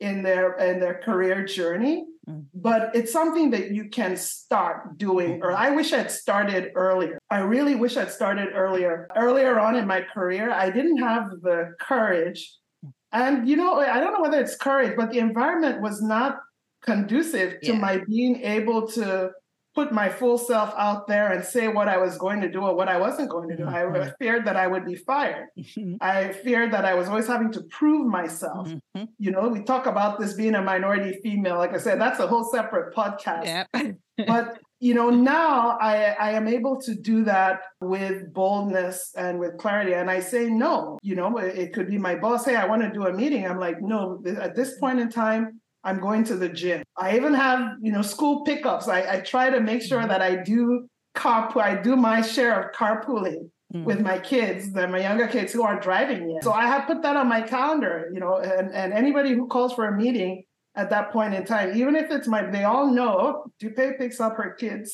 in 0.00 0.22
their 0.22 0.54
in 0.56 0.80
their 0.80 1.00
career 1.02 1.44
journey, 1.44 2.04
Mm. 2.28 2.46
but 2.54 2.96
it's 2.96 3.12
something 3.12 3.50
that 3.50 3.70
you 3.72 3.90
can 3.90 4.16
start 4.16 4.96
doing. 4.96 5.42
Or 5.42 5.50
mm-hmm. 5.50 5.62
I 5.62 5.70
wish 5.70 5.92
I'd 5.92 6.10
started 6.10 6.72
earlier. 6.74 7.18
I 7.30 7.40
really 7.40 7.74
wish 7.74 7.98
I'd 7.98 8.10
started 8.10 8.48
earlier. 8.54 9.08
Earlier 9.14 9.60
on 9.60 9.76
in 9.76 9.86
my 9.86 10.00
career, 10.00 10.50
I 10.50 10.70
didn't 10.70 10.98
have 10.98 11.28
the 11.42 11.74
courage. 11.80 12.56
Mm. 12.84 12.92
And 13.12 13.48
you 13.48 13.56
know, 13.56 13.78
I 13.78 14.00
don't 14.00 14.14
know 14.14 14.22
whether 14.22 14.40
it's 14.40 14.56
courage, 14.56 14.94
but 14.96 15.10
the 15.10 15.18
environment 15.18 15.82
was 15.82 16.00
not 16.00 16.38
conducive 16.82 17.60
to 17.60 17.72
Yeah. 17.72 17.78
my 17.78 17.98
being 18.08 18.40
able 18.42 18.88
to 18.88 19.30
put 19.74 19.92
my 19.92 20.08
full 20.08 20.38
self 20.38 20.72
out 20.76 21.06
there 21.08 21.32
and 21.32 21.44
say 21.44 21.68
what 21.68 21.88
I 21.88 21.98
was 21.98 22.16
going 22.16 22.40
to 22.42 22.48
do 22.50 22.60
or 22.62 22.74
what 22.76 22.88
I 22.88 22.96
wasn't 22.98 23.28
going 23.28 23.48
to 23.48 23.56
do. 23.56 23.64
I 23.66 23.82
Mhm. 23.82 24.14
feared 24.20 24.44
that 24.46 24.56
I 24.56 24.66
would 24.66 24.84
be 24.84 24.94
fired. 24.94 25.48
Mhm, 25.58 25.96
I 26.00 26.28
feared 26.32 26.72
that 26.72 26.84
I 26.84 26.94
was 26.94 27.08
always 27.08 27.26
having 27.26 27.50
to 27.52 27.62
prove 27.64 28.06
myself. 28.06 28.68
mhm. 28.96 29.08
You 29.18 29.30
know, 29.32 29.48
we 29.48 29.62
talk 29.62 29.86
about 29.86 30.18
this 30.20 30.34
being 30.34 30.54
a 30.54 30.62
minority 30.62 31.18
female. 31.22 31.56
Like 31.58 31.74
I 31.74 31.78
said, 31.78 32.00
that's 32.00 32.20
a 32.20 32.26
whole 32.26 32.44
separate 32.44 32.94
podcast. 32.94 33.44
Yep. 33.46 33.68
But 34.28 34.58
you 34.78 34.92
know, 34.94 35.08
now 35.10 35.78
I, 35.80 36.14
I 36.20 36.30
am 36.32 36.46
able 36.46 36.78
to 36.82 36.94
do 36.94 37.24
that 37.24 37.62
with 37.80 38.32
boldness 38.34 39.12
and 39.16 39.38
with 39.40 39.56
clarity. 39.56 39.94
And 39.94 40.10
I 40.10 40.20
say 40.20 40.48
no. 40.50 40.98
You 41.02 41.16
know, 41.16 41.38
it, 41.38 41.56
it 41.58 41.72
could 41.72 41.88
be 41.88 41.96
my 41.98 42.14
boss. 42.14 42.44
Hey, 42.44 42.54
I 42.54 42.66
want 42.66 42.82
to 42.82 42.90
do 42.92 43.06
a 43.06 43.12
meeting. 43.12 43.46
I'm 43.46 43.58
like, 43.58 43.80
no. 43.80 44.22
At 44.40 44.54
this 44.54 44.78
point 44.78 45.00
in 45.00 45.08
time, 45.08 45.60
I'm 45.84 46.00
going 46.00 46.24
to 46.24 46.36
the 46.36 46.48
gym. 46.48 46.82
I 46.96 47.16
even 47.16 47.34
have 47.34 47.60
you 47.82 47.92
know 47.92 48.02
school 48.02 48.44
pickups. 48.44 48.88
I, 48.88 49.16
I 49.16 49.20
try 49.20 49.50
to 49.50 49.60
make 49.60 49.82
sure 49.82 50.06
that 50.06 50.22
I 50.22 50.36
do 50.42 50.88
carpool. 51.16 51.62
I 51.62 51.80
do 51.80 51.96
my 51.96 52.22
share 52.22 52.60
of 52.60 52.74
carpooling 52.74 53.50
Mm. 53.74 53.84
with 53.84 54.00
my 54.00 54.18
kids, 54.18 54.72
my 54.74 55.00
younger 55.00 55.26
kids 55.26 55.52
who 55.52 55.62
aren't 55.62 55.82
driving 55.82 56.30
yet. 56.30 56.44
So 56.44 56.52
I 56.52 56.66
have 56.66 56.86
put 56.86 57.02
that 57.02 57.16
on 57.16 57.28
my 57.28 57.40
calendar, 57.40 58.10
you 58.12 58.20
know, 58.20 58.36
and, 58.36 58.72
and 58.72 58.92
anybody 58.92 59.32
who 59.32 59.48
calls 59.48 59.72
for 59.72 59.88
a 59.88 59.96
meeting 59.96 60.44
at 60.76 60.90
that 60.90 61.10
point 61.10 61.34
in 61.34 61.44
time, 61.44 61.76
even 61.76 61.96
if 61.96 62.10
it's 62.10 62.28
my, 62.28 62.48
they 62.48 62.64
all 62.64 62.86
know, 62.92 63.46
Dupe 63.58 63.98
picks 63.98 64.20
up 64.20 64.36
her 64.36 64.52
kids 64.52 64.92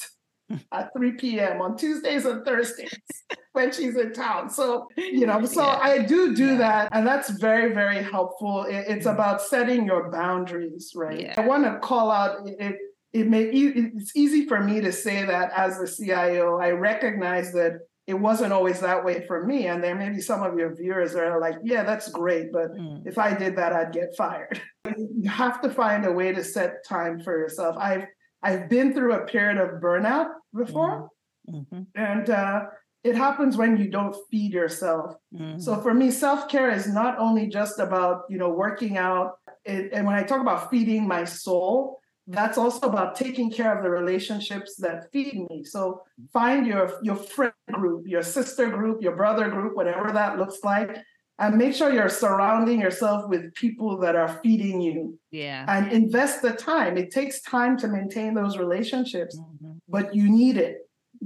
at 0.72 0.90
3 0.96 1.12
p.m. 1.12 1.60
on 1.60 1.76
Tuesdays 1.76 2.24
and 2.26 2.44
Thursdays 2.44 2.98
when 3.52 3.72
she's 3.72 3.96
in 3.96 4.12
town. 4.12 4.50
So, 4.50 4.86
you 4.96 5.26
know, 5.26 5.44
so 5.44 5.62
Yeah. 5.62 5.78
I 5.82 5.98
do 5.98 6.34
do 6.34 6.52
Yeah. 6.52 6.58
that. 6.58 6.88
And 6.92 7.06
that's 7.06 7.30
very, 7.30 7.72
very 7.72 8.02
helpful. 8.02 8.64
It- 8.64 8.86
it's 8.88 9.06
Mhm. 9.06 9.14
about 9.14 9.42
setting 9.42 9.84
your 9.86 10.10
boundaries, 10.10 10.92
right? 10.96 11.20
Yeah. 11.20 11.34
I 11.36 11.46
want 11.46 11.64
to 11.64 11.78
call 11.80 12.10
out 12.10 12.46
it. 12.46 12.76
It 13.12 13.26
may 13.26 13.42
it's 13.42 14.14
easy 14.14 14.46
for 14.46 14.60
me 14.62 14.80
to 14.82 14.92
say 14.92 15.24
that 15.24 15.50
as 15.56 15.80
a 15.80 15.86
CIO. 15.88 16.58
I 16.60 16.70
recognize 16.70 17.52
that 17.54 17.72
it 18.06 18.14
wasn't 18.14 18.52
always 18.52 18.78
that 18.80 19.04
way 19.04 19.26
for 19.26 19.44
me. 19.44 19.66
And 19.66 19.82
there 19.82 19.96
may 19.96 20.10
be 20.10 20.20
some 20.20 20.42
of 20.44 20.56
your 20.56 20.74
viewers 20.76 21.12
that 21.14 21.24
are 21.24 21.40
like, 21.40 21.56
yeah, 21.64 21.82
that's 21.82 22.08
great, 22.10 22.52
but 22.52 22.70
Mm. 22.72 23.04
if 23.06 23.18
I 23.18 23.34
did 23.34 23.56
that, 23.56 23.72
I'd 23.72 23.92
get 23.92 24.14
fired. 24.16 24.60
You 25.22 25.28
have 25.28 25.60
to 25.60 25.70
find 25.70 26.06
a 26.06 26.12
way 26.12 26.32
to 26.32 26.42
set 26.42 26.84
time 26.88 27.20
for 27.20 27.36
yourself. 27.38 27.76
I've 27.78 28.06
I've 28.42 28.68
been 28.68 28.94
through 28.94 29.14
a 29.14 29.26
period 29.26 29.58
of 29.58 29.80
burnout 29.80 30.30
before, 30.54 31.10
Mhm, 31.48 31.86
and 31.94 32.30
uh, 32.30 32.66
it 33.02 33.16
happens 33.16 33.56
when 33.56 33.76
you 33.76 33.90
don't 33.90 34.14
feed 34.30 34.52
yourself. 34.52 35.16
mhm. 35.34 35.60
So 35.60 35.76
for 35.80 35.94
me, 35.94 36.10
self 36.10 36.48
care 36.48 36.70
is 36.70 36.86
not 36.86 37.18
only 37.18 37.46
just 37.48 37.78
about 37.78 38.24
you 38.28 38.38
know 38.38 38.50
working 38.50 38.96
out. 38.96 39.38
It, 39.64 39.92
and 39.92 40.06
when 40.06 40.14
I 40.16 40.22
talk 40.22 40.40
about 40.40 40.70
feeding 40.70 41.06
my 41.06 41.24
soul, 41.24 41.98
that's 42.26 42.58
also 42.58 42.86
about 42.88 43.16
taking 43.16 43.50
care 43.50 43.76
of 43.76 43.82
the 43.82 43.90
relationships 43.90 44.76
that 44.76 45.10
feed 45.12 45.34
me. 45.50 45.64
So 45.64 46.02
find 46.32 46.66
your 46.66 46.92
your 47.02 47.16
friend 47.16 47.52
group, 47.72 48.06
your 48.06 48.22
sister 48.22 48.70
group, 48.70 49.02
your 49.02 49.16
brother 49.16 49.48
group, 49.50 49.74
whatever 49.76 50.12
that 50.12 50.38
looks 50.38 50.58
like, 50.62 50.96
and 51.40 51.56
make 51.56 51.74
sure 51.74 51.92
you're 51.92 52.08
surrounding 52.08 52.80
yourself 52.80 53.28
with 53.28 53.52
people 53.54 53.98
that 53.98 54.14
are 54.14 54.40
feeding 54.42 54.80
you. 54.80 55.18
yeah. 55.30 55.64
And 55.68 55.90
invest 55.92 56.42
the 56.42 56.52
time. 56.52 56.96
It 56.98 57.10
takes 57.10 57.40
time 57.42 57.76
to 57.78 57.88
maintain 57.88 58.34
those 58.34 58.58
relationships, 58.58 59.34
Mhm, 59.38 59.78
but 59.88 60.14
you 60.14 60.28
need 60.30 60.56
it. 60.66 60.74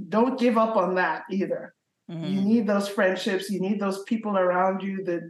Don't 0.09 0.39
give 0.39 0.57
up 0.57 0.75
on 0.77 0.95
that 0.95 1.23
either. 1.29 1.73
You 2.07 2.15
mhm. 2.39 2.43
need 2.51 2.67
those 2.67 2.87
friendships. 2.87 3.49
You 3.49 3.59
need 3.67 3.79
those 3.79 4.03
people 4.03 4.37
around 4.37 4.81
you 4.83 5.03
that 5.09 5.23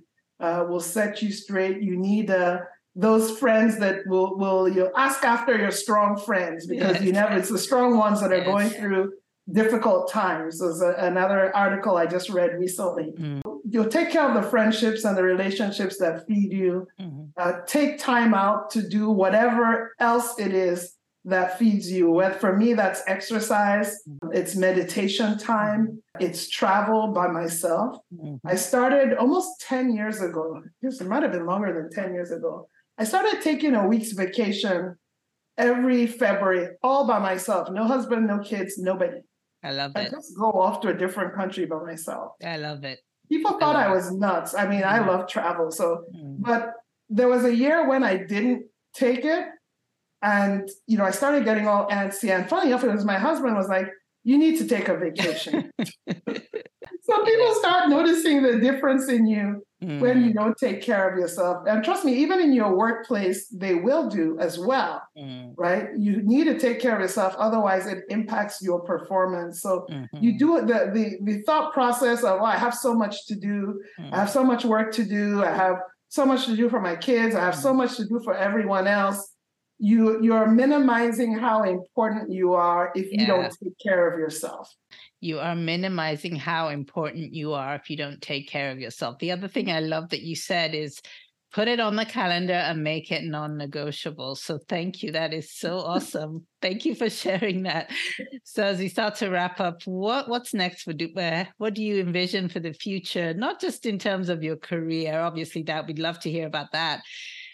uh, 0.46 0.66
will 0.70 0.82
set 0.82 1.22
you 1.24 1.32
straight. 1.32 1.82
You 1.82 1.96
need 1.98 2.30
uh, 2.30 2.60
those 3.08 3.26
friends 3.40 3.78
that 3.80 3.96
will 4.12 4.30
will 4.38 4.68
you 4.68 4.82
know, 4.84 4.92
ask 4.98 5.24
after 5.24 5.58
your 5.58 5.72
strong 5.72 6.18
friends 6.28 6.68
because 6.68 7.00
you 7.02 7.12
Yes. 7.14 7.20
never. 7.20 7.34
It's 7.40 7.50
the 7.50 7.58
strong 7.70 7.98
ones 7.98 8.20
that 8.22 8.32
are 8.34 8.44
going 8.44 8.70
through 8.70 9.14
difficult 9.52 10.12
times. 10.12 10.60
There's 10.60 10.82
a, 10.82 10.94
another 11.12 11.56
article 11.56 11.96
I 11.98 12.06
just 12.08 12.30
read 12.30 12.52
recently. 12.60 13.14
Mm. 13.18 13.42
You'll 13.76 13.90
take 13.90 14.10
care 14.10 14.26
of 14.26 14.42
the 14.42 14.50
friendships 14.50 15.04
and 15.04 15.18
the 15.18 15.24
relationships 15.24 15.98
that 15.98 16.26
feed 16.26 16.54
you. 16.54 16.88
Mhm. 16.98 17.32
Uh, 17.36 17.60
take 17.68 18.00
time 18.00 18.34
out 18.34 18.70
to 18.70 18.88
do 18.88 19.10
whatever 19.12 19.92
else 20.00 20.40
it 20.40 20.54
is 20.54 20.96
that 21.26 21.60
feeds 21.60 21.92
you. 21.92 22.10
Well, 22.10 22.32
for 22.32 22.56
me, 22.56 22.74
that's 22.74 23.02
exercise, 23.06 24.02
it's 24.32 24.56
meditation 24.56 25.38
time, 25.38 26.02
it's 26.22 26.48
travel 26.48 27.10
by 27.10 27.28
myself. 27.28 27.98
Mhm. 28.14 28.40
I 28.46 28.56
started 28.56 29.18
almost 29.18 29.60
10 29.60 29.94
years 29.94 30.22
ago. 30.22 30.62
It 30.82 31.06
might 31.06 31.24
have 31.24 31.34
been 31.34 31.46
longer 31.46 31.74
than 31.74 31.90
10 31.92 32.14
years 32.14 32.32
ago. 32.32 32.70
I 32.98 33.04
started 33.04 33.42
taking 33.42 33.76
a 33.76 33.86
week's 33.86 34.14
vacation 34.14 34.96
every 35.58 36.08
February 36.08 36.70
all 36.82 37.06
by 37.06 37.20
myself. 37.20 37.70
No 37.72 37.84
husband, 37.84 38.26
no 38.26 38.40
kids, 38.40 38.78
nobody. 38.78 39.20
I 39.62 39.72
love 39.72 39.92
I 39.96 40.04
it. 40.04 40.08
I 40.08 40.10
just 40.12 40.32
go 40.38 40.52
off 40.52 40.80
to 40.84 40.88
a 40.88 40.94
different 40.94 41.36
country 41.36 41.66
by 41.66 41.80
myself. 41.84 42.36
I 42.42 42.56
love 42.56 42.86
it. 42.86 43.00
People 43.30 43.60
thought 43.60 43.76
I 43.76 43.92
was 43.92 44.12
nuts. 44.12 44.54
I 44.56 44.68
mean, 44.68 44.84
I 44.84 45.00
Mhm. 45.00 45.08
love 45.08 45.28
travel. 45.28 45.72
So, 45.72 46.06
Mm. 46.16 46.38
but 46.40 46.74
there 47.10 47.28
was 47.28 47.44
a 47.46 47.54
year 47.56 47.88
when 47.88 48.04
I 48.04 48.18
didn't 48.18 48.66
take 48.94 49.26
it. 49.26 49.46
And, 50.22 50.68
you 50.88 50.98
know, 50.98 51.06
I 51.06 51.12
started 51.12 51.44
getting 51.46 51.68
all 51.68 51.88
antsy. 51.90 52.30
And 52.36 52.48
funny 52.50 52.68
enough, 52.70 52.84
it 52.84 52.92
was 52.92 53.06
my 53.06 53.20
husband 53.20 53.56
was 53.56 53.68
like, 53.70 53.88
you 54.24 54.38
need 54.38 54.58
to 54.58 54.68
take 54.68 54.88
a 54.90 54.98
vacation. 54.98 55.72
so 57.06 57.24
people 57.24 57.56
start 57.56 57.90
noticing 57.90 58.42
the 58.42 58.60
difference 58.60 59.10
in 59.10 59.28
you 59.28 59.64
when 59.98 60.24
you 60.24 60.32
Mm, 60.32 60.34
don't 60.34 60.58
take 60.58 60.82
care 60.82 61.10
of 61.10 61.18
yourself. 61.18 61.66
And 61.68 61.84
trust 61.84 62.04
me, 62.06 62.14
even 62.16 62.42
in 62.42 62.52
your 62.54 62.76
workplace, 62.76 63.48
they 63.50 63.76
will 63.76 64.10
do 64.10 64.38
as 64.40 64.60
well, 64.60 65.02
mm, 65.18 65.54
right? 65.58 65.90
You 65.98 66.22
need 66.24 66.46
to 66.46 66.60
take 66.60 66.80
care 66.80 66.96
of 66.96 67.02
yourself, 67.02 67.36
otherwise 67.38 67.88
it 67.88 68.00
impacts 68.10 68.62
your 68.62 68.82
performance. 68.82 69.62
So 69.62 69.88
mhm, 69.90 70.10
you 70.20 70.38
do 70.38 70.58
it 70.58 70.68
the 70.68 70.92
the 70.94 71.18
the 71.24 71.42
thought 71.44 71.74
process 71.74 72.24
of 72.24 72.42
oh, 72.42 72.46
I 72.46 72.58
have 72.58 72.74
so 72.74 72.94
much 72.94 73.26
to 73.28 73.36
do, 73.36 73.82
I 74.12 74.20
have 74.20 74.30
so 74.30 74.44
much 74.44 74.66
work 74.66 74.92
to 74.94 75.06
do, 75.06 75.44
I 75.44 75.52
have 75.56 75.78
so 76.10 76.26
much 76.26 76.46
to 76.48 76.56
do 76.56 76.70
for 76.70 76.82
my 76.82 76.96
kids, 76.96 77.36
I 77.36 77.42
have 77.46 77.56
so 77.56 77.74
much 77.74 77.98
to 77.98 78.06
do 78.06 78.20
for 78.24 78.34
everyone 78.36 78.88
else. 78.88 79.34
You 79.78 80.24
you're 80.24 80.48
minimizing 80.48 81.38
how 81.38 81.64
important 81.64 82.32
you 82.32 82.54
are 82.54 82.92
if 82.96 83.12
you 83.12 83.26
Yeah. 83.26 83.28
don't 83.28 83.52
take 83.62 83.74
care 83.86 84.12
of 84.12 84.20
yourself. 84.20 84.70
You 85.22 85.40
are 85.40 85.56
minimizing 85.56 86.36
how 86.36 86.70
important 86.70 87.34
you 87.34 87.54
are 87.54 87.76
if 87.76 87.90
you 87.90 87.98
don't 87.98 88.22
take 88.22 88.48
care 88.50 88.72
of 88.72 88.80
yourself. 88.80 89.18
The 89.20 89.32
other 89.32 89.48
thing 89.48 89.72
I 89.72 89.80
love 89.80 90.10
that 90.10 90.22
you 90.22 90.36
said 90.36 90.76
is 90.76 91.02
put 91.56 91.70
it 91.70 91.80
on 91.80 91.96
the 91.96 92.06
calendar 92.06 92.54
and 92.54 92.84
make 92.84 93.14
it 93.14 93.24
non-negotiable. 93.24 94.36
So 94.36 94.60
thank 94.68 95.02
you. 95.02 95.14
That 95.14 95.34
is 95.34 95.54
so 95.54 95.78
awesome. 95.78 96.46
Thank 96.62 96.84
you 96.84 96.94
for 96.96 97.10
sharing 97.24 97.64
that. 97.64 97.92
So 98.44 98.64
as 98.64 98.80
we 98.80 98.90
start 98.90 99.16
to 99.16 99.30
wrap 99.30 99.62
up, 99.62 99.82
what 99.86 100.28
what's 100.28 100.54
next 100.54 100.84
for 100.84 100.92
Dupe? 100.92 101.18
Uh, 101.18 101.46
what 101.58 101.74
do 101.74 101.82
you 101.82 102.02
envision 102.02 102.50
for 102.50 102.60
the 102.60 102.74
future? 102.74 103.34
Not 103.34 103.62
just 103.62 103.86
in 103.86 103.98
terms 103.98 104.28
of 104.28 104.44
your 104.44 104.58
career, 104.58 105.22
obviously 105.22 105.64
that 105.64 105.88
we'd 105.88 105.98
love 105.98 106.20
to 106.22 106.30
hear 106.30 106.46
about 106.46 106.74
that, 106.74 107.02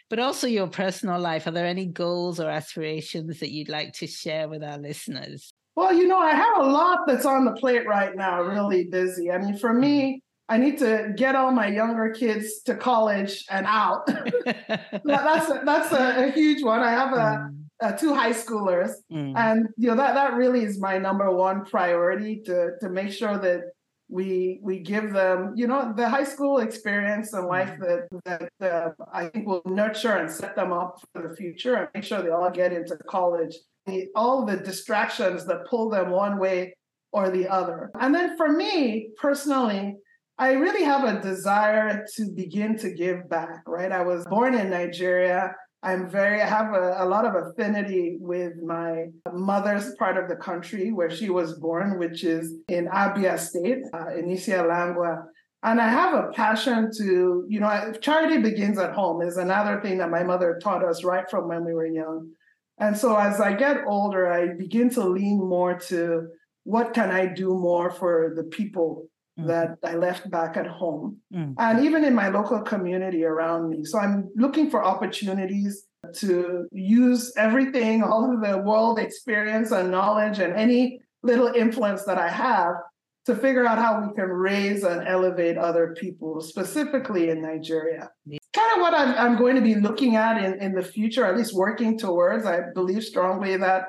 but 0.10 0.18
also 0.18 0.48
your 0.48 0.68
personal 0.68 1.20
life. 1.20 1.46
Are 1.46 1.52
there 1.52 1.68
any 1.68 1.86
goals 1.86 2.40
or 2.40 2.50
aspirations 2.50 3.40
that 3.40 3.52
you'd 3.52 3.70
like 3.70 3.94
to 3.94 4.08
share 4.08 4.50
with 4.50 4.64
our 4.64 4.80
listeners? 4.80 5.54
Well, 5.76 5.94
you 5.94 6.08
know, 6.08 6.20
I 6.20 6.32
have 6.32 6.58
a 6.60 6.64
lot 6.64 7.00
that's 7.08 7.26
on 7.26 7.46
the 7.46 7.54
plate 7.54 7.88
right 7.88 8.16
now, 8.16 8.42
really 8.42 8.86
busy. 8.86 9.32
I 9.32 9.38
mean, 9.38 9.58
for 9.58 9.74
me, 9.74 10.22
I 10.50 10.58
need 10.58 10.80
to 10.80 11.14
get 11.16 11.36
all 11.36 11.52
my 11.52 11.68
younger 11.68 12.10
kids 12.10 12.62
to 12.64 12.76
college 12.76 13.46
and 13.50 13.66
out. 13.66 14.06
That's 15.06 15.50
a, 15.50 15.62
that's 15.66 15.92
a, 15.94 16.28
a 16.28 16.32
huge 16.32 16.62
one. 16.64 16.82
I 16.82 16.92
have 16.92 17.14
a, 17.14 17.52
Mm, 17.52 17.58
uh 17.82 17.92
two 17.94 18.14
high 18.14 18.32
schoolers, 18.34 18.92
mm, 19.12 19.34
and 19.36 19.68
you 19.78 19.88
know 19.90 19.96
that 19.96 20.14
that 20.14 20.34
really 20.36 20.64
is 20.64 20.80
my 20.80 20.98
number 21.00 21.32
one 21.32 21.66
priority 21.66 22.42
to 22.46 22.72
to 22.80 22.90
make 22.90 23.12
sure 23.12 23.38
that 23.40 23.62
we 24.10 24.60
we 24.62 24.80
give 24.80 25.14
them 25.14 25.54
you 25.56 25.68
know 25.68 25.94
the 25.96 26.08
high 26.08 26.24
school 26.26 26.60
experience 26.60 27.34
and 27.34 27.48
life 27.48 27.74
that 27.80 28.08
that 28.26 28.52
uh, 28.62 28.90
I 29.12 29.28
think 29.30 29.48
will 29.48 29.64
nurture 29.66 30.16
and 30.18 30.30
set 30.30 30.56
them 30.56 30.72
up 30.74 31.02
for 31.14 31.28
the 31.28 31.36
future 31.36 31.76
and 31.76 31.88
make 31.96 32.04
sure 32.04 32.22
they 32.22 32.30
all 32.30 32.52
get 32.52 32.74
into 32.74 32.98
college. 33.08 33.56
All 34.16 34.46
the 34.46 34.58
distractions 34.58 35.46
that 35.46 35.66
pull 35.70 35.90
them 35.90 36.12
one 36.12 36.40
way 36.40 36.76
or 37.12 37.30
the 37.30 37.48
other. 37.48 37.92
And 38.00 38.14
then 38.14 38.38
for 38.38 38.50
me 38.50 39.10
personally, 39.18 39.96
I 40.38 40.54
really 40.54 40.84
have 40.84 41.04
a 41.04 41.22
desire 41.22 42.06
to 42.16 42.32
begin 42.36 42.78
to 42.80 42.92
give 42.92 43.30
back, 43.30 43.64
right? 43.68 43.92
I 43.92 44.02
was 44.02 44.26
born 44.26 44.56
in 44.56 44.70
Nigeria. 44.70 45.54
I'm 45.84 46.10
very, 46.10 46.42
I 46.42 46.48
have 46.48 46.74
a, 46.74 46.96
a 47.00 47.06
lot 47.06 47.26
of 47.26 47.36
affinity 47.36 48.18
with 48.20 48.54
my 48.64 49.06
mother's 49.34 49.94
part 49.96 50.18
of 50.18 50.30
the 50.30 50.36
country 50.36 50.92
where 50.92 51.10
she 51.10 51.30
was 51.30 51.60
born, 51.60 52.00
which 52.00 52.24
is 52.24 52.56
in 52.70 52.88
Abia 52.88 53.38
State, 53.38 53.80
uh, 53.94 54.16
in 54.16 54.30
Isiala 54.30 54.96
Ngwa. 54.96 55.24
And 55.64 55.80
I 55.80 55.90
have 55.90 56.14
a 56.16 56.32
passion 56.32 56.90
to, 56.98 57.46
you 57.48 57.60
know, 57.60 57.94
charity 58.02 58.40
begins 58.40 58.80
at 58.80 58.94
home 58.94 59.22
is 59.22 59.38
another 59.38 59.80
thing 59.82 60.00
that 60.00 60.10
my 60.10 60.24
mother 60.24 60.60
taught 60.62 60.84
us 60.84 61.04
right 61.04 61.30
from 61.30 61.48
when 61.48 61.64
we 61.64 61.74
were 61.74 61.86
young. 61.86 62.32
And 62.82 62.98
so 62.98 63.16
as 63.16 63.40
I 63.40 63.54
get 63.54 63.84
older, 63.86 64.28
I 64.28 64.56
begin 64.56 64.90
to 64.92 65.04
lean 65.04 65.38
more 65.38 65.78
to 65.92 66.28
what 66.64 66.94
can 66.96 67.12
I 67.12 67.28
do 67.28 67.50
more 67.50 67.92
for 67.92 68.34
the 68.36 68.44
people 68.44 69.08
mm, 69.40 69.48
that 69.48 69.78
I 69.84 69.94
left 69.96 70.30
back 70.32 70.58
at 70.58 70.66
home 70.66 71.18
mm, 71.34 71.54
and 71.60 71.86
even 71.86 72.04
in 72.04 72.16
my 72.16 72.30
local 72.30 72.60
community 72.62 73.24
around 73.24 73.70
me. 73.70 73.86
So 73.86 74.00
I'm 74.00 74.30
looking 74.36 74.72
for 74.72 74.84
opportunities 74.84 75.86
to 76.16 76.68
use 76.72 77.32
everything, 77.38 78.02
all 78.10 78.34
of 78.34 78.42
the 78.42 78.58
world 78.58 78.98
experience 78.98 79.72
and 79.72 79.92
knowledge 79.92 80.40
and 80.40 80.54
any 80.54 81.00
little 81.22 81.54
influence 81.54 82.04
that 82.06 82.18
I 82.18 82.30
have 82.30 82.74
to 83.28 83.36
figure 83.36 83.68
out 83.68 83.78
how 83.78 84.02
we 84.02 84.12
can 84.16 84.30
raise 84.30 84.84
and 84.84 85.08
elevate 85.08 85.56
other 85.56 85.96
people, 86.00 86.42
specifically 86.42 87.30
in 87.30 87.44
Nigeria. 87.44 88.10
Yeah. 88.26 88.41
Kind 88.54 88.76
of 88.76 88.82
what 88.82 88.94
I'm, 88.94 89.16
I'm 89.16 89.38
going 89.38 89.56
to 89.56 89.62
be 89.62 89.76
looking 89.76 90.16
at 90.16 90.44
in, 90.44 90.62
in 90.62 90.74
the 90.74 90.82
future, 90.82 91.26
at 91.26 91.38
least 91.38 91.56
working 91.56 91.98
towards. 91.98 92.46
I 92.46 92.62
believe 92.74 93.04
strongly 93.04 93.56
that 93.58 93.84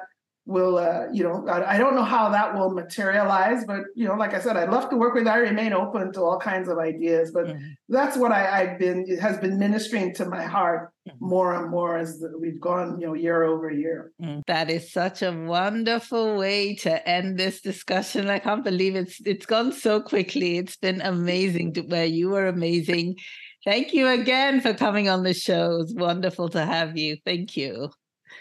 will 0.44 0.76
uh, 0.76 1.06
you 1.12 1.22
know 1.22 1.46
I, 1.48 1.74
I 1.74 1.78
don't 1.78 1.94
know 1.94 2.02
how 2.02 2.28
that 2.30 2.54
will 2.54 2.70
materialize 2.70 3.64
but 3.64 3.82
you 3.94 4.08
know 4.08 4.14
like 4.14 4.34
i 4.34 4.40
said 4.40 4.56
i'd 4.56 4.70
love 4.70 4.90
to 4.90 4.96
work 4.96 5.14
with 5.14 5.28
i 5.28 5.36
remain 5.36 5.72
open 5.72 6.12
to 6.14 6.20
all 6.20 6.38
kinds 6.38 6.68
of 6.68 6.78
ideas 6.78 7.30
but 7.30 7.46
mhm, 7.46 7.74
that's 7.88 8.16
what 8.16 8.32
I, 8.32 8.60
i've 8.60 8.78
been 8.78 9.04
it 9.06 9.20
has 9.20 9.38
been 9.38 9.56
ministering 9.56 10.12
to 10.14 10.24
my 10.24 10.42
heart 10.42 10.90
mhm. 11.08 11.14
more 11.20 11.54
and 11.54 11.70
more 11.70 11.96
as 11.96 12.18
the, 12.18 12.36
we've 12.40 12.60
gone 12.60 13.00
you 13.00 13.06
know 13.06 13.14
year 13.14 13.44
over 13.44 13.70
year 13.70 14.12
Mm, 14.20 14.42
That 14.46 14.68
is 14.68 14.92
such 14.92 15.22
a 15.22 15.32
wonderful 15.32 16.36
way 16.36 16.74
to 16.76 17.08
end 17.08 17.38
this 17.38 17.60
discussion. 17.60 18.28
I 18.28 18.38
can't 18.38 18.64
believe 18.64 18.94
it's 18.94 19.20
it's 19.24 19.46
gone 19.46 19.72
so 19.72 20.00
quickly. 20.00 20.58
It's 20.58 20.76
been 20.76 21.00
amazing. 21.00 21.74
Where 21.88 22.04
you 22.04 22.30
were 22.30 22.46
amazing. 22.46 23.16
Thank 23.64 23.92
you 23.94 24.08
again 24.08 24.60
for 24.60 24.74
coming 24.74 25.08
on 25.08 25.22
the 25.22 25.34
show. 25.34 25.80
It's 25.82 25.94
wonderful 25.94 26.48
to 26.50 26.64
have 26.64 26.96
you. 26.98 27.16
Thank 27.24 27.56
you. 27.56 27.90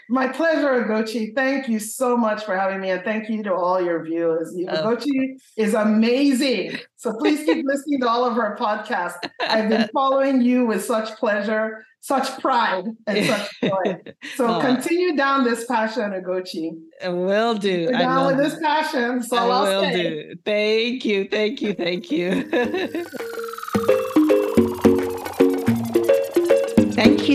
my 0.08 0.26
pleasure 0.26 0.72
Ugochi 0.82 1.34
thank 1.34 1.68
you 1.68 1.78
so 1.78 2.16
much 2.16 2.40
for 2.46 2.56
having 2.56 2.80
me 2.80 2.88
and 2.90 3.02
thank 3.04 3.28
you 3.28 3.42
to 3.42 3.52
all 3.52 3.78
your 3.88 4.02
viewers 4.02 4.48
Oh. 4.56 4.72
Ugochi 4.74 5.36
is 5.64 5.74
amazing 5.74 6.78
so 6.96 7.12
please 7.20 7.40
keep 7.44 7.64
listening 7.72 8.00
to 8.00 8.08
all 8.08 8.24
of 8.24 8.34
her 8.40 8.56
podcasts 8.58 9.20
i've 9.54 9.68
been 9.68 9.88
following 9.98 10.40
you 10.40 10.64
with 10.70 10.82
such 10.82 11.08
pleasure 11.22 11.84
such 12.00 12.26
pride 12.40 12.86
and 13.06 13.26
such 13.32 13.46
joy 13.62 13.86
so 14.34 14.46
Oh, 14.54 14.60
continue 14.60 15.14
down 15.14 15.44
this 15.44 15.66
passion 15.66 16.06
Ugochi 16.20 16.66
I 17.04 17.10
will 17.10 17.54
do. 17.54 17.90
Down 17.92 18.26
with 18.28 18.38
this 18.44 18.58
passion 18.60 19.22
so 19.22 19.36
I 19.36 19.40
I'll 19.46 19.62
will 19.62 19.84
stay. 19.90 20.02
do. 20.02 20.34
Thank 20.52 21.04
you. 21.04 21.18
Thank 21.36 21.60
you. 21.60 21.74
Thank 21.74 22.10
you. 22.10 22.28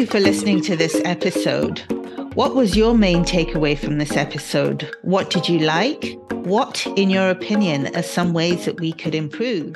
For 0.08 0.20
listening 0.22 0.62
to 0.62 0.78
this 0.78 1.02
episode. 1.04 1.80
What 2.34 2.56
was 2.56 2.78
your 2.78 2.98
main 2.98 3.26
takeaway 3.26 3.78
from 3.78 3.98
this 3.98 4.16
episode? 4.16 4.90
What 5.02 5.30
did 5.30 5.50
you 5.50 5.60
like? 5.60 6.18
What, 6.32 6.88
in 6.96 7.10
your 7.10 7.30
opinion, 7.30 7.94
are 7.96 8.04
some 8.04 8.32
ways 8.32 8.64
that 8.66 8.80
we 8.80 8.94
could 8.94 9.14
improve? 9.14 9.76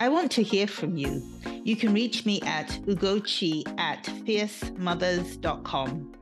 I 0.00 0.08
want 0.08 0.30
to 0.32 0.42
hear 0.42 0.66
from 0.68 0.96
you. 0.96 1.22
You 1.64 1.76
can 1.76 1.92
reach 1.92 2.24
me 2.24 2.40
at 2.42 2.68
ugochi 2.86 3.66
at 3.78 4.04
fiercemothers.com. 4.04 6.14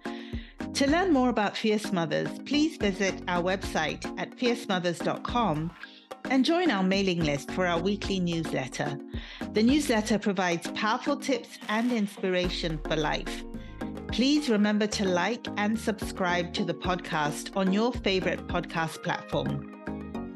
To 0.73 0.91
learn 0.91 1.13
more 1.13 1.29
about 1.29 1.57
Fierce 1.57 1.93
Mothers, 1.93 2.39
please 2.47 2.79
visit 2.79 3.23
our 3.29 3.43
website 3.43 4.05
at 4.19 4.37
fiercemothers.com 4.37 5.71
and 6.31 6.45
join 6.45 6.71
our 6.71 6.83
mailing 6.83 7.25
list 7.25 7.51
for 7.51 7.67
our 7.67 7.81
weekly 7.81 8.21
newsletter. 8.21 8.99
The 9.53 9.63
newsletter 9.63 10.19
provides 10.19 10.71
powerful 10.73 11.17
tips 11.17 11.59
and 11.69 11.93
inspiration 11.93 12.79
for 12.87 12.97
life. 12.97 13.45
Please 14.09 14.49
remember 14.49 14.87
to 14.87 15.05
like 15.05 15.47
and 15.57 15.79
subscribe 15.79 16.53
to 16.55 16.65
the 16.65 16.75
podcast 16.75 17.57
on 17.57 17.73
your 17.73 17.93
favorite 17.93 18.47
podcast 18.47 19.03
platform. 19.03 19.73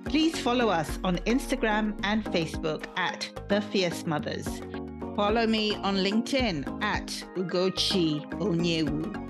Please 0.04 0.38
follow 0.40 0.68
us 0.68 0.98
on 1.04 1.18
Instagram 1.18 1.98
and 2.02 2.24
Facebook 2.24 2.86
at 2.96 3.30
The 3.48 3.60
Fierce 3.60 4.06
Mothers. 4.06 4.48
Follow 5.14 5.46
me 5.46 5.76
on 5.76 5.96
LinkedIn 5.96 6.82
at 6.82 7.06
Ugochi 7.36 8.28
Onyewu. 8.40 9.29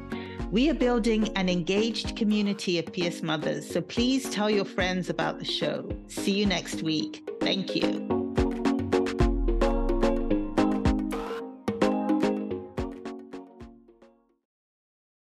We 0.50 0.68
are 0.68 0.74
building 0.74 1.28
an 1.36 1.48
engaged 1.48 2.16
community 2.16 2.80
of 2.80 2.92
Fierce 2.92 3.22
Mothers, 3.22 3.70
so 3.70 3.80
please 3.80 4.28
tell 4.30 4.50
your 4.50 4.64
friends 4.64 5.08
about 5.08 5.38
the 5.38 5.44
show. 5.44 5.88
See 6.08 6.32
you 6.32 6.44
next 6.44 6.82
week. 6.82 7.22
Thank 7.40 7.76
you. 7.76 8.19